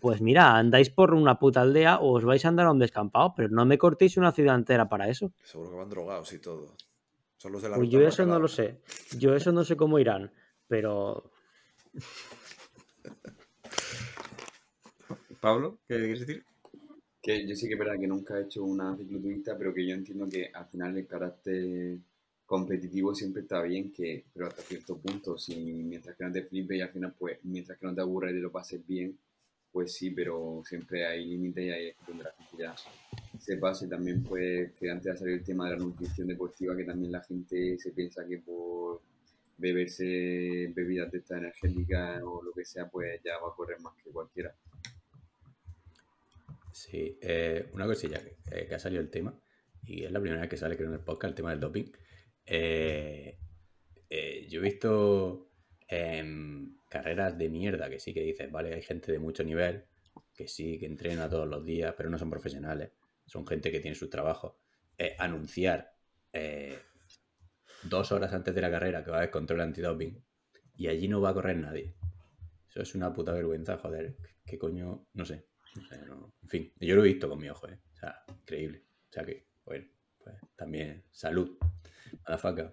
pues 0.00 0.20
mira, 0.20 0.56
andáis 0.56 0.88
por 0.88 1.12
una 1.12 1.40
puta 1.40 1.62
aldea 1.62 1.98
o 1.98 2.16
os 2.16 2.24
vais 2.24 2.44
a 2.44 2.48
andar 2.48 2.66
a 2.66 2.70
un 2.70 2.78
descampado, 2.78 3.34
pero 3.34 3.48
no 3.48 3.66
me 3.66 3.76
cortéis 3.76 4.16
una 4.18 4.30
ciudad 4.30 4.54
entera 4.54 4.88
para 4.88 5.08
eso. 5.08 5.32
Seguro 5.42 5.70
que 5.70 5.76
van 5.78 5.88
drogados 5.88 6.32
y 6.32 6.38
todo. 6.38 6.76
Son 7.38 7.50
los 7.50 7.60
de 7.60 7.70
la 7.70 7.76
Pues 7.76 7.88
yo 7.88 8.06
eso 8.06 8.24
no 8.24 8.38
lo 8.38 8.46
sé. 8.46 8.80
Yo 9.18 9.34
eso 9.34 9.50
no 9.50 9.64
sé 9.64 9.76
cómo 9.76 9.98
irán, 9.98 10.30
pero 10.68 11.32
Pablo, 15.40 15.80
¿qué 15.88 15.96
quieres 15.96 16.20
decir? 16.20 16.44
Que 17.20 17.48
yo 17.48 17.56
sí 17.56 17.66
que 17.66 17.72
es 17.72 17.78
verdad 17.80 17.98
que 17.98 18.06
nunca 18.06 18.38
he 18.38 18.42
hecho 18.42 18.62
una 18.62 18.96
cicloturista, 18.96 19.58
pero 19.58 19.74
que 19.74 19.84
yo 19.84 19.96
entiendo 19.96 20.28
que 20.28 20.52
al 20.54 20.66
final 20.66 20.96
el 20.96 21.08
carácter 21.08 21.98
competitivo 22.46 23.14
siempre 23.14 23.42
está 23.42 23.60
bien, 23.62 23.92
que, 23.92 24.24
pero 24.32 24.46
hasta 24.46 24.62
cierto 24.62 24.96
punto, 24.96 25.36
si 25.36 25.56
mientras 25.56 26.16
que 26.16 26.24
no 26.24 26.32
te 26.32 26.42
flipes 26.42 26.78
y 26.78 26.80
al 26.80 26.90
final, 26.90 27.14
pues, 27.18 27.38
mientras 27.42 27.78
que 27.78 27.86
no 27.86 27.94
te 27.94 28.00
aburras 28.00 28.32
y 28.32 28.38
lo 28.38 28.52
pases 28.52 28.86
bien, 28.86 29.18
pues 29.72 29.92
sí, 29.92 30.10
pero 30.10 30.62
siempre 30.64 31.04
hay 31.04 31.26
límites 31.26 31.64
y 31.64 31.88
es 31.88 31.96
donde 32.06 32.24
la 32.24 32.32
gente 32.32 32.56
ya 32.58 32.74
se 33.38 33.58
pasa 33.58 33.84
y 33.84 33.88
también 33.90 34.22
pues 34.22 34.72
que 34.72 34.90
antes 34.90 35.12
ha 35.12 35.16
salido 35.18 35.36
el 35.36 35.44
tema 35.44 35.68
de 35.68 35.76
la 35.76 35.82
nutrición 35.84 36.28
deportiva, 36.28 36.74
que 36.74 36.84
también 36.84 37.12
la 37.12 37.22
gente 37.22 37.78
se 37.78 37.90
piensa 37.90 38.26
que 38.26 38.38
por 38.38 39.02
beberse 39.58 40.72
bebidas 40.74 41.12
de 41.12 41.18
estas 41.18 41.38
energéticas 41.38 42.22
o 42.22 42.42
lo 42.42 42.52
que 42.52 42.64
sea, 42.64 42.88
pues 42.88 43.20
ya 43.22 43.38
va 43.38 43.50
a 43.50 43.54
correr 43.54 43.78
más 43.80 43.92
que 44.02 44.10
cualquiera. 44.10 44.54
Sí, 46.72 47.18
eh, 47.20 47.68
una 47.74 47.86
cosilla 47.86 48.22
eh, 48.50 48.66
que 48.66 48.74
ha 48.74 48.78
salido 48.78 49.02
el 49.02 49.10
tema, 49.10 49.38
y 49.84 50.04
es 50.04 50.10
la 50.10 50.20
primera 50.20 50.40
vez 50.40 50.50
que 50.50 50.56
sale 50.56 50.76
creo 50.76 50.88
en 50.88 50.94
el 50.94 51.00
podcast 51.00 51.32
el 51.32 51.34
tema 51.34 51.50
del 51.50 51.60
doping. 51.60 51.84
Eh, 52.46 53.38
eh, 54.08 54.46
yo 54.48 54.60
he 54.60 54.62
visto 54.62 55.50
em, 55.88 56.78
carreras 56.88 57.36
de 57.36 57.48
mierda 57.48 57.90
que 57.90 57.98
sí 57.98 58.14
que 58.14 58.22
dices, 58.22 58.50
vale, 58.50 58.74
hay 58.74 58.82
gente 58.82 59.12
de 59.12 59.18
mucho 59.18 59.44
nivel, 59.44 59.84
que 60.34 60.48
sí, 60.48 60.78
que 60.78 60.86
entrena 60.86 61.28
todos 61.28 61.48
los 61.48 61.64
días, 61.64 61.94
pero 61.96 62.10
no 62.10 62.18
son 62.18 62.30
profesionales, 62.30 62.92
son 63.26 63.46
gente 63.46 63.70
que 63.70 63.80
tiene 63.80 63.94
su 63.94 64.08
trabajo. 64.08 64.58
Eh, 64.98 65.16
anunciar 65.18 65.94
eh, 66.32 66.78
dos 67.82 68.12
horas 68.12 68.32
antes 68.32 68.54
de 68.54 68.60
la 68.60 68.70
carrera 68.70 69.04
que 69.04 69.10
va 69.10 69.18
a 69.18 69.20
haber 69.20 69.30
control 69.30 69.60
antidoping 69.60 70.22
y 70.76 70.88
allí 70.88 71.08
no 71.08 71.20
va 71.20 71.30
a 71.30 71.34
correr 71.34 71.56
nadie. 71.56 71.94
Eso 72.68 72.82
es 72.82 72.94
una 72.94 73.12
puta 73.12 73.32
vergüenza, 73.32 73.78
joder. 73.78 74.16
¿Qué 74.44 74.58
coño? 74.58 75.08
No 75.14 75.24
sé. 75.24 75.46
En 76.42 76.48
fin, 76.48 76.72
yo 76.80 76.94
lo 76.94 77.02
he 77.04 77.08
visto 77.08 77.28
con 77.28 77.38
mi 77.38 77.48
ojo, 77.48 77.68
¿eh? 77.68 77.78
O 77.94 77.96
sea, 77.96 78.22
increíble. 78.28 78.84
O 79.08 79.12
sea 79.12 79.24
que, 79.24 79.46
bueno, 79.64 79.86
pues 80.22 80.36
también 80.54 81.04
salud. 81.10 81.56
A 82.24 82.32
la 82.32 82.38
faca. 82.38 82.72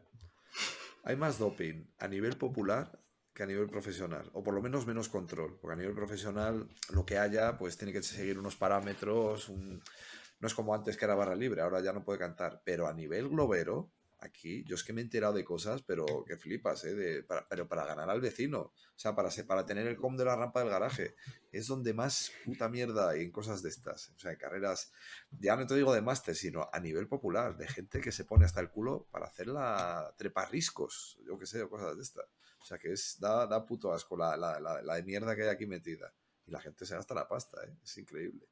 Hay 1.03 1.15
más 1.15 1.37
doping 1.37 1.85
a 1.99 2.07
nivel 2.07 2.37
popular 2.37 2.99
que 3.33 3.43
a 3.43 3.45
nivel 3.45 3.67
profesional, 3.67 4.29
o 4.33 4.43
por 4.43 4.53
lo 4.53 4.61
menos 4.61 4.85
menos 4.85 5.09
control, 5.09 5.57
porque 5.59 5.73
a 5.73 5.77
nivel 5.77 5.95
profesional 5.95 6.69
lo 6.91 7.05
que 7.05 7.17
haya 7.17 7.57
pues 7.57 7.77
tiene 7.77 7.91
que 7.91 8.03
seguir 8.03 8.37
unos 8.37 8.55
parámetros, 8.55 9.49
no 9.49 10.47
es 10.47 10.53
como 10.53 10.75
antes 10.75 10.97
que 10.97 11.05
era 11.05 11.15
barra 11.15 11.35
libre, 11.35 11.61
ahora 11.61 11.81
ya 11.81 11.93
no 11.93 12.03
puede 12.03 12.19
cantar, 12.19 12.61
pero 12.63 12.87
a 12.87 12.93
nivel 12.93 13.29
globero, 13.29 13.91
aquí 14.23 14.63
yo 14.65 14.75
es 14.75 14.83
que 14.83 14.93
me 14.93 15.01
he 15.01 15.03
enterado 15.03 15.33
de 15.33 15.43
cosas, 15.43 15.81
pero 15.83 16.05
que 16.25 16.37
flipas, 16.37 16.83
¿eh? 16.85 16.95
De- 16.95 17.23
para- 17.23 17.47
pero 17.47 17.67
para 17.67 17.85
ganar 17.85 18.09
al 18.09 18.21
vecino, 18.21 18.59
o 18.61 18.73
sea, 18.95 19.15
para, 19.15 19.29
para 19.47 19.65
tener 19.65 19.87
el 19.87 19.97
com 19.97 20.15
de 20.17 20.25
la 20.25 20.35
rampa 20.35 20.59
del 20.61 20.69
garaje, 20.69 21.15
es 21.51 21.67
donde 21.67 21.93
más 21.93 22.31
puta 22.45 22.69
mierda 22.69 23.09
hay 23.09 23.21
en 23.23 23.31
cosas 23.31 23.61
de 23.63 23.69
estas, 23.69 24.09
o 24.09 24.19
sea, 24.19 24.31
en 24.31 24.37
carreras, 24.37 24.91
ya 25.31 25.55
no 25.55 25.65
te 25.67 25.75
digo 25.75 25.93
de 25.93 26.01
máster, 26.01 26.35
sino 26.35 26.69
a 26.71 26.79
nivel 26.79 27.07
popular, 27.07 27.57
de 27.57 27.67
gente 27.67 28.01
que 28.01 28.11
se 28.11 28.25
pone 28.25 28.45
hasta 28.45 28.61
el 28.61 28.69
culo 28.69 29.07
para 29.11 29.25
hacer 29.27 29.47
la 29.47 30.13
treparriscos, 30.17 31.19
yo 31.25 31.37
qué 31.37 31.45
sé, 31.45 31.61
o 31.61 31.69
cosas 31.69 31.95
de 31.95 32.03
estas. 32.03 32.25
O 32.61 32.65
sea, 32.65 32.77
que 32.77 32.93
es, 32.93 33.17
da, 33.19 33.45
da 33.47 33.65
puto 33.65 33.91
asco 33.93 34.15
la, 34.17 34.37
la, 34.37 34.59
la, 34.59 34.81
la 34.81 34.95
de 34.95 35.03
mierda 35.03 35.35
que 35.35 35.43
hay 35.43 35.49
aquí 35.49 35.65
metida. 35.65 36.13
Y 36.45 36.51
la 36.51 36.61
gente 36.61 36.85
se 36.85 36.95
gasta 36.95 37.13
la 37.13 37.27
pasta, 37.27 37.61
¿eh? 37.65 37.77
Es 37.83 37.97
increíble. 37.97 38.47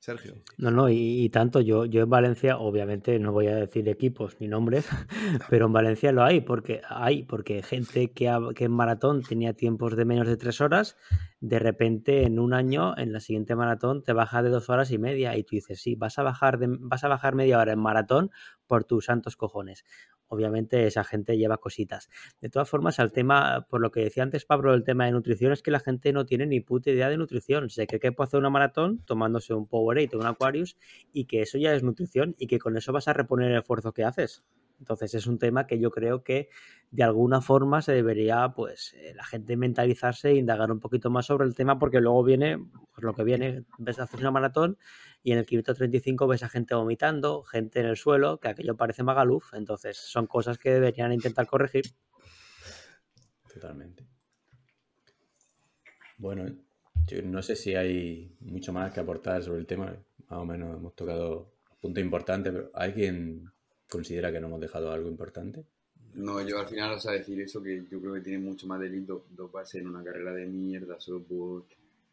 Sergio. 0.00 0.34
no, 0.56 0.70
no, 0.70 0.88
y, 0.90 1.28
tanto 1.30 1.60
yo, 1.60 1.84
yo 1.86 2.02
en 2.02 2.10
Valencia, 2.10 2.58
obviamente 2.58 3.18
no 3.18 3.32
voy 3.32 3.46
a 3.46 3.54
decir 3.56 3.88
equipos 3.88 4.36
ni 4.40 4.48
nombres, 4.48 4.86
pero 5.50 5.66
en 5.66 5.72
Valencia 5.72 6.12
lo 6.12 6.22
hay, 6.22 6.40
porque 6.40 6.82
hay, 6.88 7.22
porque 7.24 7.62
gente 7.62 8.12
que, 8.12 8.28
ha- 8.28 8.40
que 8.54 8.64
en 8.64 8.72
maratón 8.72 9.22
tenía 9.22 9.54
tiempos 9.54 9.96
de 9.96 10.04
menos 10.04 10.26
de 10.26 10.36
tres 10.36 10.60
horas, 10.60 10.96
de 11.40 11.58
repente 11.58 12.24
en 12.24 12.38
un 12.38 12.52
año, 12.52 12.96
en 12.98 13.12
la 13.12 13.20
siguiente 13.20 13.54
maratón, 13.54 14.02
te 14.02 14.12
baja 14.12 14.42
de 14.42 14.50
dos 14.50 14.68
horas 14.70 14.90
y 14.90 14.98
media, 14.98 15.36
y 15.36 15.44
tú 15.44 15.56
dices, 15.56 15.80
sí, 15.80 15.94
vas 15.94 16.18
a 16.18 16.22
bajar 16.22 16.58
de, 16.58 16.66
vas 16.80 17.04
a 17.04 17.08
bajar 17.08 17.34
media 17.34 17.58
hora 17.58 17.72
en 17.72 17.80
maratón 17.80 18.30
por 18.66 18.84
tus 18.84 19.06
santos 19.06 19.36
cojones. 19.36 19.84
Obviamente 20.32 20.86
esa 20.86 21.02
gente 21.02 21.36
lleva 21.36 21.58
cositas. 21.58 22.08
De 22.40 22.48
todas 22.48 22.70
formas, 22.70 23.00
al 23.00 23.10
tema, 23.10 23.66
por 23.68 23.80
lo 23.80 23.90
que 23.90 24.00
decía 24.00 24.22
antes 24.22 24.44
Pablo, 24.44 24.74
el 24.74 24.84
tema 24.84 25.04
de 25.06 25.10
nutrición, 25.12 25.52
es 25.52 25.60
que 25.60 25.72
la 25.72 25.80
gente 25.80 26.12
no 26.12 26.24
tiene 26.24 26.46
ni 26.46 26.60
puta 26.60 26.90
idea 26.90 27.08
de 27.08 27.16
nutrición. 27.16 27.68
Se 27.68 27.88
cree 27.88 27.98
que 27.98 28.12
puede 28.12 28.28
hacer 28.28 28.38
una 28.38 28.48
maratón 28.48 29.02
tomándose 29.04 29.54
un 29.54 29.66
Powerade 29.66 30.10
o 30.14 30.18
un 30.18 30.26
Aquarius 30.26 30.76
y 31.12 31.24
que 31.24 31.42
eso 31.42 31.58
ya 31.58 31.74
es 31.74 31.82
nutrición 31.82 32.36
y 32.38 32.46
que 32.46 32.60
con 32.60 32.76
eso 32.76 32.92
vas 32.92 33.08
a 33.08 33.12
reponer 33.12 33.50
el 33.50 33.58
esfuerzo 33.58 33.92
que 33.92 34.04
haces. 34.04 34.44
Entonces 34.80 35.14
es 35.14 35.26
un 35.26 35.38
tema 35.38 35.66
que 35.66 35.78
yo 35.78 35.90
creo 35.90 36.24
que 36.24 36.48
de 36.90 37.04
alguna 37.04 37.40
forma 37.40 37.82
se 37.82 37.92
debería, 37.92 38.52
pues, 38.56 38.94
eh, 38.94 39.12
la 39.14 39.24
gente 39.24 39.56
mentalizarse 39.56 40.30
e 40.30 40.36
indagar 40.36 40.72
un 40.72 40.80
poquito 40.80 41.10
más 41.10 41.26
sobre 41.26 41.46
el 41.46 41.54
tema 41.54 41.78
porque 41.78 42.00
luego 42.00 42.24
viene, 42.24 42.58
pues 42.58 43.04
lo 43.04 43.14
que 43.14 43.22
viene, 43.22 43.64
ves 43.78 44.00
hacer 44.00 44.20
una 44.20 44.30
maratón 44.30 44.78
y 45.22 45.32
en 45.32 45.38
el 45.38 45.46
kilómetro 45.46 45.74
35 45.74 46.26
ves 46.26 46.42
a 46.42 46.48
gente 46.48 46.74
vomitando, 46.74 47.42
gente 47.44 47.80
en 47.80 47.86
el 47.86 47.96
suelo, 47.96 48.40
que 48.40 48.48
aquello 48.48 48.76
parece 48.76 49.02
Magaluf. 49.02 49.52
Entonces 49.54 49.98
son 49.98 50.26
cosas 50.26 50.58
que 50.58 50.70
deberían 50.70 51.12
intentar 51.12 51.46
corregir. 51.46 51.84
Totalmente. 53.52 54.06
Bueno, 56.16 56.46
yo 57.06 57.22
no 57.22 57.42
sé 57.42 57.54
si 57.54 57.74
hay 57.74 58.34
mucho 58.40 58.72
más 58.72 58.92
que 58.92 59.00
aportar 59.00 59.42
sobre 59.42 59.60
el 59.60 59.66
tema. 59.66 59.94
Más 60.28 60.38
o 60.38 60.44
menos 60.44 60.76
hemos 60.76 60.94
tocado 60.94 61.52
puntos 61.80 62.02
importantes, 62.02 62.52
pero 62.52 62.70
¿hay 62.74 62.92
quien 62.92 63.50
considera 63.90 64.32
que 64.32 64.40
no 64.40 64.46
hemos 64.46 64.60
dejado 64.60 64.90
algo 64.92 65.08
importante? 65.08 65.64
No, 66.14 66.40
yo 66.40 66.58
al 66.58 66.66
final, 66.66 66.92
o 66.92 66.98
sea, 67.00 67.12
decir 67.12 67.40
eso 67.40 67.62
que 67.62 67.84
yo 67.90 68.00
creo 68.00 68.14
que 68.14 68.20
tiene 68.20 68.38
mucho 68.38 68.66
más 68.66 68.80
delito 68.80 69.26
doparse 69.30 69.78
en 69.78 69.88
una 69.88 70.02
carrera 70.02 70.32
de 70.32 70.46
mierda 70.46 70.98
solo 70.98 71.22
por, 71.22 71.64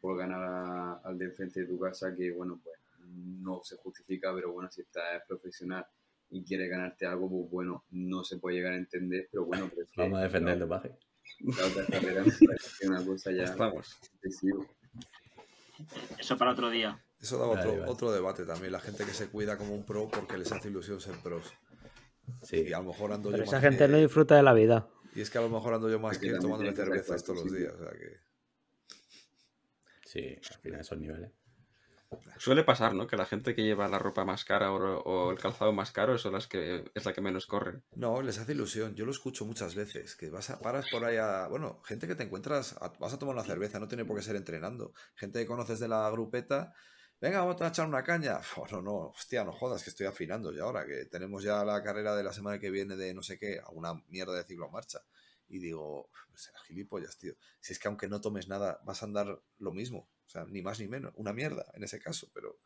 por 0.02 0.18
ganar 0.18 0.44
a- 0.44 0.94
al 1.04 1.18
de 1.18 1.26
enfrente 1.26 1.62
de 1.62 1.66
tu 1.68 1.80
casa, 1.80 2.13
que 2.16 2.32
bueno, 2.32 2.60
pues 2.63 2.76
no 3.10 3.62
se 3.63 3.78
justifica, 3.78 4.34
pero 4.36 4.52
bueno, 4.52 4.70
si 4.70 4.82
estás 4.82 5.24
profesional 5.28 5.86
y 6.30 6.44
quieres 6.44 6.70
ganarte 6.70 7.06
algo, 7.06 7.30
pues 7.30 7.50
bueno, 7.52 7.86
no 7.92 8.24
se 8.24 8.38
puede 8.38 8.58
llegar 8.58 8.74
a 8.74 8.78
entender, 8.78 9.28
pero 9.32 9.46
bueno, 9.46 9.68
pero 9.70 9.84
es 9.84 9.90
que 9.92 10.02
Vamos 10.02 10.20
a 10.20 10.24
defender 10.24 10.54
el 10.56 10.60
dopaje. 10.60 10.92
la 11.40 11.66
otra 11.66 11.86
carrera 11.86 12.24
me 12.24 12.32
parece 12.32 12.70
que 12.80 12.84
es 12.86 12.90
una 12.90 13.06
cosa 13.06 13.32
ya 13.32 13.44
Estamos. 13.46 13.98
excesiva. 14.13 14.66
Eso 16.20 16.38
para 16.38 16.52
otro 16.52 16.70
día. 16.70 17.00
Eso 17.20 17.38
da 17.40 17.46
otro, 17.48 17.84
otro 17.90 18.12
debate 18.12 18.46
también. 18.46 18.72
La 18.72 18.80
gente 18.80 19.06
que 19.06 19.12
se 19.13 19.28
cuida 19.30 19.58
como 19.58 19.74
un 19.74 19.84
pro 19.86 20.08
porque 20.10 20.38
les 20.38 20.52
hace 20.52 20.70
ilusión 20.70 21.00
ser 21.00 21.16
pros. 21.24 21.52
Sí, 22.44 22.63
Y 22.68 22.74
a 22.74 22.80
lo 22.80 22.86
mejor 22.86 23.12
ando 23.12 23.30
Pero 23.32 23.44
yo 23.44 23.44
esa 23.50 23.58
más 23.58 23.62
gente 23.63 23.86
que- 23.86 23.92
no 23.92 23.98
disfruta 23.98 24.36
de 24.36 24.44
la 24.44 24.54
vida. 24.54 24.88
Y 25.16 25.22
es 25.22 25.30
que 25.30 25.38
a 25.38 25.42
lo 25.42 25.50
mejor 25.50 25.74
ando 25.74 25.90
yo 25.90 26.00
más 26.00 26.18
que 26.20 26.32
tomándome 26.34 26.70
que 26.70 26.76
ser 26.76 26.86
cervezas 26.86 27.24
todos 27.24 27.44
los 27.44 27.54
días. 27.54 27.74
O 27.74 27.80
sea 27.84 27.92
que... 27.92 28.18
sí, 30.06 30.36
al 30.54 30.60
final 30.62 30.82
esos 30.82 30.98
niveles. 31.00 31.32
Suele 32.38 32.63
pasar, 32.63 32.94
¿no? 32.94 33.06
Que 33.08 33.18
la 33.18 33.26
gente 33.26 33.54
que 33.54 33.63
lleva 33.63 33.88
la 33.90 34.00
ropa 34.00 34.23
más 34.23 34.46
cara 34.46 34.71
o, 34.71 34.78
o 35.02 35.32
el 35.32 35.40
calzado 35.40 35.73
más 35.73 35.92
caro 35.92 36.17
son 36.17 36.34
las 36.34 36.48
que 36.48 36.86
es 36.96 37.06
la 37.06 37.12
que 37.12 37.19
menos 37.19 37.48
corre. 37.48 37.82
No, 37.96 38.21
les 38.21 38.38
hace 38.38 38.54
ilusión. 38.54 38.96
Yo 38.96 39.04
lo 39.06 39.12
escucho 39.12 39.44
muchas 39.46 39.75
veces. 39.75 40.15
Que 40.15 40.30
vas 40.30 40.50
a, 40.50 40.60
paras 40.62 40.86
por 40.90 41.04
ahí 41.04 41.17
a. 41.17 41.48
Bueno, 41.50 41.82
gente 41.84 42.08
que 42.08 42.15
te 42.15 42.23
encuentras. 42.23 42.78
a- 42.80 42.94
vas 43.00 43.12
a 43.13 43.19
tomar 43.19 43.36
una 43.36 43.44
cerveza, 43.44 43.80
no 43.80 43.90
tiene 43.90 44.06
por 44.06 44.15
qué 44.15 44.23
ser 44.23 44.38
entrenando. 44.38 44.94
Gente 45.15 45.40
que 45.40 45.46
conoces 45.48 45.80
de 45.80 45.90
la 45.90 46.10
grupeta. 46.10 46.73
Venga, 47.20 47.40
vamos 47.40 47.60
a 47.62 47.68
echar 47.68 47.88
una 47.88 48.04
caña. 48.04 48.40
Oh, 48.58 48.68
no, 48.72 48.82
no, 48.82 48.96
hostia, 49.10 49.44
no 49.44 49.52
jodas, 49.52 49.84
que 49.84 49.90
estoy 49.90 50.06
afinando 50.08 50.52
ya 50.52 50.63
ahora. 50.63 50.86
Que 50.86 51.06
tenemos 51.06 51.44
ya 51.44 51.63
la 51.63 51.82
carrera 51.84 52.15
de 52.15 52.24
la 52.24 52.34
semana 52.34 52.60
que 52.60 52.70
viene 52.70 52.96
de 52.96 53.13
no 53.13 53.22
sé 53.24 53.38
qué, 53.40 53.60
alguna 53.60 53.94
mierda 54.10 54.34
de 54.36 54.44
ciclomarcha. 54.44 55.00
Y 55.50 55.60
digo, 55.60 56.10
será 56.36 56.60
gilipollas, 56.68 57.18
tío. 57.18 57.34
Si 57.60 57.74
es 57.74 57.80
que 57.80 57.88
aunque 57.88 58.08
no 58.08 58.20
tomes 58.22 58.48
nada, 58.48 58.80
vas 58.84 59.02
a 59.02 59.06
andar 59.06 59.40
lo 59.60 59.72
mismo. 59.72 60.10
O 60.26 60.30
sea, 60.30 60.46
ni 60.46 60.62
más 60.62 60.80
ni 60.80 60.88
menos. 60.88 61.13
Una 61.15 61.34
mierda 61.34 61.65
en 61.74 61.84
ese 61.84 62.00
caso, 62.00 62.30
pero 62.34 62.58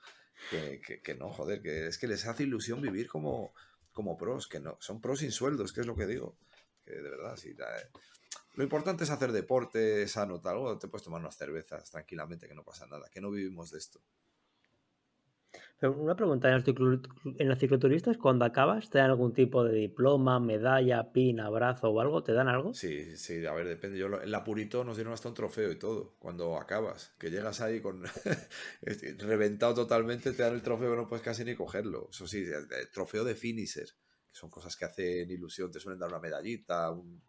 que, 0.49 1.15
no, 1.15 1.29
joder, 1.31 1.61
que 1.61 1.87
es 1.87 1.97
que 1.97 2.07
les 2.07 2.25
hace 2.25 2.43
ilusión 2.43 2.81
vivir 2.81 3.07
como, 3.07 3.53
como 3.93 4.17
pros, 4.17 4.47
que 4.47 4.59
no, 4.59 4.77
son 4.81 4.99
pros 4.99 5.19
sin 5.19 5.31
sueldos, 5.31 5.71
que 5.73 5.81
es 5.81 5.87
lo 5.87 5.95
que 5.95 6.07
digo. 6.07 6.35
Que 6.83 6.93
de 6.95 7.09
verdad, 7.09 7.35
sí. 7.37 7.53
la- 7.53 7.87
lo 8.55 8.63
importante 8.63 9.03
es 9.03 9.09
hacer 9.09 9.31
deporte 9.31 10.07
sano, 10.07 10.41
tal. 10.41 10.55
Luego 10.55 10.77
te 10.79 10.87
puedes 10.87 11.03
tomar 11.05 11.21
unas 11.21 11.37
cervezas 11.37 11.89
tranquilamente, 11.91 12.47
que 12.47 12.55
no 12.55 12.63
pasa 12.63 12.87
nada, 12.87 13.09
que 13.09 13.21
no 13.21 13.29
vivimos 13.31 13.71
de 13.71 13.77
esto. 13.77 14.01
Una 15.81 16.15
pregunta, 16.15 16.47
¿en 16.47 16.55
los, 16.55 16.63
en 17.39 17.55
cicloturistas 17.57 18.17
cuando 18.17 18.45
acabas 18.45 18.89
te 18.89 18.99
dan 18.99 19.09
algún 19.09 19.33
tipo 19.33 19.63
de 19.63 19.73
diploma, 19.73 20.39
medalla, 20.39 21.11
pin, 21.11 21.39
abrazo 21.39 21.89
o 21.89 21.99
algo? 21.99 22.23
¿Te 22.23 22.33
dan 22.33 22.47
algo? 22.47 22.71
Sí, 22.73 23.17
sí, 23.17 23.45
a 23.45 23.53
ver, 23.53 23.67
depende. 23.67 23.97
Yo 23.99 24.21
en 24.21 24.31
la 24.31 24.43
Purito 24.45 24.83
nos 24.85 24.95
dieron 24.95 25.13
hasta 25.13 25.27
un 25.27 25.33
trofeo 25.35 25.71
y 25.71 25.77
todo. 25.79 26.15
Cuando 26.19 26.55
acabas, 26.57 27.13
que 27.19 27.29
llegas 27.29 27.59
ahí 27.61 27.81
con 27.81 28.03
reventado 29.19 29.73
totalmente, 29.73 30.31
te 30.31 30.43
dan 30.43 30.53
el 30.53 30.61
trofeo, 30.61 30.95
no 30.95 31.07
puedes 31.07 31.23
casi 31.23 31.43
ni 31.43 31.55
cogerlo. 31.55 32.07
Eso 32.11 32.27
sí, 32.27 32.45
trofeo 32.93 33.23
de 33.25 33.35
finisher, 33.35 33.87
que 33.87 34.39
son 34.39 34.49
cosas 34.49 34.77
que 34.77 34.85
hacen 34.85 35.29
ilusión, 35.29 35.69
te 35.71 35.79
suelen 35.81 35.99
dar 35.99 36.09
una 36.09 36.19
medallita, 36.19 36.91
un- 36.91 37.21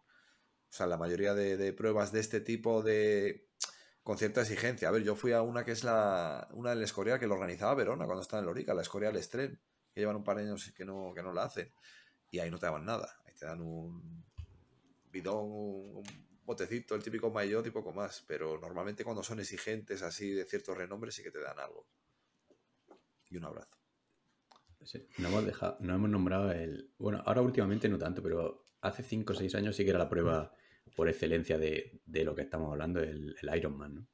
o 0.69 0.75
sea, 0.75 0.87
la 0.87 0.97
mayoría 0.97 1.33
de 1.35 1.73
pruebas 1.73 2.11
de 2.11 2.19
este 2.19 2.41
tipo 2.41 2.81
de 2.83 3.49
con 4.03 4.17
cierta 4.17 4.41
exigencia. 4.41 4.89
A 4.89 4.91
ver, 4.91 5.03
yo 5.03 5.15
fui 5.15 5.31
a 5.31 5.41
una 5.41 5.63
que 5.63 5.71
es 5.71 5.83
la 5.83 6.47
una 6.51 6.71
del 6.71 6.83
Escorial 6.83 7.19
que 7.19 7.27
lo 7.27 7.35
organizaba 7.35 7.73
Verona 7.73 8.05
cuando 8.05 8.21
estaba 8.21 8.41
en 8.41 8.45
Lorica, 8.45 8.73
la 8.73 8.81
Escorial 8.81 9.15
Estren, 9.15 9.59
que 9.93 10.01
llevan 10.01 10.17
un 10.17 10.23
par 10.23 10.37
de 10.37 10.43
años 10.43 10.71
que 10.75 10.85
no, 10.85 11.13
que 11.15 11.23
no 11.23 11.33
la 11.33 11.43
hacen. 11.43 11.73
Y 12.29 12.39
ahí 12.39 12.51
no 12.51 12.59
te 12.59 12.65
daban 12.65 12.85
nada. 12.85 13.15
Ahí 13.25 13.33
te 13.33 13.45
dan 13.45 13.61
un 13.61 14.25
bidón, 15.09 15.45
un, 15.45 15.97
un 15.97 16.03
botecito, 16.43 16.95
el 16.95 17.03
típico 17.03 17.31
maillot 17.31 17.65
y 17.65 17.71
poco 17.71 17.93
más. 17.93 18.23
Pero 18.27 18.59
normalmente 18.59 19.03
cuando 19.03 19.23
son 19.23 19.39
exigentes 19.39 20.01
así 20.01 20.31
de 20.31 20.45
cierto 20.45 20.75
renombre 20.75 21.11
sí 21.11 21.23
que 21.23 21.31
te 21.31 21.39
dan 21.39 21.59
algo. 21.59 21.87
Y 23.29 23.37
un 23.37 23.45
abrazo. 23.45 23.77
Sí, 24.85 25.07
No 25.17 25.29
hemos 25.29 25.45
dejado, 25.45 25.77
no 25.79 25.95
hemos 25.95 26.09
nombrado 26.09 26.51
el. 26.51 26.91
Bueno, 26.97 27.23
ahora 27.25 27.41
últimamente 27.41 27.87
no 27.87 27.97
tanto, 27.97 28.21
pero 28.21 28.65
hace 28.81 29.01
5 29.01 29.31
o 29.31 29.35
6 29.35 29.55
años 29.55 29.75
sí 29.77 29.85
que 29.85 29.91
era 29.91 29.99
la 29.99 30.09
prueba 30.09 30.53
por 30.95 31.09
excelencia 31.09 31.57
de, 31.57 32.01
de 32.05 32.23
lo 32.23 32.35
que 32.35 32.41
estamos 32.43 32.71
hablando, 32.71 32.99
el, 33.01 33.35
el 33.41 33.57
Ironman, 33.57 33.95
¿no? 33.95 34.07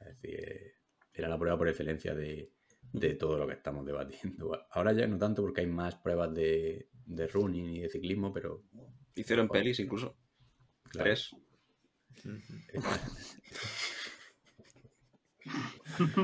Es 0.00 0.20
decir, 0.20 0.72
era 1.12 1.28
la 1.28 1.38
prueba 1.38 1.58
por 1.58 1.68
excelencia 1.68 2.14
de, 2.14 2.52
de 2.92 3.14
todo 3.14 3.38
lo 3.38 3.46
que 3.46 3.54
estamos 3.54 3.84
debatiendo. 3.84 4.58
Ahora 4.70 4.92
ya 4.92 5.06
no 5.06 5.18
tanto 5.18 5.42
porque 5.42 5.60
hay 5.62 5.66
más 5.66 5.96
pruebas 5.96 6.34
de, 6.34 6.88
de 7.06 7.26
running 7.28 7.76
y 7.76 7.80
de 7.80 7.88
ciclismo, 7.88 8.32
pero. 8.32 8.64
Hicieron 9.14 9.48
pelis 9.48 9.80
incluso. 9.80 10.16
claro. 10.90 11.04
Tres. 11.10 11.30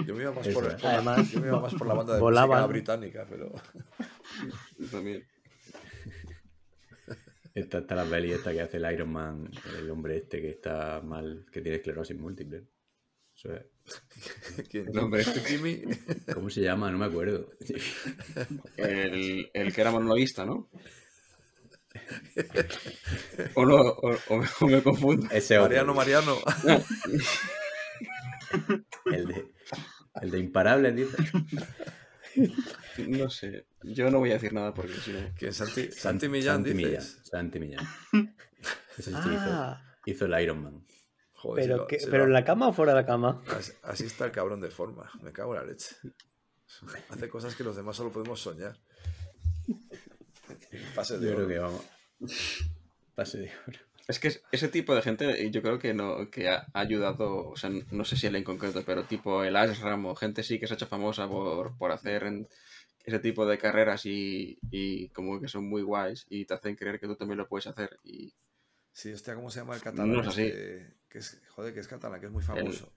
Yo 0.06 0.14
me 0.14 0.22
iba 0.22 0.32
más, 0.32 0.46
por, 0.48 0.76
Además, 0.84 1.30
yo 1.32 1.40
me 1.40 1.48
iba 1.48 1.60
más 1.60 1.74
por 1.74 1.86
la 1.86 1.94
banda 1.94 2.14
de 2.14 2.20
volaban. 2.20 2.58
música 2.58 2.66
británica, 2.72 3.26
pero 3.28 3.52
Yo 4.78 4.86
También. 4.90 5.26
Esta 7.54 7.78
está 7.78 7.94
la 7.94 8.04
peli 8.04 8.32
esta 8.32 8.52
que 8.52 8.60
hace 8.60 8.78
el 8.78 8.92
Ironman, 8.92 9.48
el 9.78 9.88
hombre 9.88 10.16
este 10.16 10.40
que 10.40 10.50
está 10.50 11.00
mal, 11.00 11.46
que 11.52 11.60
tiene 11.60 11.76
esclerosis 11.76 12.18
múltiple. 12.18 12.64
Eso 13.36 13.54
es. 13.54 13.64
¿quién? 14.70 14.88
El 14.88 14.98
hombre 14.98 15.22
este. 15.22 15.40
Jimmy. 15.40 15.82
¿Cómo 16.32 16.50
se 16.50 16.62
llama? 16.62 16.90
No 16.90 16.98
me 16.98 17.06
acuerdo. 17.06 17.52
El, 18.76 19.50
el 19.54 19.72
que 19.72 19.80
era 19.80 19.92
monologuista, 19.92 20.44
¿no? 20.44 20.68
O 23.54 23.64
no, 23.64 23.76
o, 23.76 24.16
o 24.28 24.36
me, 24.36 24.46
o 24.60 24.66
me 24.66 24.82
confundo. 24.82 25.28
Ese 25.30 25.58
otro. 25.58 25.68
Mariano, 25.68 25.94
Mariano. 25.94 26.38
El 29.06 29.26
de, 29.28 29.52
el 30.22 30.30
de 30.30 30.38
Imparables, 30.38 30.96
dice. 30.96 31.16
No 33.08 33.30
sé. 33.30 33.66
Yo 33.84 34.10
no 34.10 34.18
voy 34.18 34.30
a 34.30 34.34
decir 34.34 34.52
nada 34.52 34.72
porque 34.74 34.94
si 34.94 35.12
no. 35.12 35.20
Santi, 35.52 35.84
San- 35.84 35.92
Santi 35.92 36.28
Millán, 36.28 36.56
Santi 36.64 36.72
dices. 36.72 36.84
Millán. 36.84 37.24
Santi 37.24 37.60
Millán. 37.60 37.86
Ah, 39.12 39.82
hizo, 40.06 40.24
hizo 40.24 40.24
el 40.26 40.42
Ironman. 40.42 40.86
Joder, 41.34 41.64
se 41.64 41.68
pero, 41.68 41.82
lo- 41.82 41.86
que- 41.86 42.00
se 42.00 42.06
pero 42.06 42.18
lo- 42.20 42.24
en 42.28 42.32
la 42.32 42.44
cama 42.44 42.68
o 42.68 42.72
fuera 42.72 42.94
de 42.94 43.00
la 43.02 43.06
cama. 43.06 43.42
así, 43.48 43.72
así 43.82 44.04
está 44.06 44.24
el 44.24 44.30
cabrón 44.32 44.60
de 44.60 44.70
forma. 44.70 45.10
Me 45.20 45.32
cago 45.32 45.54
en 45.54 45.60
la 45.60 45.66
leche. 45.66 45.96
Hace 47.10 47.28
cosas 47.28 47.54
que 47.56 47.64
los 47.64 47.76
demás 47.76 47.96
solo 47.96 48.10
podemos 48.10 48.40
soñar. 48.40 48.78
Pase 50.94 51.18
de 51.18 51.26
Yo 51.26 51.34
creo 51.34 51.46
oro. 51.46 51.48
que 51.48 51.58
vamos. 51.58 51.84
Pase 53.14 53.38
de 53.38 53.52
oro. 53.66 53.78
Es 54.06 54.18
que 54.18 54.28
es- 54.28 54.42
ese 54.52 54.68
tipo 54.68 54.94
de 54.94 55.02
gente, 55.02 55.50
yo 55.50 55.62
creo 55.62 55.78
que 55.78 55.94
no 55.94 56.30
que 56.30 56.48
ha 56.48 56.66
ha 56.74 56.80
ayudado, 56.80 57.48
o 57.48 57.56
sea, 57.56 57.70
no 57.90 58.04
sé 58.04 58.16
si 58.16 58.26
él 58.26 58.36
en 58.36 58.44
concreto, 58.44 58.82
pero 58.84 59.04
tipo 59.04 59.44
el 59.44 59.56
Ashram 59.56 60.04
o 60.06 60.14
gente 60.14 60.42
sí 60.42 60.58
que 60.60 60.66
se 60.66 60.74
ha 60.74 60.76
hecho 60.76 60.86
famosa 60.86 61.26
por, 61.28 61.76
por 61.78 61.90
hacer 61.90 62.24
en- 62.24 62.48
ese 63.04 63.18
tipo 63.20 63.46
de 63.46 63.58
carreras 63.58 64.06
y, 64.06 64.58
y 64.70 65.10
como 65.10 65.40
que 65.40 65.48
son 65.48 65.68
muy 65.68 65.82
guays 65.82 66.26
y 66.28 66.44
te 66.46 66.54
hacen 66.54 66.74
creer 66.74 66.98
que 66.98 67.06
tú 67.06 67.14
también 67.14 67.38
lo 67.38 67.46
puedes 67.46 67.66
hacer. 67.66 67.98
Y 68.02 68.34
Sí, 68.94 69.12
hostia, 69.12 69.34
¿cómo 69.34 69.50
se 69.50 69.58
llama 69.58 69.74
el 69.74 69.82
catalán? 69.82 70.12
No 70.12 70.20
es 70.20 70.28
así. 70.28 70.42
este? 70.42 70.94
que 71.08 71.18
es, 71.18 71.42
joder, 71.48 71.74
que 71.74 71.80
es 71.80 71.88
catalán, 71.88 72.20
que 72.20 72.26
es 72.26 72.32
muy 72.32 72.44
famoso. 72.44 72.92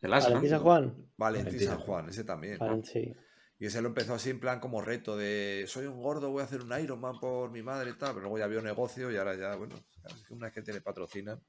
el 0.00 0.12
Ashram, 0.12 0.32
Valentín 0.34 0.50
San 0.50 0.60
Juan. 0.60 1.12
Valentín 1.16 1.60
San 1.60 1.78
Juan, 1.78 2.08
ese 2.08 2.24
también. 2.24 2.58
Y 3.60 3.66
ese 3.66 3.80
lo 3.80 3.88
empezó 3.88 4.14
así 4.14 4.30
en 4.30 4.40
plan 4.40 4.58
como 4.58 4.82
reto 4.82 5.16
de 5.16 5.64
soy 5.68 5.86
un 5.86 6.02
gordo, 6.02 6.32
voy 6.32 6.42
a 6.42 6.46
hacer 6.46 6.60
un 6.62 6.76
Ironman 6.76 7.20
por 7.20 7.52
mi 7.52 7.62
madre 7.62 7.90
y 7.90 7.92
tal, 7.94 8.08
pero 8.08 8.22
luego 8.22 8.38
ya 8.38 8.48
vio 8.48 8.60
negocio 8.60 9.12
y 9.12 9.16
ahora 9.16 9.36
ya, 9.36 9.54
bueno, 9.54 9.76
es 10.04 10.24
que 10.24 10.34
una 10.34 10.46
vez 10.46 10.54
que 10.54 10.62
te 10.62 10.72
le 10.72 10.80
patrocinan, 10.80 11.40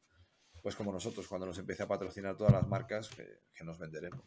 pues 0.61 0.75
como 0.75 0.91
nosotros, 0.91 1.27
cuando 1.27 1.47
nos 1.47 1.57
empiece 1.57 1.81
a 1.81 1.88
patrocinar 1.88 2.38
todas 2.38 2.53
las 2.53 2.67
marcas, 2.67 3.09
que, 3.09 3.41
que 3.51 3.63
nos 3.63 3.79
venderemos. 3.79 4.23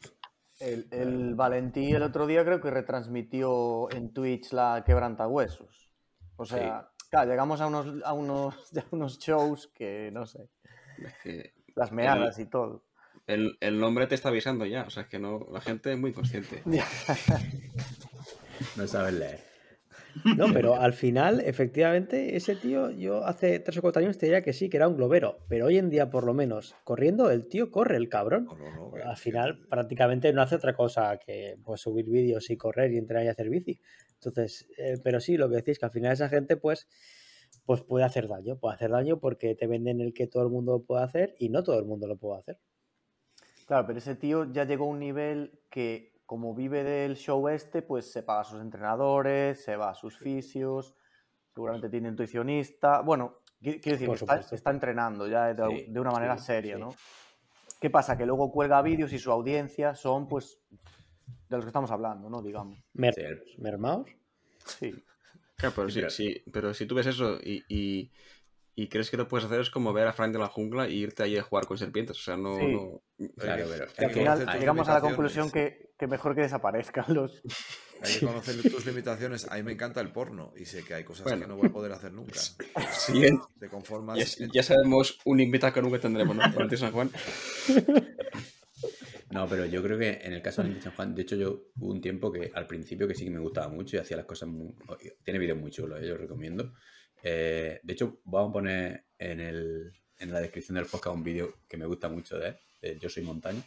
El, 0.59 0.89
el 0.91 1.35
Valentí 1.35 1.93
el 1.93 2.03
otro 2.03 2.27
día 2.27 2.45
creo 2.45 2.61
que 2.61 2.71
retransmitió 2.71 3.91
en 3.93 4.13
Twitch 4.13 4.53
la 4.53 4.83
quebrantahuesos. 4.87 5.91
O 6.37 6.45
sea, 6.45 6.89
claro, 7.11 7.31
llegamos 7.31 7.61
a 7.61 7.67
unos, 7.67 8.03
a 8.05 8.13
unos, 8.13 8.71
ya 8.73 8.85
unos 8.91 9.19
shows 9.19 9.69
que 9.75 10.11
no 10.13 10.27
sé, 10.27 10.49
es 10.99 11.15
que 11.23 11.55
las 11.75 11.93
meadas 11.93 12.39
y 12.39 12.47
todo. 12.47 12.85
el, 13.27 13.59
el 13.61 13.79
nombre 13.79 14.07
te 14.07 14.15
está 14.15 14.31
avisando 14.31 14.65
ya, 14.65 14.85
o 14.85 14.91
sea, 14.91 15.05
es 15.05 15.09
que 15.09 15.19
no, 15.19 15.47
la 15.51 15.61
gente 15.61 15.93
es 15.93 15.99
muy 15.99 16.13
consciente. 16.13 16.63
No 18.77 18.87
sabes 18.87 19.13
leer. 19.13 19.46
No, 20.35 20.51
pero 20.53 20.77
al 20.77 20.93
final, 20.93 21.41
efectivamente, 21.41 22.37
ese 22.37 22.57
tío, 22.57 22.91
yo 22.91 23.25
hace 23.25 23.59
tres 23.61 23.79
o 23.79 23.83
cuatro 23.83 24.03
años 24.03 24.19
te 24.19 24.27
diría 24.27 24.43
que 24.43 24.53
sí, 24.53 24.69
que 24.69 24.77
era 24.77 24.89
un 24.89 24.97
globero, 24.97 25.39
pero 25.49 25.67
hoy 25.67 25.79
en 25.79 25.89
día, 25.91 26.11
por 26.11 26.25
lo 26.25 26.35
menos, 26.35 26.75
corriendo, 26.85 27.31
el 27.31 27.49
tío 27.49 27.71
corre, 27.71 27.97
el 27.97 28.09
cabrón. 28.09 28.45
No, 28.45 28.55
no, 28.57 28.71
no, 28.71 28.93
que- 28.93 29.03
Al 29.03 29.17
final, 29.17 29.67
prácticamente 29.69 30.33
no 30.33 30.43
hace 30.43 30.57
otra 30.57 30.75
cosa 30.75 31.19
que 31.19 31.57
pues, 31.65 31.81
subir 31.81 32.07
vídeos 32.09 32.51
y 32.51 32.57
correr 32.57 32.93
y 32.93 32.99
entrenar 32.99 33.25
y 33.25 33.29
hacer 33.29 33.49
bici. 33.49 33.81
Entonces, 34.15 34.69
eh, 34.79 34.99
pero 35.03 35.21
sí, 35.21 35.37
lo 35.37 35.49
que 35.49 35.57
decís, 35.57 35.79
que 35.79 35.87
al 35.87 35.93
final 35.93 36.13
esa 36.13 36.29
gente, 36.29 36.57
pues, 36.57 36.87
pues 37.65 37.83
puede 37.83 38.05
hacer 38.05 38.29
daño, 38.29 38.59
puede 38.59 38.75
hacer 38.77 38.91
daño 38.91 39.19
porque 39.21 39.55
te 39.55 39.67
venden 39.67 40.01
el 40.01 40.13
que 40.15 40.27
todo 40.27 40.43
el 40.43 40.51
mundo 40.51 40.85
puede 40.85 41.05
hacer 41.05 41.35
y 41.39 41.49
no 41.51 41.63
todo 41.63 41.79
el 41.79 41.85
mundo 41.87 42.07
lo 42.07 42.17
puede 42.19 42.41
hacer. 42.41 42.61
Claro, 43.67 43.87
pero 43.87 43.99
ese 43.99 44.15
tío 44.15 44.51
ya 44.53 44.65
llegó 44.65 44.85
a 44.85 44.89
un 44.89 45.01
nivel 45.01 45.61
que, 45.71 46.16
como 46.27 46.55
vive 46.55 46.83
del 46.85 47.17
show 47.17 47.49
este, 47.49 47.83
pues 47.83 48.11
se 48.13 48.23
paga 48.23 48.41
a 48.41 48.45
sus 48.45 48.61
entrenadores, 48.61 49.63
se 49.65 49.77
va 49.77 49.91
a 49.91 49.95
sus 49.95 50.19
fisios, 50.19 50.95
seguramente 51.55 51.89
tiene 51.89 52.09
intuicionista. 52.09 53.01
Bueno, 53.01 53.39
qui- 53.61 53.81
quiero 53.81 53.99
decir, 53.99 54.11
está, 54.11 54.37
está 54.55 54.71
entrenando 54.71 55.27
ya 55.29 55.55
de, 55.55 55.69
Sí, 55.77 55.87
de 55.89 56.01
una 56.01 56.11
manera 56.11 56.37
sí, 56.37 56.45
seria, 56.47 56.75
sí. 56.77 56.81
¿no? 56.83 56.95
¿Qué 57.81 57.91
pasa? 57.91 58.17
Que 58.19 58.27
luego 58.27 58.51
cuelga 58.51 58.83
vídeos 58.83 59.13
y 59.13 59.19
su 59.19 59.31
audiencia 59.31 59.95
son, 59.95 60.27
pues, 60.29 60.59
de 61.49 61.57
los 61.57 61.65
que 61.65 61.69
estamos 61.69 61.91
hablando, 61.91 62.29
¿no? 62.29 62.43
Digamos. 62.43 62.79
¿Mermaos? 63.59 64.07
Sí. 64.65 64.93
Claro, 65.57 65.75
pero, 65.77 65.89
Sí, 65.91 66.03
sí, 66.11 66.43
pero- 66.53 66.75
si 66.75 66.87
tú 66.87 66.95
ves 66.97 67.07
eso 67.07 67.39
y, 67.43 67.63
y, 67.69 68.11
y 68.75 68.89
crees 68.89 69.11
que 69.11 69.17
lo 69.17 69.29
puedes 69.29 69.47
hacer 69.47 69.61
es 69.61 69.71
como 69.71 69.93
ver 69.93 70.07
a 70.09 70.13
Frank 70.13 70.33
de 70.33 70.39
la 70.39 70.49
jungla 70.49 70.89
y 70.89 70.97
irte 70.97 71.23
ahí 71.23 71.37
a 71.39 71.43
jugar 71.43 71.67
con 71.67 71.79
serpientes. 71.79 72.19
O 72.19 72.23
sea, 72.23 72.37
no. 72.37 72.57
Sí. 72.59 72.73
no- 72.73 73.03
Claro, 73.39 73.65
pero 73.71 73.87
Que 73.97 74.05
al 74.05 74.11
final 74.11 74.59
llegamos 74.59 74.89
a 74.89 74.95
la 74.95 75.01
conclusión 75.01 75.51
que, 75.51 75.86
que 75.99 76.07
mejor 76.07 76.35
que 76.35 76.43
desaparezcan 76.43 77.07
los... 77.09 77.43
Hay 78.03 78.13
que 78.21 78.27
conocer 78.27 78.61
tus 78.71 78.85
limitaciones. 78.85 79.51
A 79.51 79.55
mí 79.55 79.63
me 79.63 79.73
encanta 79.73 80.03
el 80.03 80.13
porno 80.13 80.53
y 80.55 80.67
sé 80.67 80.85
que 80.85 80.93
hay 80.93 81.03
cosas 81.03 81.25
Bueno. 81.25 81.41
que 81.41 81.49
no 81.49 81.57
voy 81.57 81.69
a 81.69 81.73
poder 81.73 81.93
hacer 81.93 82.13
nunca. 82.13 82.39
Siguiente. 82.93 83.43
Te 83.59 83.71
conformas. 83.71 84.37
Ya, 84.37 84.47
ya 84.53 84.63
sabemos 84.63 85.19
un 85.25 85.41
invitado 85.41 85.73
que 85.73 85.81
nunca 85.81 85.99
tendremos, 85.99 86.37
¿no? 86.37 86.43
Valentín 86.43 86.77
San 86.77 86.93
Juan. 86.93 87.11
No, 89.31 89.49
pero 89.49 89.67
yo 89.67 89.83
creo 89.83 89.99
que 89.99 90.21
en 90.23 90.33
el 90.33 90.41
caso 90.41 90.63
de 90.63 90.81
San 90.81 90.95
Juan, 90.95 91.15
de 91.15 91.23
hecho 91.23 91.37
yo 91.37 91.65
hubo 91.77 91.91
un 91.91 92.01
tiempo 92.01 92.31
que 92.31 92.51
al 92.55 92.67
principio 92.67 93.09
que 93.09 93.15
sí 93.15 93.25
que 93.25 93.31
me 93.31 93.41
gustaba 93.41 93.69
mucho 93.69 93.97
y 93.97 94.01
hacía 94.01 94.17
las 94.17 94.27
cosas 94.27 94.49
muy... 94.49 94.75
Tiene 95.25 95.39
vídeos 95.39 95.59
muy 95.59 95.71
chulos, 95.71 96.01
eh, 96.01 96.07
yo 96.07 96.15
os 96.15 96.21
recomiendo. 96.21 96.73
Eh, 97.23 97.81
de 97.83 97.93
hecho, 97.93 98.21
vamos 98.25 98.51
a 98.51 98.53
poner 98.53 99.05
en, 99.19 99.41
el, 99.41 99.93
en 100.19 100.33
la 100.33 100.41
descripción 100.41 100.77
del 100.77 100.87
podcast 100.87 101.17
un 101.17 101.25
vídeo 101.25 101.55
que 101.69 101.77
me 101.77 101.87
gusta 101.87 102.09
mucho 102.09 102.39
de 102.39 102.49
él, 102.49 102.57
de 102.81 102.99
Yo 102.99 103.09
Soy 103.09 103.25
Montaña. 103.25 103.63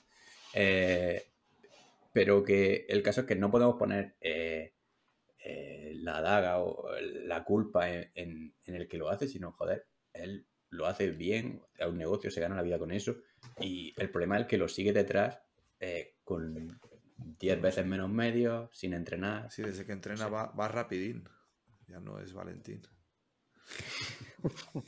Eh, 0.53 1.28
pero 2.11 2.43
que 2.43 2.85
el 2.89 3.01
caso 3.03 3.21
es 3.21 3.27
que 3.27 3.35
no 3.35 3.51
podemos 3.51 3.75
poner 3.77 4.15
eh, 4.21 4.73
eh, 5.43 5.93
la 5.95 6.21
daga 6.21 6.59
o 6.59 6.89
la 7.01 7.43
culpa 7.43 7.89
en, 7.91 8.11
en- 8.15 8.55
en 8.65 8.75
el 8.75 8.87
que 8.87 8.97
lo 8.97 9.09
hace, 9.09 9.27
sino, 9.27 9.51
joder, 9.53 9.87
él 10.13 10.47
lo 10.69 10.85
hace 10.85 11.09
bien, 11.11 11.61
a 11.79 11.87
un 11.87 11.97
negocio, 11.97 12.29
se 12.29 12.41
gana 12.41 12.55
la 12.55 12.61
vida 12.61 12.77
con 12.79 12.91
eso. 12.91 13.17
Y 13.59 13.93
el 13.97 14.09
problema 14.11 14.35
es 14.37 14.41
el 14.41 14.47
que 14.47 14.57
lo 14.57 14.67
sigue 14.67 14.93
detrás 14.93 15.39
eh, 15.79 16.15
con 16.23 16.79
10 17.39 17.61
veces 17.61 17.85
menos 17.85 18.09
medios, 18.09 18.69
sin 18.73 18.93
entrenar. 18.93 19.51
Sí, 19.51 19.61
desde 19.63 19.85
que 19.85 19.91
entrena 19.93 20.27
va, 20.27 20.47
va 20.51 20.67
rapidín. 20.67 21.27
Ya 21.87 21.99
no 21.99 22.19
es 22.19 22.33
Valentín. 22.33 22.81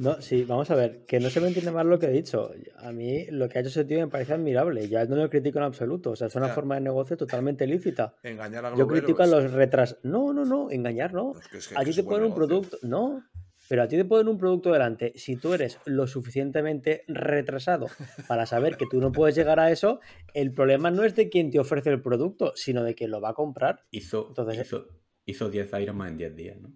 No, 0.00 0.20
sí, 0.22 0.44
vamos 0.44 0.70
a 0.70 0.74
ver, 0.74 1.04
que 1.06 1.18
no 1.20 1.28
se 1.30 1.40
me 1.40 1.48
entiende 1.48 1.70
mal 1.72 1.88
lo 1.88 1.98
que 1.98 2.06
he 2.06 2.10
dicho. 2.10 2.50
A 2.76 2.92
mí 2.92 3.26
lo 3.30 3.48
que 3.48 3.58
ha 3.58 3.60
hecho 3.60 3.68
ese 3.70 3.84
tío 3.84 3.98
me 3.98 4.08
parece 4.08 4.34
admirable. 4.34 4.88
Ya 4.88 5.04
no 5.06 5.16
lo 5.16 5.28
critico 5.28 5.58
en 5.58 5.64
absoluto. 5.64 6.10
O 6.12 6.16
sea, 6.16 6.28
es 6.28 6.34
una 6.36 6.48
Ya. 6.48 6.54
forma 6.54 6.76
de 6.76 6.82
negocio 6.82 7.16
totalmente 7.16 7.66
lícita. 7.66 8.14
Engañar 8.22 8.64
a 8.66 8.76
Yo 8.76 8.86
critico 8.86 9.22
a 9.22 9.26
los 9.26 9.52
retras. 9.52 9.98
No, 10.02 10.32
no, 10.32 10.44
no, 10.44 10.70
engañar 10.70 11.12
no. 11.14 11.34
Es 11.38 11.48
que- 11.48 11.58
es 11.58 11.68
que- 11.68 11.74
A 11.76 11.82
ti 11.84 11.92
te 11.94 12.02
ponen 12.04 12.26
un 12.26 12.34
producto. 12.34 12.78
No, 12.82 13.24
pero 13.68 13.82
a 13.82 13.88
ti 13.88 13.96
te 13.96 14.04
ponen 14.04 14.28
un 14.28 14.38
producto 14.38 14.72
delante. 14.72 15.12
Si 15.16 15.36
tú 15.36 15.52
eres 15.52 15.78
lo 15.84 16.06
suficientemente 16.06 17.02
retrasado 17.08 17.86
para 18.28 18.46
saber 18.46 18.76
que 18.76 18.86
tú 18.90 19.00
no 19.00 19.10
puedes 19.12 19.34
llegar 19.34 19.58
a 19.60 19.70
eso, 19.70 20.00
el 20.32 20.52
problema 20.54 20.90
no 20.90 21.04
es 21.04 21.14
de 21.16 21.28
quien 21.28 21.50
te 21.50 21.58
ofrece 21.58 21.90
el 21.90 22.00
producto, 22.00 22.52
sino 22.54 22.84
de 22.84 22.94
quien 22.94 23.10
lo 23.10 23.20
va 23.20 23.30
a 23.30 23.34
comprar. 23.34 23.80
Hizo, 23.90 24.26
Entonces- 24.28 24.64
hizo, 24.66 24.86
hizo 25.26 25.50
10 25.50 25.70
Ironman 25.80 26.08
en 26.12 26.16
10 26.18 26.36
días, 26.36 26.60
¿no? 26.60 26.72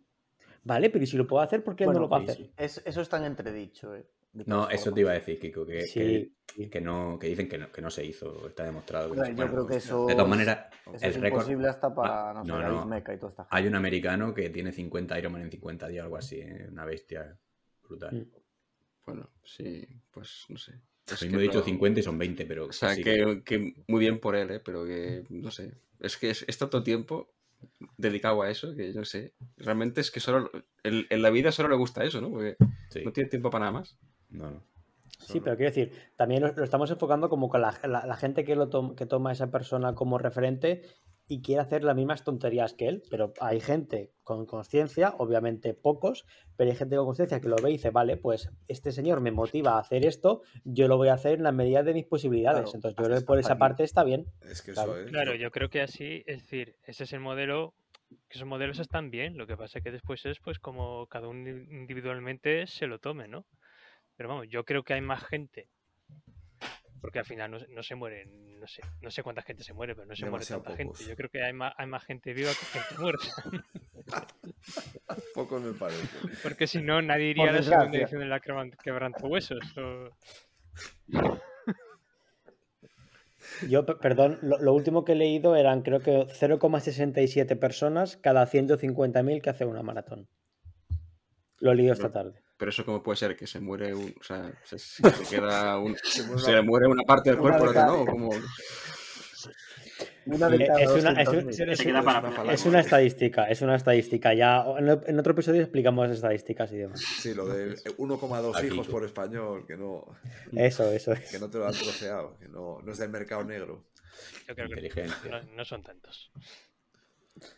Vale, 0.65 0.91
pero 0.91 1.03
¿y 1.05 1.07
si 1.07 1.17
lo 1.17 1.27
puedo 1.27 1.43
hacer, 1.43 1.65
por 1.65 1.75
qué 1.75 1.85
Bueno, 1.85 2.01
no 2.01 2.07
lo 2.07 2.09
va 2.11 2.19
a 2.19 2.21
sí, 2.21 2.27
hacer? 2.31 2.37
sí. 2.47 2.53
Es- 2.57 2.83
eso 2.85 3.01
está 3.01 3.17
en 3.19 3.25
entredicho, 3.25 3.95
eh. 3.97 4.07
No, 4.47 4.71
eso 4.71 4.93
te 4.95 5.01
iba 5.01 5.11
a 5.11 5.15
decir, 5.15 5.39
Kiko, 5.39 5.67
que, 5.67 5.83
Sí. 5.83 6.35
que, 6.47 6.71
que 6.71 6.81
no, 6.81 7.19
que 7.19 7.27
dicen 7.27 7.49
que 7.49 7.59
no, 7.59 7.71
que 7.71 7.83
no 7.83 7.91
se 7.91 8.03
hizo, 8.05 8.49
está 8.49 8.65
demostrado. 8.65 9.11
que 9.11 9.17
no 9.19 9.25
se- 9.25 9.31
yo 9.33 9.37
bueno, 9.37 9.53
creo 9.53 9.67
que 9.67 9.77
eso 9.77 10.07
De 10.07 10.15
todas 10.15 10.27
es- 10.27 10.31
maneras, 10.31 10.67
Eso 10.87 11.07
es 11.07 11.21
récord. 11.21 11.41
imposible 11.43 11.69
hasta 11.69 11.95
para, 11.95 12.31
Ah, 12.31 12.35
no 12.35 12.45
sé, 12.45 12.49
no, 12.51 12.69
no. 12.69 12.87
Meca 12.87 13.13
y 13.13 13.19
toda 13.19 13.29
esta 13.31 13.43
gente. 13.45 13.57
Hay 13.57 13.67
un 13.67 13.75
americano 13.75 14.33
que 14.33 14.49
tiene 14.49 14.73
50 14.73 15.19
Ironman 15.19 15.43
en 15.43 15.51
50 15.51 15.87
días, 15.89 16.05
algo 16.05 16.17
así, 16.17 16.37
¿eh? 16.41 16.67
una 16.71 16.85
bestia 16.87 17.37
brutal. 17.87 18.15
Mm. 18.15 18.31
Bueno, 19.05 19.29
sí, 19.45 19.87
pues 20.11 20.47
no 20.49 20.57
sé. 20.57 20.73
A 21.11 21.15
Es 21.15 21.23
mí 21.23 21.29
que 21.29 21.37
me 21.37 21.43
he 21.43 21.47
dicho 21.47 21.59
no- 21.59 21.65
50 21.65 22.01
y 22.01 22.03
son 22.03 22.17
20, 22.17 22.47
pero. 22.47 22.67
O 22.69 22.73
sea, 22.73 22.95
que, 22.97 23.43
que 23.45 23.75
muy 23.89 24.01
bien 24.01 24.19
por 24.21 24.35
él, 24.37 24.51
¿eh? 24.53 24.61
Pero 24.61 24.85
que, 24.87 25.25
no 25.29 25.51
sé. 25.51 25.73
Es 26.01 26.17
que 26.17 26.31
es, 26.31 26.45
es 26.49 26.57
tanto 26.57 26.83
tiempo 26.83 27.35
dedicado 27.97 28.43
a 28.43 28.51
eso 28.51 28.75
que 28.75 28.93
yo 28.93 29.01
no 29.01 29.05
sé. 29.05 29.35
Realmente 29.57 30.01
es 30.01 30.11
que 30.11 30.21
solo. 30.21 30.51
En, 30.83 31.07
en 31.09 31.23
la 31.23 31.31
vida 31.31 31.53
solo 31.53 31.69
le 31.69 31.77
gusta 31.77 32.05
eso, 32.05 32.21
¿no? 32.21 32.31
Porque 32.31 32.57
sí. 32.91 33.03
no 33.05 33.13
tiene 33.13 33.31
tiempo 33.31 33.51
para 33.51 33.67
nada 33.67 33.79
más. 33.79 33.99
No, 34.31 34.51
no. 34.51 34.72
Sí, 35.19 35.41
pero 35.41 35.57
quiero 35.57 35.71
decir, 35.71 35.93
también 36.17 36.43
lo, 36.43 36.53
lo 36.53 36.65
estamos 36.65 36.91
enfocando 36.91 37.29
como 37.29 37.49
con 37.49 37.61
la, 37.63 37.79
la- 37.85 38.07
la 38.07 38.17
gente 38.17 38.45
que, 38.45 38.57
lo 38.57 38.69
tom- 38.69 38.95
que 38.97 39.07
toma 39.07 39.31
a 39.31 39.33
esa 39.33 39.51
persona 39.51 39.95
como 39.95 40.19
referente 40.19 40.83
y 41.29 41.41
quiere 41.41 41.63
hacer 41.63 41.85
las 41.85 41.95
mismas 41.95 42.25
tonterías 42.25 42.75
que 42.75 42.89
él. 42.89 43.03
Pero 43.09 43.33
hay 43.41 43.61
gente 43.61 44.11
con 44.25 44.45
conciencia, 44.47 45.15
obviamente 45.19 45.75
pocos, 45.75 46.27
pero 46.57 46.71
hay 46.71 46.77
gente 46.77 46.97
con 46.97 47.07
conciencia 47.07 47.41
que 47.41 47.49
lo 47.49 47.57
ve 47.57 47.71
y 47.71 47.73
dice, 47.75 47.91
vale, 47.91 48.17
pues 48.17 48.51
este 48.67 48.91
señor 48.91 49.21
me 49.21 49.31
motiva 49.31 49.77
a 49.77 49.79
hacer 49.79 50.05
esto, 50.05 50.43
yo 50.65 50.89
lo 50.89 50.97
voy 50.97 51.09
a 51.09 51.15
hacer 51.15 51.35
en 51.35 51.45
la 51.45 51.53
medida 51.53 51.83
de 51.85 51.95
mis 51.95 52.05
posibilidades. 52.07 52.63
Claro, 52.65 52.75
Entonces 52.75 52.97
yo 52.99 53.05
creo 53.05 53.19
que 53.21 53.25
por 53.25 53.39
esa 53.39 53.53
aquí. 53.53 53.61
parte 53.61 53.85
está 53.85 54.03
bien. 54.05 54.27
Es 54.43 54.61
que 54.63 54.73
Claro. 54.73 54.93
eso 54.97 55.05
es. 55.05 55.11
Claro, 55.11 55.35
yo 55.37 55.51
creo 55.53 55.71
que 55.71 55.81
así, 55.83 56.25
es 56.27 56.43
decir, 56.43 56.75
ese 56.85 57.05
es 57.05 57.13
el 57.13 57.21
modelo, 57.21 57.73
que 58.29 58.37
esos 58.39 58.49
modelos 58.49 58.81
están 58.81 59.11
bien, 59.11 59.39
lo 59.39 59.47
que 59.47 59.57
pasa 59.57 59.81
que 59.81 59.93
después 59.93 60.27
es 60.27 60.39
pues 60.41 60.59
como 60.59 61.07
cada 61.07 61.29
uno 61.29 61.49
individualmente 61.49 62.67
se 62.67 62.87
lo 62.89 62.99
tome, 62.99 63.29
¿no? 63.29 63.47
Pero 64.23 64.29
vamos, 64.35 64.47
yo 64.49 64.65
creo 64.65 64.85
que 64.85 64.95
hay 64.95 65.01
más 65.01 65.25
gente, 65.27 65.67
porque 67.01 67.19
al 67.19 67.25
final 67.25 67.51
no, 67.51 67.59
se- 67.59 67.67
no 67.71 67.83
se 67.83 67.97
mueren, 67.97 68.61
no 68.61 68.69
sé, 68.69 68.81
no 69.01 69.11
sé 69.11 69.25
cuánta 69.25 69.43
gente 69.43 69.65
se 69.65 69.73
muere, 69.73 69.97
pero 69.97 70.07
no 70.07 70.15
se 70.15 70.31
muere 70.31 70.47
tanta 70.47 70.63
pocos. 70.63 70.77
gente. 70.77 71.05
Yo 71.11 71.17
creo 71.17 71.29
que 71.29 71.43
hay 71.43 71.53
más, 71.53 71.75
hay 71.77 71.89
más 71.89 72.05
gente 72.05 72.33
viva 72.33 72.51
que 72.51 72.65
gente 72.67 73.03
muerta, 73.03 73.27
Pocos 75.35 75.61
me 75.61 75.73
parece. 75.73 76.07
porque 76.41 76.69
si 76.69 76.81
no 76.83 77.03
nadie 77.03 77.31
iría 77.31 77.51
a 77.51 77.53
la 77.53 77.63
segunda 77.65 77.99
edición 77.99 78.21
de 78.21 78.27
la 78.29 78.39
quebran- 78.39 78.71
quebrantahuesos. 78.81 79.59
o- 79.77 80.11
Yo, 83.69 83.85
pe- 83.85 83.97
perdón, 83.97 84.39
lo, 84.43 84.59
lo 84.61 84.73
último 84.73 85.05
que 85.05 85.13
he 85.13 85.17
leído 85.17 85.57
eran 85.57 85.83
creo 85.83 85.99
que 85.99 86.29
0,67 86.29 87.59
personas 87.59 88.17
cada 88.19 88.47
150.000 88.47 89.43
que 89.43 89.51
hace 89.51 89.65
una 89.65 89.83
maratón. 89.83 90.29
Lo 91.59 91.73
he 91.73 91.75
leído 91.75 91.93
esta 91.93 92.13
tarde. 92.13 92.41
Pero 92.63 92.71
eso, 92.71 92.85
¿cómo 92.85 93.03
puede 93.03 93.17
ser? 93.17 93.37
Que 93.37 93.45
se 93.49 93.59
muere 93.59 93.93
un. 93.93 94.15
O 94.21 94.23
sea, 94.23 94.53
se, 94.63 94.79
se- 94.79 95.03
queda 95.29 95.77
un. 95.81 95.97
Se 96.05 96.23
muere 96.23 96.43
Se 96.45 96.63
muere 96.63 96.87
una 96.87 97.03
parte 97.03 97.31
del 97.31 97.41
Una 97.41 97.59
cuerpo, 97.59 97.73
de 97.73 97.75
¿no? 97.75 97.87
cada- 97.87 97.93
¿O 97.95 98.07
como 98.07 98.31
Una 100.27 100.49
de 100.49 100.67
cada 100.69 100.81
es 100.81 100.91
una- 100.93 101.21
es 101.23 101.29
un- 101.29 101.35
200.000. 101.49 101.49
es 101.73 101.79
Se 101.79 101.83
un- 101.83 101.91
queda 101.91 102.03
para 102.05 102.19
una 102.21 102.29
pelear. 102.29 102.37
falange. 102.37 102.55
Es 102.55 102.65
una 102.67 102.79
estadística, 102.79 103.45
es 103.51 103.63
una 103.63 103.75
estadística. 103.75 104.33
Ya 104.35 104.65
en, 104.79 105.19
otro 105.19 105.33
episodio 105.33 105.61
explicamos 105.61 106.09
estadísticas 106.13 106.71
y 106.71 106.77
demás. 106.77 107.01
Sí, 107.01 107.35
lo 107.35 107.49
de 107.49 107.75
1,2 107.99 108.57
Aquí, 108.57 108.69
hijos 108.69 108.87
por 108.87 109.05
español, 109.05 109.67
que 109.67 109.77
no, 109.77 110.05
Eso, 110.53 110.89
eso 110.93 111.15
es. 111.15 111.33
que 111.33 111.41
no 111.41 111.51
te 111.51 111.59
lo 111.59 111.67
han 111.67 111.73
troceado, 111.75 112.39
que 112.39 112.47
no, 112.47 112.79
no 112.81 112.93
es 112.93 112.99
del 112.99 113.11
mercado 113.11 113.43
negro. 113.43 113.87
Yo 114.47 114.55
creo 114.55 114.69
que 114.69 115.07
no, 115.29 115.43
no 115.57 115.65
son 115.65 115.83
tantos. 115.83 116.31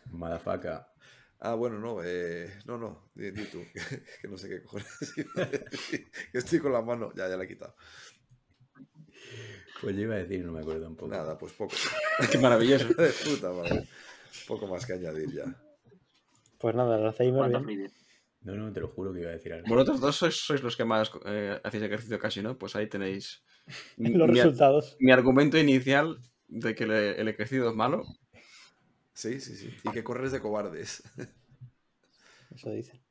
Madafaca. 0.09 0.89
Ah, 1.39 1.53
bueno, 1.53 1.79
no, 1.79 2.01
eh, 2.03 2.49
no, 2.65 2.77
no, 2.77 3.09
di, 3.13 3.31
di 3.31 3.43
tú, 3.45 3.61
que, 3.73 3.79
que 4.21 4.27
no 4.27 4.37
sé 4.37 4.49
qué 4.49 4.61
cojones. 4.63 4.87
que 6.31 6.37
estoy 6.37 6.59
con 6.59 6.71
la 6.73 6.81
mano, 6.81 7.11
ya, 7.15 7.27
ya 7.29 7.37
la 7.37 7.43
he 7.43 7.47
quitado. 7.47 7.75
Pues 9.81 9.95
yo 9.95 10.03
iba 10.03 10.15
a 10.15 10.19
decir, 10.19 10.43
no 10.45 10.51
me 10.53 10.61
acuerdo 10.61 10.83
tampoco. 10.83 11.11
Nada, 11.11 11.37
pues 11.37 11.53
poco. 11.53 11.75
Qué 12.31 12.37
maravilloso. 12.37 12.87
De 12.87 13.09
puta 13.09 13.51
madre. 13.51 13.87
Poco 14.47 14.67
más 14.67 14.85
que 14.85 14.93
añadir 14.93 15.31
ya. 15.33 15.43
Pues 16.57 16.75
nada, 16.75 16.95
Alzheimer 16.95 17.39
Cuánta 17.51 17.59
bien. 17.59 17.91
No, 18.41 18.55
no, 18.55 18.71
te 18.71 18.79
lo 18.79 18.87
juro 18.89 19.11
que 19.11 19.21
iba 19.21 19.29
a 19.29 19.33
decir 19.33 19.51
algo. 19.53 19.67
Vosotros 19.67 19.99
dos 19.99 20.15
sois, 20.15 20.35
sois 20.35 20.61
los 20.63 20.77
que 20.77 20.85
más 20.85 21.11
eh, 21.25 21.59
hacéis 21.63 21.83
ejercicio 21.83 22.19
casi, 22.19 22.41
¿no? 22.41 22.57
Pues 22.57 22.75
ahí 22.75 22.87
tenéis. 22.87 23.43
mi- 23.97 24.11
Los 24.13 24.29
mi, 24.29 24.35
resultados. 24.35 24.95
mi 24.99 25.11
argumento 25.11 25.57
inicial 25.57 26.19
de 26.47 26.73
que 26.75 26.85
le- 26.87 27.19
el 27.19 27.27
ejercicio 27.27 27.67
es 27.69 27.75
malo. 27.75 28.03
Sí, 29.15 29.39
sí, 29.41 29.55
sí. 29.55 29.75
Y 29.83 29.89
que 29.91 30.03
corres 30.03 30.31
de 30.31 30.39
cobardes. 30.41 31.01
Eso 32.55 32.69
dice. 32.69 33.01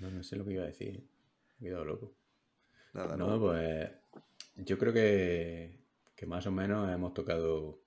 No, 0.00 0.10
no 0.10 0.22
sé 0.22 0.36
lo 0.36 0.44
que 0.44 0.54
iba 0.54 0.64
a 0.64 0.66
decir. 0.66 1.06
Me 1.58 1.68
he 1.68 1.70
quedado 1.70 1.84
loco. 1.84 2.14
Nada, 2.94 3.16
No, 3.16 3.28
no. 3.28 3.38
pues 3.40 3.90
yo 4.56 4.76
creo 4.78 4.92
que, 4.92 5.78
que 6.16 6.26
más 6.26 6.46
o 6.46 6.50
menos 6.50 6.90
hemos 6.92 7.14
tocado 7.14 7.80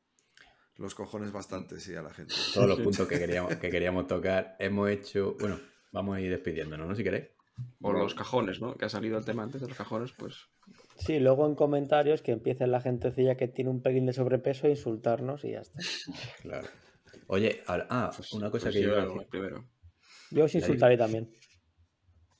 Los 0.77 0.95
cojones 0.95 1.31
bastante, 1.31 1.79
sí, 1.79 1.95
a 1.95 2.01
la 2.01 2.13
gente. 2.13 2.33
todos 2.53 2.67
los 2.69 2.79
puntos 2.79 3.07
que 3.07 3.19
queríamos, 3.19 3.55
que 3.57 3.69
queríamos 3.71 4.07
tocar. 4.07 4.55
Hemos 4.59 4.89
hecho, 4.89 5.35
bueno, 5.39 5.59
vamos 5.91 6.15
a 6.15 6.21
ir 6.21 6.29
despidiéndonos, 6.31 6.87
¿no? 6.87 6.95
Si 6.95 7.03
queréis. 7.03 7.27
O 7.81 7.91
los 7.93 8.15
cajones, 8.15 8.61
¿no? 8.61 8.75
Que 8.75 8.85
ha 8.85 8.89
salido 8.89 9.17
el 9.17 9.25
tema 9.25 9.43
antes 9.43 9.61
de 9.61 9.67
los 9.67 9.77
cajones, 9.77 10.11
pues. 10.13 10.35
Sí, 10.97 11.19
luego 11.19 11.45
en 11.47 11.55
comentarios 11.55 12.21
que 12.21 12.31
empiece 12.31 12.67
la 12.67 12.81
gentecilla 12.81 13.35
que 13.35 13.47
tiene 13.47 13.69
un 13.71 13.81
pelín 13.81 14.05
de 14.05 14.13
sobrepeso 14.13 14.67
a 14.67 14.69
insultarnos 14.69 15.43
y 15.43 15.51
ya 15.51 15.61
está. 15.61 15.79
Claro. 16.41 16.67
Oye, 17.27 17.61
ahora- 17.67 17.87
ah, 17.89 18.11
una 18.33 18.49
cosa 18.51 18.65
pues 18.65 18.75
que 18.75 18.81
yo 18.81 18.89
iba 18.89 19.01
a 19.01 19.05
decir. 19.05 19.27
primero. 19.29 19.65
Yo 20.31 20.45
os 20.45 20.55
insultaré 20.55 20.97
también. 20.97 21.31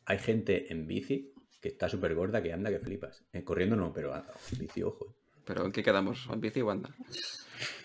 Hay 0.06 0.18
gente 0.20 0.72
en 0.72 0.86
bici 0.88 1.34
que 1.62 1.70
está 1.70 1.88
súper 1.88 2.14
gorda 2.16 2.42
que 2.44 2.52
anda 2.54 2.70
que 2.70 2.80
flipas. 2.80 3.24
Eh, 3.32 3.44
corriendo 3.44 3.76
no, 3.76 3.94
pero 3.94 4.14
anda, 4.14 4.34
en 4.52 4.60
bici, 4.60 4.84
ojo. 4.84 5.16
Pero 5.46 5.66
¿en 5.66 5.72
qué 5.72 5.84
quedamos? 5.84 6.28
¿En 6.32 6.40
bici 6.42 6.62
o 6.62 6.70
anda? 6.70 6.90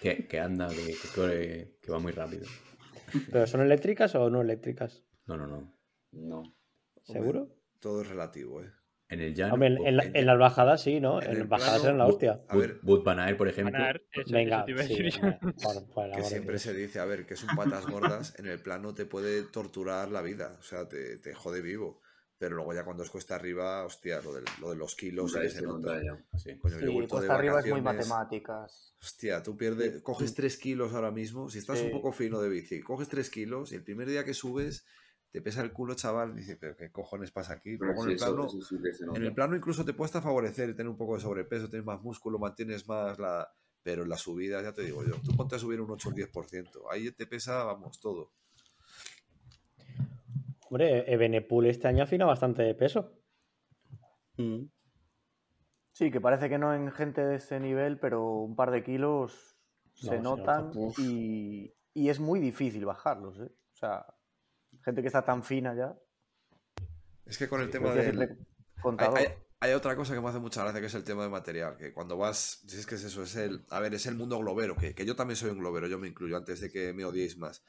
Que, 0.01 0.27
que 0.27 0.41
anda, 0.41 0.69
que, 0.69 0.87
que 0.87 1.09
corre, 1.15 1.77
que 1.81 1.91
va 1.93 1.99
muy 1.99 2.13
rápido. 2.13 2.47
¿Pero 3.31 3.47
son 3.47 3.61
eléctricas 3.63 4.15
o 4.17 4.29
no 4.31 4.43
eléctricas? 4.43 5.05
No, 5.27 5.37
no, 5.37 5.47
no. 5.47 5.75
No. 6.13 6.43
¿Seguro? 7.05 7.49
Todo 7.81 8.03
es 8.03 8.09
relativo, 8.09 8.63
¿eh? 8.63 8.71
En 9.11 9.21
el 9.21 9.35
llano. 9.35 9.55
Hombre, 9.55 9.69
en, 9.69 9.87
en 9.87 9.97
la- 9.97 10.05
en 10.05 10.27
las 10.27 10.39
bajadas 10.39 10.83
sí, 10.83 11.01
¿no? 11.01 11.23
en 11.23 11.39
las 11.39 11.49
bajadas 11.49 11.83
eran 11.85 11.99
la 11.99 12.07
hostia. 12.07 12.41
A 12.49 12.57
ver, 12.57 12.79
Wood 12.83 13.03
Van 13.05 13.19
Aert, 13.19 13.39
por 13.39 13.49
ejemplo. 13.49 13.79
Eso, 14.13 14.33
Venga, 14.33 14.65
eso 14.69 14.87
sí, 14.87 15.09
por- 15.63 15.87
por 15.89 16.13
que 16.13 16.23
siempre 16.25 16.53
Dios. 16.53 16.63
se 16.63 16.75
dice, 16.75 17.01
a 17.01 17.07
ver, 17.07 17.25
que 17.27 17.35
es 17.35 17.43
un 17.43 17.57
patas 17.57 17.87
gordas, 17.87 18.39
en 18.39 18.47
el 18.47 18.61
plano 18.61 18.93
te 18.95 19.07
puede 19.07 19.43
torturar 19.45 20.11
la 20.11 20.21
vida, 20.21 20.57
o 20.59 20.63
sea, 20.63 20.87
te, 20.89 21.17
te 21.19 21.33
jode 21.35 21.63
vivo. 21.63 22.01
Pero 22.37 22.55
luego 22.55 22.73
ya 22.73 22.85
cuando 22.85 23.03
es 23.03 23.11
cuesta 23.11 23.35
arriba, 23.35 23.85
hostia, 23.85 24.21
lo 24.23 24.33
de, 24.33 24.43
lo 24.61 24.71
de 24.71 24.77
los 24.77 24.95
kilos 24.95 25.33
sí 25.33 25.49
se 25.49 25.63
nota. 25.63 25.99
Coño, 25.99 26.19
Sí, 26.37 26.55
cuesta 27.09 27.35
arriba 27.35 27.59
es 27.59 27.67
muy 27.67 27.81
matemáticas. 27.83 28.95
Hostia, 29.01 29.43
tú 29.43 29.57
pierdes, 29.57 30.03
coges 30.03 30.35
3 30.35 30.57
kilos 30.57 30.93
ahora 30.93 31.11
mismo, 31.11 31.49
si 31.51 31.59
estás 31.59 31.81
un 31.81 31.91
poco 31.91 32.13
fino 32.13 32.41
de 32.41 32.49
bici, 32.49 32.81
coges 32.81 33.09
3 33.09 33.31
kilos 33.31 33.73
y 33.73 33.77
el 33.77 33.83
primer 33.83 34.07
día 34.09 34.25
que 34.25 34.35
subes 34.35 34.85
te 35.31 35.43
pesa 35.43 35.63
el 35.63 35.73
culo, 35.73 35.95
chaval, 35.95 36.33
y 36.33 36.39
dices, 36.41 36.57
pero 36.61 36.77
qué 36.77 36.91
cojones 36.91 37.31
pasa 37.31 37.55
aquí. 37.55 37.77
Pero 37.77 37.93
Luego 37.93 38.03
sí, 38.05 38.09
en 38.09 38.13
el 38.13 38.19
plano, 38.19 38.47
eso 38.47 38.61
sí 38.63 38.77
que 38.83 38.93
se 38.95 39.07
nota. 39.07 39.19
en 39.19 39.25
el 39.27 39.35
plano 39.35 39.57
incluso 39.57 39.85
te 39.85 39.93
puede 39.93 40.07
hasta 40.07 40.23
favorecer 40.23 40.75
tener 40.75 40.89
un 40.89 40.97
poco 40.97 41.15
de 41.15 41.21
sobrepeso, 41.21 41.69
tienes 41.69 41.87
más 41.87 42.01
músculo, 42.03 42.39
mantienes 42.39 42.89
más 42.89 43.19
la... 43.19 43.49
Pero 43.83 44.03
en 44.03 44.09
la 44.09 44.17
subida, 44.19 44.61
ya 44.61 44.73
te 44.73 44.83
digo 44.83 45.05
yo, 45.05 45.13
tú 45.25 45.35
ponte 45.37 45.55
a 45.57 45.59
subir 45.59 45.81
un 45.81 45.91
8 45.91 46.09
o 46.09 46.13
un 46.13 46.19
10%, 46.19 46.69
ahí 46.91 47.11
te 47.13 47.27
pesa, 47.27 47.63
vamos, 47.65 48.01
todo. 48.01 48.33
Hombre, 50.69 51.11
Ebenepul 51.13 51.67
este 51.67 51.89
año 51.89 52.03
afina 52.03 52.27
bastante 52.27 52.63
de 52.63 52.75
peso. 52.75 53.13
Mm. 54.37 54.65
Sí, 55.93 56.11
que 56.11 56.21
parece 56.21 56.49
que 56.49 56.59
no 56.59 56.75
en 56.75 56.91
gente 56.93 57.25
de 57.25 57.37
ese 57.37 57.59
nivel, 57.61 57.99
pero 57.99 58.41
un 58.41 58.55
par 58.55 58.71
de 58.71 58.83
kilos 58.85 59.57
No, 60.03 60.11
se 60.11 60.17
se 60.17 60.21
notan 60.21 60.71
nota. 60.75 61.01
y, 61.03 61.75
y 61.95 62.09
es 62.11 62.21
muy 62.21 62.41
difícil 62.41 62.85
bajarlos. 62.85 63.39
¿eh? 63.41 63.51
O 63.73 63.77
sea, 63.77 64.05
gente 64.89 65.03
que 65.03 65.09
está 65.09 65.25
tan 65.25 65.43
fina 65.43 65.75
ya. 65.75 65.95
Es 67.27 67.39
que 67.39 67.49
con 67.49 67.61
el 67.61 67.71
tema 67.71 67.95
del... 67.95 68.17
siempre 68.17 68.37
Hay, 68.79 68.83
contador. 68.83 69.19
hay- 69.19 69.29
hay 69.61 69.73
otra 69.73 69.97
cosa 69.97 70.15
que 70.15 70.21
me 70.21 70.29
hace 70.29 70.39
mucha 70.39 70.63
gracia 70.63 70.81
que 70.81 70.87
es 70.87 70.95
el 70.95 71.03
tema 71.03 71.25
de 71.25 71.31
material, 71.31 71.77
que 71.77 71.93
cuando 71.93 72.17
vas, 72.17 72.63
si 72.69 72.79
es 72.79 72.87
que 72.87 72.95
es 72.95 73.03
eso, 73.03 73.25
es 73.25 73.35
el, 73.35 73.65
a 73.71 73.81
ver, 73.81 73.93
es 73.93 74.07
el 74.07 74.15
mundo 74.15 74.39
globero, 74.39 74.77
que, 74.77 74.95
que 74.95 75.05
yo 75.05 75.17
también 75.17 75.35
soy 75.37 75.51
un 75.51 75.59
globero, 75.59 75.89
yo 75.89 75.99
me 75.99 76.07
incluyo 76.07 76.37
antes 76.37 76.61
de 76.61 76.71
que 76.71 76.93
me 76.93 77.05
odiéis 77.05 77.37
más. 77.39 77.65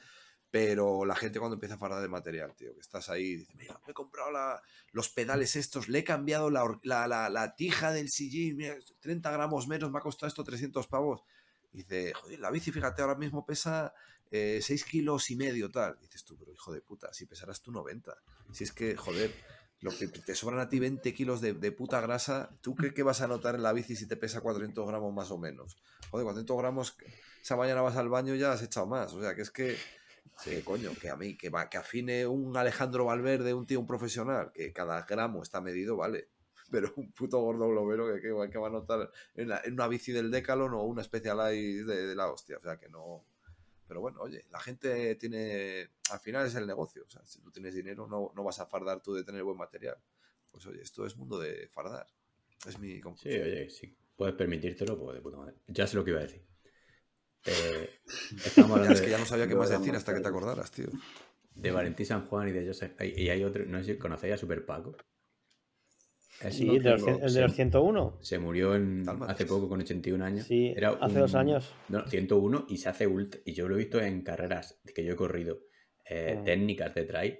Pero 0.51 1.03
la 1.05 1.15
gente 1.15 1.39
cuando 1.39 1.55
empieza 1.55 1.75
a 1.75 1.77
fardar 1.79 2.01
de 2.01 2.07
material, 2.07 2.55
tío, 2.55 2.75
que 2.75 2.79
estás 2.81 3.09
ahí, 3.09 3.37
dice, 3.37 3.53
mira, 3.55 3.79
me 3.87 3.91
he 3.91 3.93
comprado 3.95 4.31
la- 4.31 4.61
los 4.91 5.09
pedales 5.09 5.55
estos, 5.55 5.89
le 5.89 5.99
he 5.99 6.03
cambiado 6.03 6.51
la, 6.51 7.55
tija 7.55 7.91
del 7.91 8.09
sillín, 8.09 8.57
mira, 8.57 8.75
30 8.99 9.31
gramos 9.31 9.67
menos, 9.67 9.91
me 9.91 9.97
ha 9.97 10.01
costado 10.01 10.27
esto 10.27 10.43
300 10.43 10.87
pavos. 10.87 11.23
Dice, 11.71 12.13
joder, 12.13 12.39
la 12.39 12.51
bici, 12.51 12.71
fíjate, 12.71 13.01
ahora 13.01 13.15
mismo 13.15 13.45
pesa 13.47 13.93
eh, 14.31 14.59
6 14.61 14.83
kilos 14.85 15.29
y 15.31 15.35
medio, 15.35 15.69
tal. 15.71 15.97
Dices 16.01 16.23
tú, 16.23 16.37
pero 16.37 16.51
hijo 16.53 16.71
de 16.73 16.81
puta, 16.81 17.11
si 17.13 17.25
pesarás 17.25 17.61
tú 17.61 17.71
90. 17.71 18.15
Si 18.51 18.63
es 18.63 18.71
que, 18.71 18.95
joder, 18.95 19.33
lo 19.81 19.91
que 19.91 20.07
te 20.07 20.35
sobran 20.35 20.59
a 20.59 20.69
ti 20.69 20.79
20 20.79 21.13
kilos 21.13 21.39
de, 21.41 21.53
de 21.53 21.71
puta 21.71 22.01
grasa, 22.01 22.49
¿tú 22.61 22.75
qué, 22.75 22.93
qué 22.93 23.01
vas 23.03 23.21
a 23.21 23.27
notar 23.27 23.55
en 23.55 23.63
la 23.63 23.71
bici 23.73 23.95
si 23.95 24.07
te 24.07 24.17
pesa 24.17 24.41
400 24.41 24.87
gramos 24.87 25.13
más 25.13 25.31
o 25.31 25.37
menos? 25.37 25.77
Joder, 26.11 26.25
400 26.25 26.57
gramos, 26.57 26.97
esa 27.41 27.55
mañana 27.55 27.81
vas 27.81 27.95
al 27.95 28.09
baño 28.09 28.35
y 28.35 28.39
ya 28.39 28.51
has 28.51 28.61
echado 28.61 28.87
más. 28.87 29.13
O 29.13 29.21
sea, 29.21 29.35
que 29.35 29.41
es 29.43 29.51
que, 29.51 29.77
que 30.43 30.63
coño, 30.63 30.91
que 30.99 31.09
a 31.09 31.15
mí, 31.15 31.37
que, 31.37 31.49
va, 31.49 31.69
que 31.69 31.77
afine 31.77 32.27
un 32.27 32.55
Alejandro 32.57 33.05
Valverde, 33.05 33.53
un 33.53 33.65
tío, 33.65 33.79
un 33.79 33.87
profesional, 33.87 34.51
que 34.53 34.73
cada 34.73 35.03
gramo 35.03 35.41
está 35.43 35.61
medido, 35.61 35.95
vale. 35.97 36.27
Pero 36.71 36.93
un 36.97 37.11
puto 37.13 37.39
gordo 37.39 37.67
globero 37.69 38.13
que, 38.13 38.21
que, 38.21 38.31
va- 38.31 38.49
que 38.49 38.57
va 38.59 38.67
a 38.67 38.71
notar 38.71 39.09
en, 39.35 39.49
la- 39.49 39.61
en 39.63 39.73
una 39.73 39.87
bici 39.87 40.11
del 40.11 40.29
Decathlon 40.29 40.73
o 40.73 40.83
una 40.83 41.03
Specialized 41.03 41.85
de, 41.87 42.07
de 42.07 42.15
la 42.15 42.29
hostia. 42.31 42.57
O 42.57 42.61
sea, 42.61 42.77
que 42.77 42.89
no... 42.89 43.25
Pero 43.89 44.01
bueno, 44.01 44.21
oye, 44.21 44.45
la 44.51 44.61
gente 44.61 45.15
tiene. 45.17 45.89
Al 46.11 46.21
final 46.21 46.47
es 46.47 46.55
el 46.55 46.67
negocio. 46.67 47.03
O 47.07 47.09
sea, 47.11 47.25
si 47.25 47.41
tú 47.41 47.51
tienes 47.51 47.75
dinero, 47.75 48.07
no, 48.07 48.31
no 48.35 48.45
vas 48.45 48.61
a 48.61 48.67
fardar 48.67 49.01
tú 49.03 49.15
de 49.15 49.25
tener 49.25 49.43
buen 49.43 49.57
material. 49.57 49.97
Pues 50.51 50.65
oye, 50.67 50.81
esto 50.83 51.05
es 51.07 51.17
mundo 51.17 51.39
de 51.39 51.67
fardar. 51.69 52.07
Es 52.67 52.79
mi 52.79 53.01
Sí, 53.01 53.01
conclusión. 53.01 53.43
oye, 53.43 53.69
si 53.69 53.95
puedes 54.15 54.35
permitírtelo, 54.35 54.97
pues 54.97 55.15
de 55.15 55.21
puta 55.21 55.37
madre. 55.37 55.55
Ya 55.67 55.87
sé 55.87 55.95
lo 55.97 56.03
que 56.03 56.11
iba 56.11 56.19
a 56.19 56.23
decir. 56.23 56.43
Eh, 57.45 57.89
estamos 58.45 58.71
hablando 58.77 58.93
Es 58.95 59.01
que 59.01 59.09
ya 59.09 59.17
no 59.17 59.25
sabía 59.25 59.47
qué 59.47 59.55
más 59.55 59.69
decir 59.69 59.95
hasta 59.95 60.13
que 60.13 60.21
te 60.21 60.27
acordaras, 60.27 60.71
tío. 60.71 60.87
de 61.55 61.71
Valentín 61.71 62.05
San 62.05 62.25
Juan 62.27 62.49
y 62.49 62.51
de 62.51 62.65
Joseph. 62.67 62.93
Y 63.01 63.23
y 63.23 63.29
hay 63.29 63.43
otro, 63.43 63.65
no 63.65 63.79
sé 63.79 63.93
si 63.93 63.99
conocéis 63.99 64.33
a 64.35 64.37
Super 64.37 64.65
Paco. 64.65 64.95
Ese 66.41 66.51
Sí, 66.51 66.65
no 66.65 66.73
el 66.73 66.83
de 66.83 66.89
los 66.91 67.01
el 67.07 67.33
de 67.33 67.41
los 67.41 67.51
se- 67.51 67.55
101. 67.55 68.17
Se 68.21 68.39
murió 68.39 68.75
en, 68.75 69.03
hace 69.27 69.45
poco 69.45 69.67
con 69.67 69.81
81 69.81 70.23
años. 70.23 70.45
Sí, 70.47 70.73
Era 70.75 70.91
hace 71.01 71.19
dos 71.19 71.35
años. 71.35 71.73
No, 71.89 72.07
101 72.07 72.65
y 72.69 72.77
se 72.77 72.89
hace 72.89 73.07
ultra. 73.07 73.41
Y 73.45 73.53
yo 73.53 73.67
lo 73.67 73.75
he 73.75 73.79
visto 73.79 73.99
en 74.01 74.21
carreras 74.21 74.79
que 74.95 75.03
yo 75.03 75.13
he 75.13 75.15
corrido 75.17 75.59
eh, 76.05 76.39
técnicas 76.45 76.95
de 76.95 77.03
trail 77.03 77.39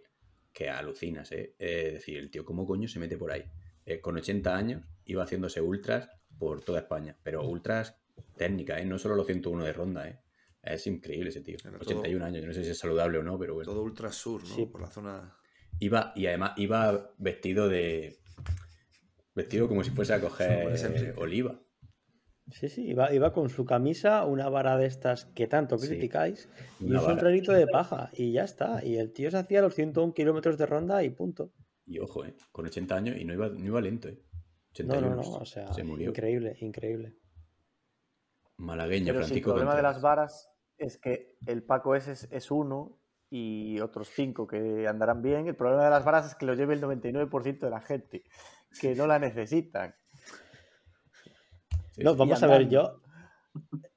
que 0.51 0.69
alucinas, 0.69 1.31
¿eh? 1.31 1.55
Es 1.57 1.93
decir, 1.93 2.17
el 2.17 2.29
tío, 2.29 2.43
¿cómo 2.43 2.65
coño 2.67 2.87
se 2.87 2.99
mete 2.99 3.17
por 3.17 3.31
ahí? 3.31 3.43
Eh, 3.85 4.01
con 4.01 4.17
80 4.17 4.55
años 4.55 4.83
iba 5.05 5.23
haciéndose 5.23 5.61
ultras 5.61 6.09
por 6.37 6.61
toda 6.61 6.79
España, 6.79 7.15
pero 7.23 7.47
ultras 7.47 7.95
técnicas, 8.35 8.81
¿eh? 8.81 8.85
No 8.85 8.97
solo 8.99 9.15
los 9.15 9.25
101 9.25 9.63
de 9.63 9.73
ronda, 9.73 10.07
¿eh? 10.09 10.19
Es 10.61 10.85
increíble 10.87 11.29
ese 11.29 11.41
tío. 11.41 11.55
Era 11.63 11.79
todo- 11.79 11.99
81 11.99 12.25
años, 12.25 12.41
yo 12.41 12.47
no 12.47 12.53
sé 12.53 12.63
si 12.65 12.71
es 12.71 12.77
saludable 12.77 13.17
o 13.19 13.23
no, 13.23 13.39
pero 13.39 13.53
bueno. 13.53 13.71
Todo 13.71 13.81
ultra 13.81 14.11
sur, 14.11 14.41
¿no? 14.43 14.55
Sí. 14.55 14.65
Por 14.65 14.81
la 14.81 14.87
zona. 14.87 15.35
Iba, 15.79 16.11
y 16.17 16.25
además 16.27 16.51
iba 16.57 17.13
vestido 17.17 17.69
de. 17.69 18.17
Vestido 19.39 19.69
como 19.69 19.83
si 19.85 19.91
fuese 19.91 20.13
a 20.13 20.19
coger 20.19 21.15
oliva. 21.17 21.61
Sí, 22.51 22.67
sí, 22.67 22.87
iba, 22.87 23.13
iba 23.13 23.31
con 23.31 23.49
su 23.49 23.63
camisa, 23.63 24.25
una 24.25 24.49
vara 24.49 24.75
de 24.75 24.85
estas 24.87 25.25
que 25.25 25.47
tanto 25.47 25.77
Sí, 25.77 25.87
criticáis, 25.87 26.49
y 26.79 26.91
un 26.91 26.99
sombrerito 26.99 27.53
de 27.53 27.67
paja, 27.67 28.09
y 28.13 28.33
ya 28.33 28.43
está. 28.43 28.83
Y 28.83 28.97
el 28.97 29.13
tío 29.13 29.29
se 29.31 29.37
hacía 29.37 29.61
los 29.61 29.75
101 29.75 30.13
kilómetros 30.13 30.57
de 30.57 30.65
ronda 30.65 31.03
y 31.03 31.09
punto. 31.09 31.53
Y 31.85 31.99
ojo, 31.99 32.25
¿eh? 32.25 32.35
Con 32.51 32.65
80 32.65 32.95
años 32.95 33.17
y 33.17 33.23
no 33.23 33.33
iba, 33.33 33.49
no 33.49 33.65
iba 33.65 33.79
lento, 33.79 34.09
¿eh? 34.09 34.19
No, 34.83 34.93
81. 34.95 35.09
no, 35.09 35.15
no, 35.15 35.37
o 35.37 35.45
sea, 35.45 35.71
se 35.73 35.83
murió. 35.83 36.09
increíble, 36.09 36.57
increíble. 36.59 37.15
Malagueño, 38.57 39.13
Pero 39.13 39.19
sí, 39.19 39.19
el 39.19 39.25
Francisco 39.27 39.51
problema 39.51 39.75
de 39.75 39.81
las 39.83 40.01
varas 40.01 40.49
es 40.77 40.97
que 40.97 41.37
el 41.45 41.63
Paco 41.63 41.95
ese 41.95 42.11
es, 42.11 42.27
es 42.31 42.51
uno 42.51 42.99
y 43.29 43.79
otros 43.79 44.09
cinco 44.09 44.47
que 44.47 44.87
andarán 44.87 45.21
bien. 45.21 45.47
El 45.47 45.55
problema 45.55 45.85
de 45.85 45.91
las 45.91 46.03
varas 46.03 46.25
es 46.27 46.35
que 46.35 46.45
lo 46.45 46.55
lleve 46.55 46.73
el 46.73 46.81
99% 46.81 47.59
de 47.59 47.69
la 47.69 47.81
gente, 47.81 48.23
que 48.79 48.95
no 48.95 49.07
la 49.07 49.19
necesitan. 49.19 49.95
Sí, 51.91 52.03
No, 52.03 52.15
vamos 52.15 52.41
a 52.43 52.47
ver, 52.47 52.67
yo 52.69 53.01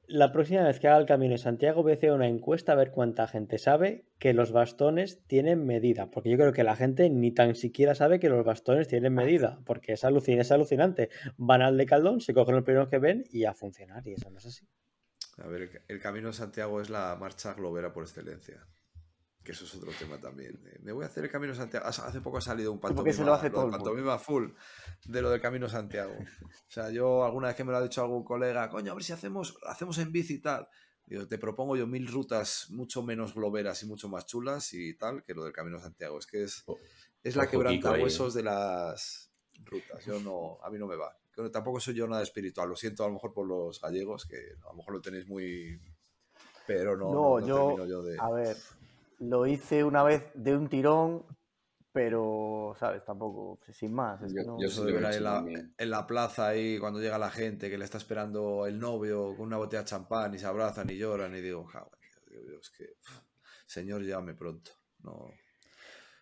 la 0.07 0.31
próxima 0.33 0.63
vez 0.65 0.79
que 0.81 0.89
haga 0.89 0.99
el 0.99 1.07
Camino 1.07 1.33
de 1.33 1.39
Santiago 1.39 1.83
voy 1.83 1.93
a 1.93 1.95
hacer 1.95 2.13
una 2.13 2.27
encuesta 2.29 2.73
a 2.73 2.75
ver 2.75 2.91
cuánta 2.91 3.27
gente 3.29 3.59
sabe 3.59 4.05
que 4.19 4.35
los 4.35 4.53
bastones 4.53 5.23
tienen 5.27 5.65
medida, 5.65 6.11
porque 6.11 6.31
yo 6.31 6.37
creo 6.37 6.53
que 6.53 6.65
la 6.65 6.77
gente 6.77 7.09
ni 7.09 7.33
tan 7.33 7.55
siquiera 7.55 7.95
sabe 7.95 8.19
que 8.21 8.29
los 8.29 8.45
bastones 8.45 8.89
tienen 8.89 9.15
medida, 9.15 9.61
porque 9.65 9.93
es, 9.95 10.05
alucin- 10.05 10.39
es 10.41 10.53
alucinante. 10.53 11.09
Van 11.37 11.63
al 11.63 11.77
de 11.79 11.87
Caldón, 11.87 12.21
se 12.21 12.35
cogen 12.35 12.55
los 12.57 12.65
primeros 12.65 12.89
que 12.89 12.99
ven 12.99 13.25
y 13.31 13.45
a 13.45 13.55
funcionar, 13.55 14.07
y 14.07 14.13
eso 14.15 14.31
no 14.31 14.39
es 14.39 14.47
así. 14.47 14.67
A 15.39 15.47
ver, 15.47 15.63
el, 15.63 15.71
el 15.89 16.01
Camino 16.01 16.29
de 16.29 16.35
Santiago 16.35 16.81
es 16.83 16.91
la 16.91 17.17
marcha 17.19 17.55
globera 17.55 17.93
por 17.93 18.05
excelencia. 18.05 18.67
Que 19.45 19.53
eso 19.53 19.65
es 19.65 19.75
otro 19.75 19.91
tema 19.99 20.21
también. 20.21 20.61
Eh, 20.67 20.79
Me 20.83 20.93
voy 20.93 21.05
a 21.05 21.09
hacer 21.09 21.25
el 21.25 21.31
Camino 21.31 21.55
Santiago. 21.55 21.87
Hace 21.87 22.21
poco 22.21 22.39
ha 22.39 22.41
salido 22.41 22.71
un 22.73 22.79
pantomima, 22.81 23.13
se 23.13 23.25
lo 23.25 23.35
hace 23.35 23.45
del 23.45 23.53
todo 23.53 23.63
el 23.65 23.71
mundo. 23.71 23.85
pantomima 23.85 24.19
full 24.19 24.51
de 25.07 25.23
lo 25.23 25.31
del 25.31 25.41
Camino 25.41 25.69
Santiago. 25.69 26.15
O 26.69 26.75
sea, 26.75 26.91
yo 26.91 27.25
alguna 27.25 27.49
vez 27.49 27.57
que 27.57 27.65
me 27.65 27.73
lo 27.73 27.79
ha 27.79 27.83
dicho 27.83 28.01
algún 28.01 28.25
colega, 28.25 28.71
coño, 28.71 28.93
a 28.93 28.95
ver 28.95 29.05
si 29.05 29.13
hacemos, 29.13 29.59
hacemos 29.67 29.99
en 29.99 30.11
bici 30.11 30.35
y 30.35 30.39
tal. 30.41 30.67
Digo, 31.05 31.27
te 31.27 31.37
propongo 31.37 31.77
yo 31.77 31.87
mil 31.87 32.07
rutas 32.07 32.71
mucho 32.71 33.03
menos 33.03 33.35
globeras 33.35 33.83
y 33.83 33.87
mucho 33.87 34.09
más 34.09 34.25
chulas 34.25 34.73
y 34.73 34.95
tal 34.95 35.23
que 35.23 35.35
lo 35.35 35.45
del 35.45 35.53
Camino 35.53 35.79
Santiago. 35.81 36.19
Es 36.19 36.27
que 36.27 36.45
es, 36.45 36.65
es 37.23 37.37
la 37.37 37.43
ojo, 37.43 37.51
Kiko, 37.51 37.63
quebranta 37.63 37.93
ahí, 37.93 38.03
huesos 38.03 38.33
de 38.33 38.43
las 38.45 39.31
rutas. 39.65 40.05
Yo 40.07 40.19
no, 40.21 40.59
a 40.63 40.71
mí 40.71 40.79
no 40.79 40.87
me 40.87 40.97
va. 40.97 41.15
Tampoco 41.53 41.81
soy 41.81 41.95
yo 41.95 42.07
nada 42.07 42.23
espiritual. 42.23 42.69
Lo 42.69 42.77
siento 42.77 43.05
a 43.05 43.09
lo 43.09 43.15
mejor 43.15 43.33
por 43.35 43.47
los 43.47 43.81
gallegos, 43.81 44.25
que 44.27 44.37
a 44.37 44.69
lo 44.71 44.75
mejor 44.75 44.95
lo 44.95 45.01
tenéis 45.01 45.27
muy. 45.27 45.79
Pero 46.67 46.97
no, 46.97 47.41
No, 47.41 47.87
yo 47.87 48.03
de. 48.03 48.17
a 48.19 48.31
ver, 48.31 48.57
lo 49.23 49.47
hice 49.47 49.85
una 49.85 50.03
vez 50.03 50.25
de 50.35 50.57
un 50.57 50.69
tirón, 50.69 51.25
pero, 51.93 52.75
¿sabes? 52.79 53.05
Tampoco, 53.05 53.61
sin 53.73 53.93
más. 53.93 54.23
Es 54.23 54.33
que 54.33 54.41
Yo- 54.45 54.47
no- 54.53 54.59
yo 54.61 54.85
lo 54.85 55.09
he 55.11 55.17
en 55.17 55.23
la, 55.25 55.35
también. 55.35 55.75
en 55.77 55.91
la 55.91 56.07
plaza 56.07 56.49
ahí 56.49 56.79
cuando 56.79 57.01
llega 57.01 57.19
la 57.19 57.31
gente 57.31 57.69
que 57.71 57.77
le 57.79 57.85
está 57.85 57.99
esperando 57.99 58.67
el 58.67 58.79
novio 58.79 59.37
con 59.37 59.47
una 59.47 59.59
botella 59.59 59.83
de 59.83 59.89
champán 59.89 60.35
y 60.35 60.39
se 60.39 60.47
abrazan 60.47 60.89
y 60.91 60.97
lloran 60.97 61.35
y 61.35 61.41
digo, 61.41 61.65
"Ja, 61.65 61.87
Dios, 62.31 62.47
Dios, 62.47 62.71
que 62.71 62.87
señor 63.67 64.03
llame 64.03 64.35
pronto. 64.35 64.71
No. 65.03 65.31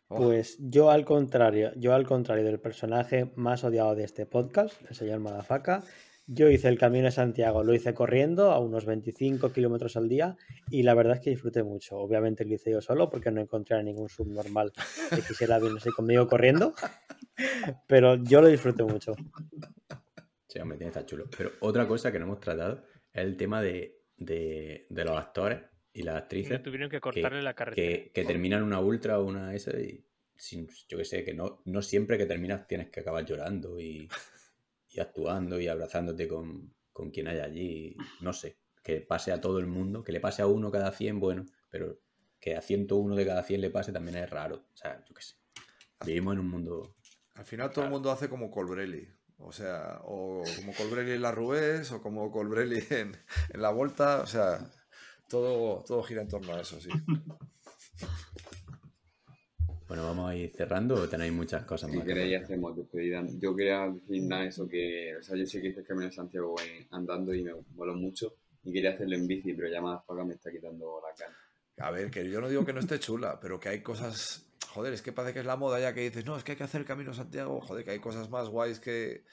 Oh, 0.08 0.16
Pues 0.16 0.56
yo 0.58 0.90
al 0.90 1.04
contrario, 1.04 1.70
yo 1.76 1.94
al 1.94 2.04
contrario 2.04 2.44
del 2.44 2.58
personaje 2.60 3.32
más 3.36 3.62
odiado 3.62 3.94
de 3.94 4.02
este 4.04 4.26
podcast, 4.26 4.74
el 4.88 4.96
señor 4.96 5.20
Madafaka, 5.20 5.84
yo 6.32 6.48
hice 6.48 6.68
el 6.68 6.78
Camino 6.78 7.06
de 7.06 7.10
Santiago, 7.10 7.64
lo 7.64 7.74
hice 7.74 7.92
corriendo 7.92 8.52
a 8.52 8.60
unos 8.60 8.84
25 8.86 9.52
kilómetros 9.52 9.96
al 9.96 10.08
día 10.08 10.36
y 10.70 10.84
la 10.84 10.94
verdad 10.94 11.14
es 11.16 11.20
que 11.20 11.30
disfruté 11.30 11.62
mucho. 11.64 11.96
Obviamente 11.98 12.44
lo 12.44 12.54
hice 12.54 12.70
yo 12.70 12.80
solo 12.80 13.10
porque 13.10 13.30
no 13.32 13.40
encontré 13.40 13.76
a 13.76 13.82
ningún 13.82 14.08
subnormal 14.08 14.72
que 15.10 15.22
quisiera 15.22 15.58
venirse 15.58 15.90
conmigo 15.90 16.28
corriendo, 16.28 16.72
pero 17.88 18.14
yo 18.22 18.40
lo 18.40 18.48
disfruté 18.48 18.84
mucho. 18.84 19.14
Sí, 20.46 20.58
hombre, 20.58 20.78
tiene 20.78 20.92
que 20.92 20.98
estar 20.98 21.06
chulo. 21.06 21.24
Pero 21.36 21.50
otra 21.60 21.86
cosa 21.86 22.10
que 22.12 22.18
no 22.18 22.26
hemos 22.26 22.40
tratado 22.40 22.84
es 23.12 23.24
el 23.24 23.36
tema 23.36 23.60
de, 23.62 24.02
de- 24.16 24.86
de 24.88 25.04
los 25.04 25.16
actores 25.18 25.60
y 25.92 26.02
las 26.02 26.16
actrices 26.16 26.62
tuvieron 26.62 26.88
que 26.90 27.00
cortarle 27.00 27.42
la 27.42 27.54
carretera. 27.54 27.88
que, 27.88 28.12
que 28.12 28.24
terminan 28.24 28.62
una 28.62 28.80
ultra 28.80 29.18
o 29.18 29.24
una 29.24 29.54
esa 29.54 29.78
y 29.78 30.04
sin, 30.36 30.68
yo 30.88 30.96
que 30.96 31.04
sé, 31.04 31.24
que 31.24 31.34
no, 31.34 31.60
no 31.64 31.82
siempre 31.82 32.16
que 32.18 32.26
terminas 32.26 32.66
tienes 32.66 32.88
que 32.90 33.00
acabar 33.00 33.24
llorando 33.24 33.78
y, 33.80 34.08
y 34.90 35.00
actuando 35.00 35.60
y 35.60 35.68
abrazándote 35.68 36.28
con, 36.28 36.74
con 36.92 37.10
quien 37.10 37.28
haya 37.28 37.44
allí. 37.44 37.96
No 38.20 38.32
sé, 38.32 38.58
que 38.82 39.00
pase 39.00 39.32
a 39.32 39.40
todo 39.40 39.58
el 39.58 39.66
mundo, 39.66 40.02
que 40.02 40.12
le 40.12 40.20
pase 40.20 40.42
a 40.42 40.46
uno 40.46 40.70
cada 40.70 40.92
100, 40.92 41.20
bueno, 41.20 41.46
pero 41.68 42.00
que 42.40 42.56
a 42.56 42.62
101 42.62 43.14
de 43.14 43.26
cada 43.26 43.42
100 43.42 43.60
le 43.60 43.70
pase 43.70 43.92
también 43.92 44.16
es 44.16 44.30
raro. 44.30 44.56
O 44.72 44.76
sea, 44.76 45.02
yo 45.06 45.14
qué 45.14 45.22
sé. 45.22 45.36
Vivimos 46.04 46.34
en 46.34 46.40
un 46.40 46.48
mundo... 46.48 46.96
Al 47.34 47.44
final 47.44 47.70
todo 47.70 47.84
el 47.84 47.90
mundo 47.90 48.10
hace 48.10 48.28
como 48.28 48.50
Colbrelli. 48.50 49.08
O 49.38 49.52
sea, 49.52 50.00
o 50.04 50.42
como 50.56 50.74
Colbrelli 50.74 51.12
en 51.12 51.22
la 51.22 51.32
Rubés, 51.32 51.90
o 51.92 52.02
como 52.02 52.30
Colbrelli 52.30 52.84
en, 52.90 53.16
en 53.48 53.62
la 53.62 53.70
Volta. 53.70 54.20
O 54.20 54.26
sea, 54.26 54.70
todo, 55.28 55.82
todo 55.86 56.02
gira 56.02 56.22
en 56.22 56.28
torno 56.28 56.52
a 56.52 56.60
eso, 56.60 56.80
sí. 56.80 56.90
Bueno, 59.90 60.04
vamos 60.04 60.30
a 60.30 60.36
ir 60.36 60.52
cerrando 60.54 60.94
o 60.94 61.08
tenéis 61.08 61.32
muchas 61.32 61.64
cosas 61.64 61.90
Si 61.90 61.96
más. 61.96 62.06
que 62.06 62.14
queréis 62.14 62.44
hacemos 62.44 62.76
despedida. 62.76 63.24
Yo 63.40 63.56
quería 63.56 63.88
decir 63.88 64.22
nada 64.22 64.44
eso 64.44 64.68
que, 64.68 65.16
o 65.16 65.22
sea, 65.22 65.36
yo 65.36 65.44
sé 65.44 65.60
que 65.60 65.70
hice 65.70 65.80
el 65.80 65.86
Camino 65.86 66.06
de 66.06 66.12
Santiago 66.12 66.54
en- 66.60 66.86
andando 66.92 67.34
y 67.34 67.42
me 67.42 67.50
moló 67.74 67.94
mucho 67.94 68.36
y 68.62 68.72
quería 68.72 68.90
hacerlo 68.90 69.16
en 69.16 69.26
bici, 69.26 69.52
pero 69.52 69.68
ya 69.68 69.80
más 69.82 70.00
me 70.24 70.34
está 70.34 70.52
quitando 70.52 71.02
la 71.02 71.12
cara. 71.16 71.36
A 71.78 71.90
ver, 71.90 72.08
que 72.08 72.30
yo 72.30 72.40
no 72.40 72.48
digo 72.48 72.64
que 72.64 72.72
no 72.72 72.78
esté 72.78 73.00
chula, 73.00 73.40
pero 73.40 73.58
que 73.58 73.68
hay 73.68 73.82
cosas. 73.82 74.46
Joder, 74.68 74.92
es 74.92 75.02
que 75.02 75.10
parece 75.10 75.34
que 75.34 75.40
es 75.40 75.46
la 75.46 75.56
moda 75.56 75.80
ya 75.80 75.92
que 75.92 76.02
dices, 76.02 76.24
no, 76.24 76.36
es 76.36 76.44
que 76.44 76.52
hay 76.52 76.58
que 76.58 76.62
hacer 76.62 76.82
el 76.82 76.86
Camino 76.86 77.10
de 77.10 77.16
Santiago. 77.16 77.60
Joder, 77.60 77.84
que 77.84 77.90
hay 77.90 77.98
cosas 77.98 78.30
más 78.30 78.48
guays 78.48 78.78
que. 78.78 79.24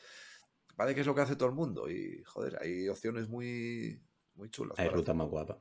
Parece 0.75 0.95
que 0.95 1.01
es 1.01 1.07
lo 1.07 1.13
que 1.13 1.21
hace 1.21 1.35
todo 1.35 1.49
el 1.49 1.55
mundo. 1.55 1.87
Y, 1.87 2.23
joder, 2.25 2.57
hay 2.63 2.89
opciones 2.89 3.29
muy, 3.29 4.01
muy 4.33 4.49
chulas. 4.49 4.79
Hay 4.79 4.87
hacer. 4.87 5.13
más 5.13 5.29
guapas. 5.29 5.57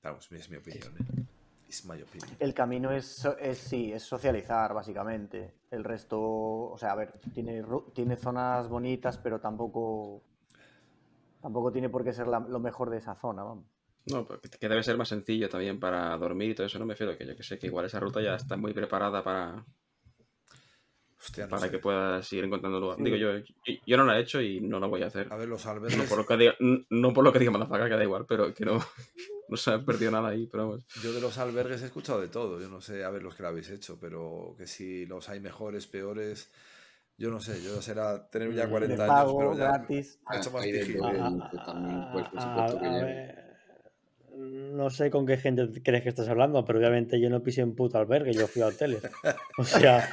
Claro, 0.00 0.18
es 0.18 0.28
mi- 0.32 0.38
es 0.38 0.50
mi 0.50 0.56
opinión. 0.56 0.92
¿eh? 0.98 1.24
Es 1.68 1.84
my 1.84 2.00
opinion. 2.00 2.36
El 2.38 2.54
camino 2.54 2.90
es, 2.90 3.26
sí, 3.54 3.92
es 3.92 4.02
socializar, 4.02 4.72
básicamente. 4.72 5.54
El 5.70 5.84
resto, 5.84 6.18
o 6.20 6.76
sea, 6.78 6.92
a 6.92 6.94
ver, 6.96 7.12
tiene, 7.34 7.62
tiene 7.92 8.16
zonas 8.16 8.68
bonitas, 8.68 9.18
pero 9.18 9.38
tampoco 9.40 10.22
tampoco 11.42 11.70
tiene 11.70 11.88
por 11.88 12.02
qué 12.04 12.12
ser 12.12 12.26
la- 12.26 12.40
lo 12.40 12.58
mejor 12.58 12.90
de 12.90 12.98
esa 12.98 13.14
zona, 13.14 13.44
vamos. 13.44 13.66
No, 14.06 14.26
porque 14.26 14.48
que 14.48 14.68
debe 14.68 14.82
ser 14.82 14.96
más 14.96 15.08
sencillo 15.08 15.48
también 15.48 15.78
para 15.78 16.16
dormir 16.16 16.50
y 16.50 16.54
todo 16.54 16.66
eso. 16.66 16.78
No 16.78 16.86
me 16.86 16.96
fío 16.96 17.16
que 17.16 17.26
yo 17.26 17.36
que 17.36 17.42
sé 17.42 17.58
que 17.58 17.66
igual 17.66 17.84
esa 17.84 18.00
ruta 18.00 18.20
ya 18.22 18.34
está 18.34 18.56
muy 18.56 18.72
preparada 18.72 19.22
para, 19.22 19.64
Hostia, 21.20 21.44
no 21.44 21.50
para 21.50 21.62
sé. 21.62 21.70
que 21.72 21.78
puedas 21.78 22.32
ir 22.32 22.44
encontrando 22.44 22.78
lugar. 22.78 22.96
Sí. 22.98 23.04
Digo 23.04 23.16
yo, 23.16 23.30
yo, 23.86 23.96
no 23.96 24.04
la 24.04 24.18
he 24.18 24.22
hecho 24.22 24.40
y 24.40 24.60
no 24.60 24.78
la 24.78 24.86
voy 24.86 25.02
a 25.02 25.06
hacer. 25.06 25.26
A 25.32 25.36
ver, 25.36 25.48
los 25.48 25.64
No 25.66 25.72
albergues. 25.72 26.08
por 26.08 26.18
lo 26.18 26.26
que 26.26 26.36
diga, 26.36 26.54
no 26.90 27.12
por 27.12 27.24
lo 27.24 27.32
que 27.32 27.38
diga 27.40 27.50
Madafaka, 27.50 27.88
que 27.88 27.96
da 27.96 28.04
igual, 28.04 28.24
pero 28.26 28.54
que 28.54 28.64
no, 28.64 28.78
no 29.48 29.56
se 29.56 29.70
ha 29.72 29.84
perdido 29.84 30.12
nada 30.12 30.28
ahí, 30.28 30.46
pero 30.46 30.68
vamos. 30.68 30.86
Yo 31.02 31.12
de 31.12 31.20
los 31.20 31.36
albergues 31.38 31.82
he 31.82 31.86
escuchado 31.86 32.20
de 32.20 32.28
todo. 32.28 32.60
Yo 32.60 32.68
no 32.68 32.80
sé, 32.80 33.02
a 33.04 33.10
ver 33.10 33.22
los 33.22 33.34
que 33.34 33.42
lo 33.42 33.48
habéis 33.48 33.68
hecho, 33.70 33.98
pero 34.00 34.54
que 34.56 34.66
si 34.66 35.06
los 35.06 35.28
hay 35.28 35.40
mejores, 35.40 35.86
peores. 35.88 36.52
Yo 37.20 37.30
no 37.30 37.40
sé, 37.40 37.60
yo 37.64 37.82
será 37.82 38.30
tener 38.30 38.54
ya 38.54 38.68
Mm, 38.68 38.70
40 38.70 38.94
De 38.96 39.02
años, 39.02 39.12
pago, 39.16 39.38
pero 39.38 39.52
ya 39.56 39.64
gratis. 39.72 40.20
ha 40.26 40.36
hecho 40.36 40.52
más. 40.52 40.64
Ah, 40.64 41.48
pues 41.50 41.64
también, 41.64 42.04
pues, 42.12 42.28
por 42.28 42.38
ah, 42.38 42.42
supuesto 42.68 42.78
que 42.80 42.86
a 42.86 42.92
ya- 42.92 43.47
No 44.78 44.90
sé 44.90 45.10
con 45.10 45.26
qué 45.26 45.36
gente 45.38 45.68
crees 45.82 46.04
que 46.04 46.08
estás 46.08 46.28
hablando, 46.28 46.64
pero 46.64 46.78
obviamente 46.78 47.20
yo 47.20 47.28
no 47.30 47.42
pisé 47.42 47.62
en 47.62 47.74
puto 47.74 47.98
albergue, 47.98 48.32
yo 48.32 48.46
fui 48.46 48.62
a 48.62 48.66
hoteles. 48.68 49.02
O 49.58 49.64
sea, 49.64 50.08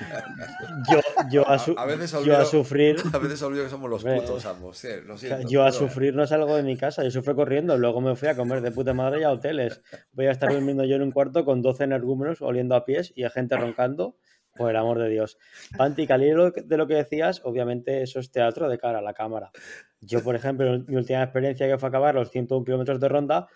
yo, 0.91 0.99
yo, 1.29 1.47
a, 1.47 1.59
su- 1.59 1.75
A- 1.77 1.83
a 1.83 1.85
veces 1.85 2.11
yo 2.11 2.17
olvido- 2.19 2.37
a 2.37 2.45
sufrir, 2.45 2.95
A 3.13 3.19
veces 3.19 3.41
olvido 3.43 3.63
que 3.65 3.69
somos 3.69 3.89
los 3.91 4.03
putos 4.03 4.43
sí, 4.73 4.87
lo 5.05 5.17
siento, 5.19 5.47
yo 5.47 5.63
a 5.63 5.71
sufrir 5.71 6.15
no 6.15 6.25
salgo 6.25 6.55
de 6.55 6.63
mi 6.63 6.75
casa, 6.77 7.03
yo 7.03 7.11
sufro 7.11 7.35
corriendo, 7.35 7.77
luego 7.77 8.01
me 8.01 8.15
fui 8.15 8.27
a 8.27 8.35
comer 8.35 8.61
de 8.61 8.71
puta 8.71 8.93
madre 8.95 9.21
y 9.21 9.23
a 9.23 9.31
hoteles. 9.31 9.81
Voy 10.13 10.25
a 10.25 10.31
estar 10.31 10.51
durmiendo 10.51 10.83
yo 10.83 10.95
en 10.95 11.03
un 11.03 11.11
cuarto 11.11 11.45
con 11.45 11.61
12 11.61 11.83
energúmenos 11.83 12.41
oliendo 12.41 12.73
a 12.73 12.85
pies 12.85 13.13
y 13.15 13.23
a 13.23 13.29
gente 13.29 13.55
roncando, 13.57 14.17
por 14.55 14.71
el 14.71 14.77
amor 14.77 14.97
de 14.99 15.09
Dios. 15.09 15.37
Panti, 15.77 16.07
hilo 16.09 16.49
de 16.51 16.77
lo 16.77 16.87
que 16.87 16.95
decías, 16.95 17.41
obviamente 17.43 18.01
eso 18.01 18.19
es 18.19 18.31
teatro 18.31 18.67
de 18.67 18.77
cara 18.79 18.97
a 18.99 19.01
la 19.01 19.13
cámara. 19.13 19.51
Yo, 19.99 20.23
por 20.23 20.35
ejemplo, 20.35 20.79
mi 20.87 20.95
última 20.95 21.21
experiencia 21.23 21.67
que 21.67 21.77
fue 21.77 21.89
acabar 21.89 22.15
los 22.15 22.31
101 22.31 22.63
kilómetros 22.63 22.99
de 22.99 23.09
ronda, 23.09 23.47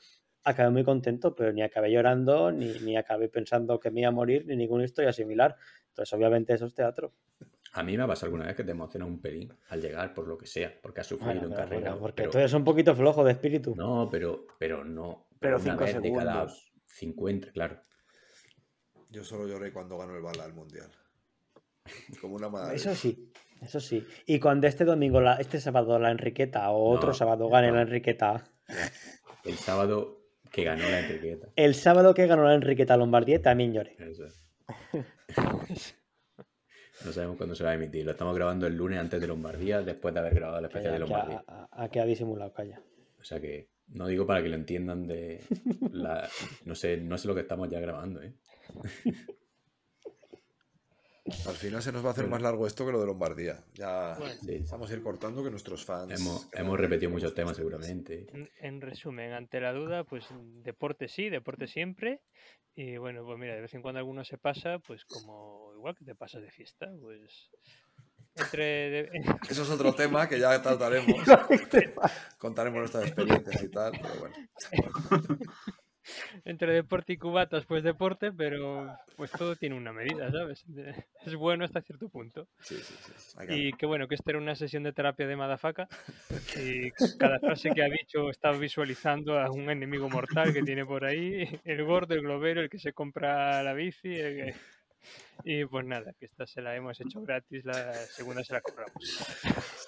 acabé 0.43 0.69
muy 0.69 0.83
contento, 0.83 1.35
pero 1.35 1.51
ni 1.53 1.61
acabé 1.61 1.91
llorando, 1.91 2.51
ni, 2.51 2.67
ni 2.79 2.97
acabé 2.97 3.29
pensando 3.29 3.79
que 3.79 3.91
me 3.91 4.01
iba 4.01 4.09
a 4.09 4.11
morir, 4.13 4.45
ni 4.47 4.55
ninguna 4.55 4.83
historia 4.85 5.11
similar. 5.13 5.55
Entonces, 5.89 6.13
obviamente, 6.13 6.53
eso 6.53 6.65
es 6.65 6.73
teatro. 6.73 7.13
A 7.73 7.83
mí 7.83 7.95
me 7.95 8.03
ha 8.03 8.07
pasado 8.07 8.27
alguna 8.27 8.45
vez 8.47 8.55
que 8.55 8.63
te 8.63 8.71
emociona 8.71 9.05
un 9.05 9.21
pelín 9.21 9.53
al 9.69 9.79
llegar 9.81 10.13
por 10.13 10.27
lo 10.27 10.37
que 10.37 10.47
sea, 10.47 10.73
porque 10.81 11.01
has 11.01 11.07
sufrido 11.07 11.33
Bueno, 11.33 11.47
en 11.47 11.49
pero 11.53 11.61
carrera. 11.63 11.81
bueno, 11.91 11.99
porque 12.01 12.15
pero- 12.23 12.31
tú 12.31 12.37
eres 12.39 12.53
un 12.53 12.63
poquito 12.63 12.95
flojo 12.95 13.23
de 13.23 13.31
espíritu. 13.33 13.75
No, 13.75 14.09
pero, 14.09 14.47
pero 14.57 14.83
no. 14.83 15.27
Pero 15.39 15.57
una 15.57 15.63
cinco 15.63 15.83
vez 15.83 16.01
de 16.01 16.11
cada 16.13 16.31
segundos. 16.47 16.73
50, 16.87 17.51
claro. 17.51 17.81
Yo 19.11 19.23
solo 19.23 19.47
lloré 19.47 19.71
cuando 19.71 19.97
ganó 19.97 20.15
el 20.15 20.21
Bala 20.21 20.43
al 20.45 20.53
Mundial. 20.53 20.89
Como 22.21 22.35
una 22.35 22.49
madre. 22.49 22.75
Eso 22.75 22.93
sí, 22.95 23.31
eso 23.61 23.79
sí. 23.79 24.05
Y 24.25 24.39
cuando 24.39 24.67
este 24.67 24.85
domingo, 24.85 25.21
la- 25.21 25.35
este 25.35 25.59
sábado, 25.59 25.97
la 25.99 26.11
Enriqueta 26.11 26.69
o 26.71 26.89
otro 26.89 27.13
sábado 27.13 27.49
gane 27.49 27.69
no. 27.69 27.75
la 27.75 27.81
Enriqueta, 27.83 28.43
El 29.43 29.55
sábado 29.55 30.18
que 30.51 30.63
ganó 30.63 30.83
la 30.83 30.99
Enriqueta. 30.99 31.49
el 31.55 31.75
sábado 31.75 32.13
que 32.13 32.27
ganó 32.27 32.43
la 32.43 32.55
Enriqueta 32.55 32.97
Lombardía 32.97 33.41
también 33.41 33.73
lloré. 33.73 33.95
Eso. 33.99 34.27
No 37.05 37.13
sabemos 37.13 37.37
cuándo 37.37 37.55
se 37.55 37.63
va 37.63 37.71
a 37.71 37.75
emitir. 37.75 38.03
Lo 38.05 38.11
estamos 38.11 38.35
grabando 38.35 38.67
el 38.67 38.75
lunes 38.75 38.99
antes 38.99 39.21
de 39.21 39.27
Lombardía, 39.27 39.81
después 39.81 40.13
de 40.13 40.19
haber 40.19 40.35
grabado 40.35 40.59
el 40.59 40.65
especial 40.65 40.93
de 40.93 40.99
Lombardía. 40.99 41.43
ha 41.71 42.05
disimulado, 42.05 42.53
calla. 42.53 42.81
O 43.19 43.23
sea 43.23 43.39
que 43.39 43.69
no 43.87 44.07
digo 44.07 44.25
para 44.25 44.41
que 44.43 44.49
lo 44.49 44.55
entiendan 44.55 45.07
de 45.07 45.41
la. 45.91 46.27
No 46.65 46.75
sé, 46.75 46.97
no 46.97 47.17
sé 47.17 47.27
lo 47.27 47.35
que 47.35 47.41
estamos 47.41 47.69
ya 47.69 47.79
grabando, 47.79 48.21
¿eh? 48.21 48.33
Al 51.47 51.55
final 51.55 51.81
se 51.81 51.91
nos 51.91 52.03
va 52.03 52.09
a 52.09 52.11
hacer 52.11 52.27
más 52.27 52.41
largo 52.41 52.65
esto 52.67 52.85
que 52.85 52.91
lo 52.91 52.99
de 52.99 53.05
Lombardía. 53.07 53.63
Ya 53.73 54.15
Bueno. 54.17 54.39
Sí. 54.41 54.63
vamos 54.69 54.89
a 54.89 54.93
ir 54.93 55.01
cortando 55.01 55.43
que 55.43 55.49
nuestros 55.51 55.85
fans. 55.85 56.19
Hemos, 56.19 56.47
hemos 56.53 56.79
repetido 56.79 57.11
muchos 57.11 57.33
temas 57.33 57.55
seguramente. 57.57 58.25
En, 58.33 58.49
en 58.59 58.81
resumen, 58.81 59.33
ante 59.33 59.59
la 59.61 59.73
duda, 59.73 60.03
pues 60.03 60.25
deporte 60.63 61.07
sí, 61.07 61.29
deporte 61.29 61.67
siempre. 61.67 62.21
Y 62.75 62.97
bueno, 62.97 63.23
pues 63.25 63.37
mira, 63.37 63.55
de 63.55 63.61
vez 63.61 63.73
en 63.73 63.81
cuando 63.81 63.99
alguno 63.99 64.23
se 64.23 64.37
pasa, 64.37 64.79
pues 64.79 65.03
como 65.05 65.73
igual 65.75 65.95
que 65.97 66.05
te 66.05 66.15
pasas 66.15 66.41
de 66.41 66.51
fiesta, 66.51 66.87
pues 67.01 67.49
entre 68.35 68.63
de- 68.89 69.09
Eso 69.49 69.63
es 69.63 69.69
otro 69.69 69.93
tema 69.93 70.29
que 70.29 70.39
ya 70.39 70.61
trataremos. 70.61 71.15
Contaremos 72.37 72.79
nuestras 72.79 73.05
experiencias 73.07 73.63
y 73.63 73.69
tal, 73.69 73.91
pero 74.01 74.13
bueno. 74.19 74.35
entre 76.45 76.73
deporte 76.73 77.13
y 77.13 77.17
cubatas, 77.17 77.65
pues 77.65 77.83
deporte, 77.83 78.31
pero 78.31 78.95
pues 79.15 79.31
todo 79.31 79.55
tiene 79.55 79.75
una 79.75 79.93
medida, 79.93 80.31
¿sabes? 80.31 80.65
Es 81.25 81.35
bueno 81.35 81.65
hasta 81.65 81.81
cierto 81.81 82.07
punto. 82.09 82.47
Sí, 82.61 82.75
sí, 82.75 82.95
sí. 83.05 83.45
Y 83.49 83.73
qué 83.73 83.85
bueno 83.85 84.07
que 84.07 84.15
esta 84.15 84.31
era 84.31 84.39
una 84.39 84.55
sesión 84.55 84.83
de 84.83 84.93
terapia 84.93 85.27
de 85.27 85.35
Madafaka. 85.35 85.87
Y 86.59 86.91
cada 87.17 87.39
frase 87.39 87.69
que 87.71 87.83
ha 87.83 87.89
dicho 87.89 88.29
estaba 88.29 88.57
visualizando 88.57 89.39
a 89.39 89.49
un 89.51 89.69
enemigo 89.69 90.09
mortal 90.09 90.53
que 90.53 90.63
tiene 90.63 90.85
por 90.85 91.05
ahí, 91.05 91.47
el 91.65 91.83
gordo, 91.83 92.13
el 92.15 92.21
globero, 92.21 92.61
el 92.61 92.69
que 92.69 92.79
se 92.79 92.93
compra 92.93 93.61
la 93.63 93.73
bici. 93.73 94.15
el 94.15 94.35
que- 94.35 94.55
Y 95.43 95.65
pues 95.65 95.85
nada, 95.85 96.13
que 96.19 96.25
esta 96.25 96.45
se 96.45 96.61
la 96.61 96.75
hemos 96.75 96.99
hecho 96.99 97.21
gratis, 97.21 97.63
la 97.65 97.93
segunda 97.93 98.43
se 98.43 98.53
la 98.53 98.61
cobramos. 98.61 98.93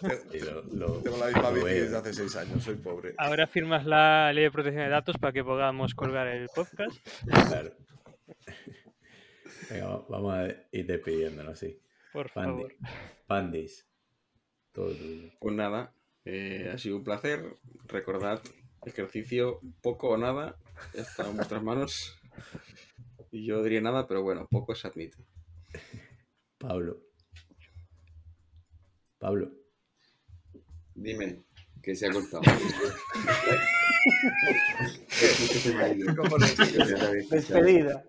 Y 0.33 0.39
lo- 0.39 0.63
lo- 0.73 1.01
Tengo 1.01 1.17
la 1.17 1.27
misma 1.27 1.51
bici 1.51 1.67
desde 1.67 1.97
hace 1.97 2.13
seis 2.13 2.35
años, 2.37 2.63
soy 2.63 2.75
pobre. 2.75 3.13
Ahora 3.17 3.45
firmas 3.47 3.85
la 3.85 4.31
ley 4.33 4.45
de 4.45 4.51
protección 4.51 4.83
de 4.85 4.89
datos 4.89 5.17
para 5.19 5.31
que 5.33 5.43
podamos 5.43 5.93
colgar 5.93 6.27
el 6.27 6.47
podcast. 6.55 6.97
Claro. 7.47 7.71
Venga, 9.69 9.87
va- 9.87 10.05
vamos 10.09 10.33
a 10.33 10.47
ir 10.71 10.85
despidiéndonos, 10.85 11.59
sí. 11.59 11.79
Por 12.13 12.31
Pandi. 12.31 12.51
favor. 12.63 12.73
Pandis. 13.27 13.87
Todo 14.71 14.93
tuyo. 14.93 15.29
Pues 15.39 15.55
nada, 15.55 15.93
eh, 16.25 16.69
ha 16.73 16.77
sido 16.77 16.97
un 16.97 17.03
placer. 17.03 17.57
Recordad, 17.87 18.41
ejercicio 18.85 19.59
poco 19.81 20.09
o 20.09 20.17
nada, 20.17 20.55
está 20.93 21.27
en 21.27 21.35
vuestras 21.35 21.61
manos. 21.61 22.17
Y 23.31 23.45
yo 23.45 23.63
diría 23.63 23.81
nada, 23.81 24.07
pero 24.07 24.23
bueno, 24.23 24.47
poco 24.49 24.75
se 24.75 24.87
admite. 24.87 25.17
Pablo. 26.57 27.01
Pablo. 29.19 29.51
Dime, 30.93 31.43
que 31.81 31.95
se 31.95 32.07
ha 32.07 32.11
cortado. 32.11 32.41
Despedida. 37.29 38.03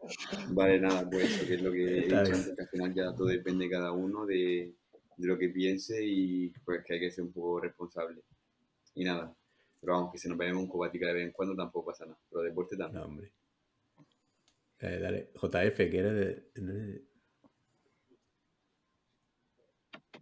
Vale, 0.50 0.80
nada, 0.80 1.08
pues 1.08 1.30
eso 1.30 1.46
que 1.46 1.54
es 1.54 1.62
lo 1.62 1.72
que 1.72 1.84
he 1.84 1.98
Está 2.00 2.22
dicho 2.22 2.32
bien. 2.32 2.40
antes, 2.40 2.54
que 2.56 2.62
al 2.62 2.68
final 2.68 2.94
ya 2.94 3.14
todo 3.14 3.26
depende 3.28 3.64
de 3.66 3.70
cada 3.70 3.92
uno, 3.92 4.26
de, 4.26 4.74
de 5.16 5.26
lo 5.26 5.38
que 5.38 5.48
piense 5.50 6.04
y 6.04 6.50
pues 6.64 6.84
que 6.84 6.94
hay 6.94 7.00
que 7.00 7.10
ser 7.10 7.24
un 7.24 7.32
poco 7.32 7.60
responsable. 7.60 8.22
Y 8.94 9.04
nada, 9.04 9.34
pero 9.80 9.94
vamos, 9.94 10.12
que 10.12 10.18
se 10.18 10.28
nos 10.28 10.36
bebemos 10.38 10.62
un 10.62 10.68
cubatica 10.68 11.06
de 11.06 11.14
vez 11.14 11.26
en 11.26 11.32
cuando 11.32 11.54
tampoco 11.54 11.86
pasa 11.86 12.04
nada, 12.06 12.18
pero 12.30 12.42
deporte 12.42 12.76
también. 12.76 13.00
No, 13.00 13.06
hombre. 13.08 13.32
Eh, 14.82 14.98
dale. 15.00 15.30
JF, 15.34 15.76
que 15.90 15.98
eres 15.98 16.14
de. 16.54 17.02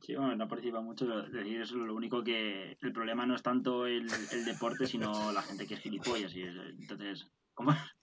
Sí, 0.03 0.15
bueno, 0.15 0.35
no 0.37 0.49
participa 0.49 0.81
mucho. 0.81 1.07
lo- 1.07 1.23
Decir 1.29 1.61
eso, 1.61 1.77
lo 1.77 1.95
único 1.95 2.23
que 2.23 2.77
el 2.81 2.93
problema 2.93 3.27
no 3.27 3.35
es 3.35 3.43
tanto 3.43 3.87
el, 3.87 4.07
el 4.33 4.45
deporte, 4.45 4.87
sino 4.87 5.33
la 5.33 5.43
gente 5.43 5.67
que 5.67 5.75
es 5.75 5.81
gilipollas. 5.81 6.35
Y 6.35 6.43
es- 6.43 6.57
entonces, 6.79 7.27
como, 7.55 7.71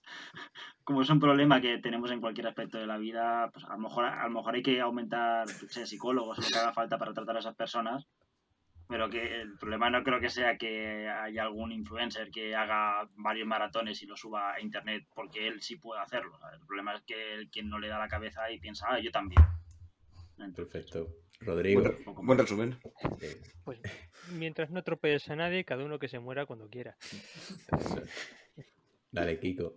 como 0.84 1.02
es 1.02 1.10
un 1.10 1.20
problema 1.20 1.60
que 1.60 1.78
tenemos 1.78 2.10
en 2.10 2.20
cualquier 2.20 2.46
aspecto 2.48 2.78
de 2.78 2.86
la 2.86 2.98
vida, 2.98 3.50
pues 3.52 3.64
a 3.64 3.72
lo 3.74 3.78
mejor, 3.78 4.04
a 4.04 4.24
lo 4.24 4.30
mejor 4.30 4.54
hay 4.54 4.62
que 4.62 4.80
aumentar 4.80 5.48
sé, 5.48 5.86
psicólogos 5.86 6.38
lo 6.38 6.46
que 6.48 6.58
haga 6.58 6.72
falta 6.72 6.98
para 6.98 7.12
tratar 7.14 7.36
a 7.36 7.40
esas 7.40 7.54
personas. 7.56 8.06
Pero 8.88 9.10
que 9.10 9.42
el 9.42 9.58
problema 9.58 9.90
no 9.90 10.02
creo 10.02 10.18
que 10.18 10.30
sea 10.30 10.56
que 10.56 11.06
haya 11.08 11.42
algún 11.42 11.72
influencer 11.72 12.30
que 12.30 12.56
haga 12.56 13.06
varios 13.16 13.46
maratones 13.46 14.02
y 14.02 14.06
lo 14.06 14.16
suba 14.16 14.54
a 14.54 14.60
internet 14.62 15.04
porque 15.14 15.46
él 15.46 15.60
sí 15.60 15.76
puede 15.76 16.00
hacerlo. 16.00 16.38
El 16.54 16.60
problema 16.66 16.94
es 16.94 17.02
que 17.02 17.34
el 17.34 17.50
quien 17.50 17.68
no 17.68 17.78
le 17.78 17.88
da 17.88 17.98
la 17.98 18.08
cabeza 18.08 18.50
y 18.50 18.58
piensa, 18.58 18.86
ah, 18.88 18.98
yo 18.98 19.10
también. 19.10 19.42
Entonces, 20.38 20.72
Perfecto. 20.72 21.08
Rodrigo. 21.40 21.82
Buen, 21.82 21.92
re- 21.98 22.04
buen 22.22 22.38
resumen. 22.38 22.78
Pues 23.64 23.78
mientras 24.32 24.70
no 24.70 24.80
atropelles 24.80 25.28
a 25.28 25.36
nadie, 25.36 25.64
cada 25.64 25.84
uno 25.84 25.98
que 25.98 26.08
se 26.08 26.18
muera 26.18 26.46
cuando 26.46 26.68
quiera. 26.68 26.96
eso. 27.78 28.02
Dale, 29.12 29.38
Kiko. 29.38 29.74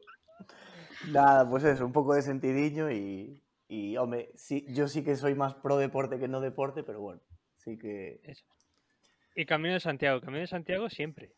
Nada, 1.09 1.49
pues 1.49 1.63
eso, 1.65 1.85
un 1.85 1.91
poco 1.93 2.13
de 2.13 2.21
sentidiño 2.21 2.91
y, 2.91 3.43
y 3.67 3.97
hombre, 3.97 4.31
sí, 4.35 4.65
yo 4.69 4.87
sí 4.87 5.03
que 5.03 5.15
soy 5.15 5.35
más 5.35 5.55
pro 5.55 5.77
deporte 5.77 6.17
que 6.19 6.27
no 6.27 6.39
deporte, 6.41 6.83
pero 6.83 7.01
bueno, 7.01 7.21
sí 7.57 7.77
que 7.77 8.21
Eso. 8.23 8.45
Y 9.35 9.45
Camino 9.45 9.73
de 9.73 9.79
Santiago, 9.79 10.19
Camino 10.21 10.41
de 10.41 10.47
Santiago 10.47 10.89
siempre. 10.89 11.31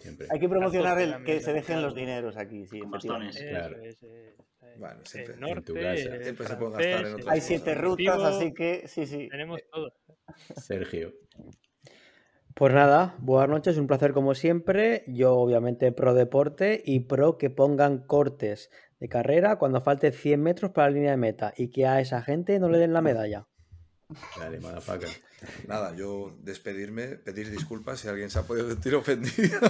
Siempre. 0.00 0.26
hay 0.30 0.40
que 0.40 0.48
promocionar 0.48 0.98
el 1.00 1.22
que 1.24 1.40
se 1.40 1.52
dejen 1.52 1.82
los 1.82 1.94
dineros 1.94 2.36
aquí, 2.36 2.66
sí, 2.66 2.80
bastones. 2.86 3.36
Claro. 3.38 3.76
Es, 3.82 4.02
eh, 4.02 4.34
eh, 4.62 4.76
Bueno, 4.78 5.00
siempre 5.04 5.34
el 5.34 5.40
en 5.42 5.48
norte, 5.48 5.62
tu 5.72 5.74
casa. 5.74 5.90
el 5.92 6.22
Siempre 6.24 6.46
se 6.46 6.56
francés, 6.56 6.72
gastar 6.72 7.06
en 7.06 7.12
otras 7.14 7.26
Hay 7.28 7.40
cosas. 7.40 7.44
siete 7.44 7.74
rutas, 7.74 8.22
así 8.22 8.54
que 8.54 8.88
sí, 8.88 9.06
sí. 9.06 9.28
Tenemos 9.30 9.60
todo. 9.70 9.92
Sergio. 10.56 11.12
Pues 12.54 12.72
nada, 12.72 13.16
buenas 13.18 13.48
noches, 13.50 13.78
un 13.78 13.86
placer 13.86 14.12
como 14.12 14.34
siempre. 14.34 15.02
Yo 15.08 15.34
obviamente 15.34 15.90
pro 15.92 16.14
deporte 16.14 16.82
y 16.84 17.00
pro 17.00 17.36
que 17.36 17.50
pongan 17.50 17.98
cortes 18.06 18.70
de 19.00 19.08
carrera 19.08 19.56
cuando 19.56 19.80
falte 19.80 20.12
100 20.12 20.40
metros 20.42 20.70
para 20.70 20.88
la 20.88 20.94
línea 20.94 21.10
de 21.10 21.16
meta 21.16 21.52
y 21.56 21.70
que 21.70 21.86
a 21.86 22.00
esa 22.00 22.22
gente 22.22 22.58
no 22.60 22.68
le 22.68 22.78
den 22.78 22.92
la 22.92 23.02
medalla. 23.02 23.48
Dale, 24.38 24.60
madafaca. 24.60 25.08
Nada, 25.66 25.94
yo 25.96 26.36
despedirme, 26.40 27.16
pedir 27.16 27.50
disculpas 27.50 28.00
si 28.00 28.08
alguien 28.08 28.30
se 28.30 28.38
ha 28.38 28.42
podido 28.42 28.68
sentir 28.70 28.94
ofendido. 28.96 29.60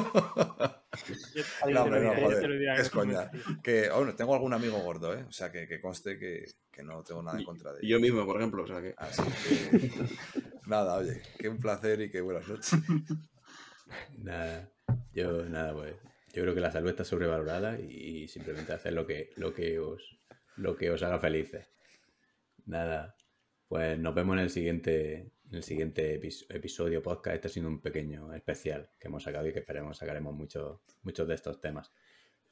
no, 1.70 1.86
no, 1.86 2.30
es 2.76 2.90
coña. 2.90 3.30
Que, 3.62 3.90
bueno, 3.90 4.14
tengo 4.14 4.34
algún 4.34 4.52
amigo 4.52 4.78
gordo, 4.78 5.14
¿eh? 5.14 5.24
O 5.28 5.32
sea, 5.32 5.50
que, 5.50 5.66
que 5.66 5.80
conste 5.80 6.18
que, 6.18 6.44
que, 6.70 6.82
no 6.82 7.02
tengo 7.02 7.22
nada 7.22 7.38
en 7.38 7.44
contra 7.44 7.72
de 7.72 7.80
él. 7.80 7.88
Yo 7.88 8.00
mismo, 8.00 8.24
por 8.26 8.36
ejemplo, 8.36 8.64
o 8.64 8.66
sea 8.66 8.82
nada, 10.66 10.96
oye, 10.96 11.20
qué 11.38 11.48
un 11.48 11.58
placer 11.58 12.00
y 12.00 12.10
qué 12.10 12.20
buenas 12.20 12.48
noches. 12.48 12.72
Nada, 14.18 14.70
yo 15.12 15.44
nada, 15.44 15.72
pues. 15.72 15.94
Yo 16.32 16.42
creo 16.42 16.54
que 16.54 16.60
la 16.60 16.72
salud 16.72 16.88
está 16.88 17.04
sobrevalorada 17.04 17.78
y 17.78 18.26
simplemente 18.26 18.72
hacer 18.72 18.92
lo 18.92 19.06
que, 19.06 19.30
lo 19.36 19.54
que 19.54 19.78
os 19.78 20.18
lo 20.56 20.76
que 20.76 20.90
os 20.90 21.02
haga 21.02 21.18
felices. 21.18 21.70
Nada, 22.66 23.14
pues 23.74 23.98
nos 23.98 24.14
vemos 24.14 24.36
en 24.36 24.42
el 24.44 24.50
siguiente, 24.50 25.14
en 25.50 25.54
el 25.56 25.64
siguiente 25.64 26.14
episodio 26.14 27.02
podcast. 27.02 27.34
Este 27.34 27.48
ha 27.48 27.50
sido 27.50 27.66
un 27.66 27.80
pequeño 27.80 28.32
especial 28.32 28.88
que 29.00 29.08
hemos 29.08 29.24
sacado 29.24 29.48
y 29.48 29.52
que 29.52 29.58
esperemos 29.58 29.98
sacaremos 29.98 30.32
muchos 30.32 30.78
mucho 31.02 31.26
de 31.26 31.34
estos 31.34 31.60
temas. 31.60 31.92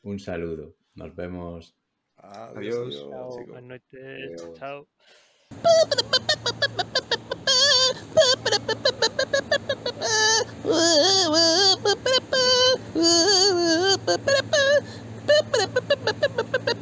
Un 0.02 0.18
saludo. 0.18 0.74
Nos 0.96 1.14
vemos. 1.14 1.78
Adiós. 2.16 3.06
Buenas 3.46 3.62
noches. 3.62 4.32
Chao. 4.58 4.88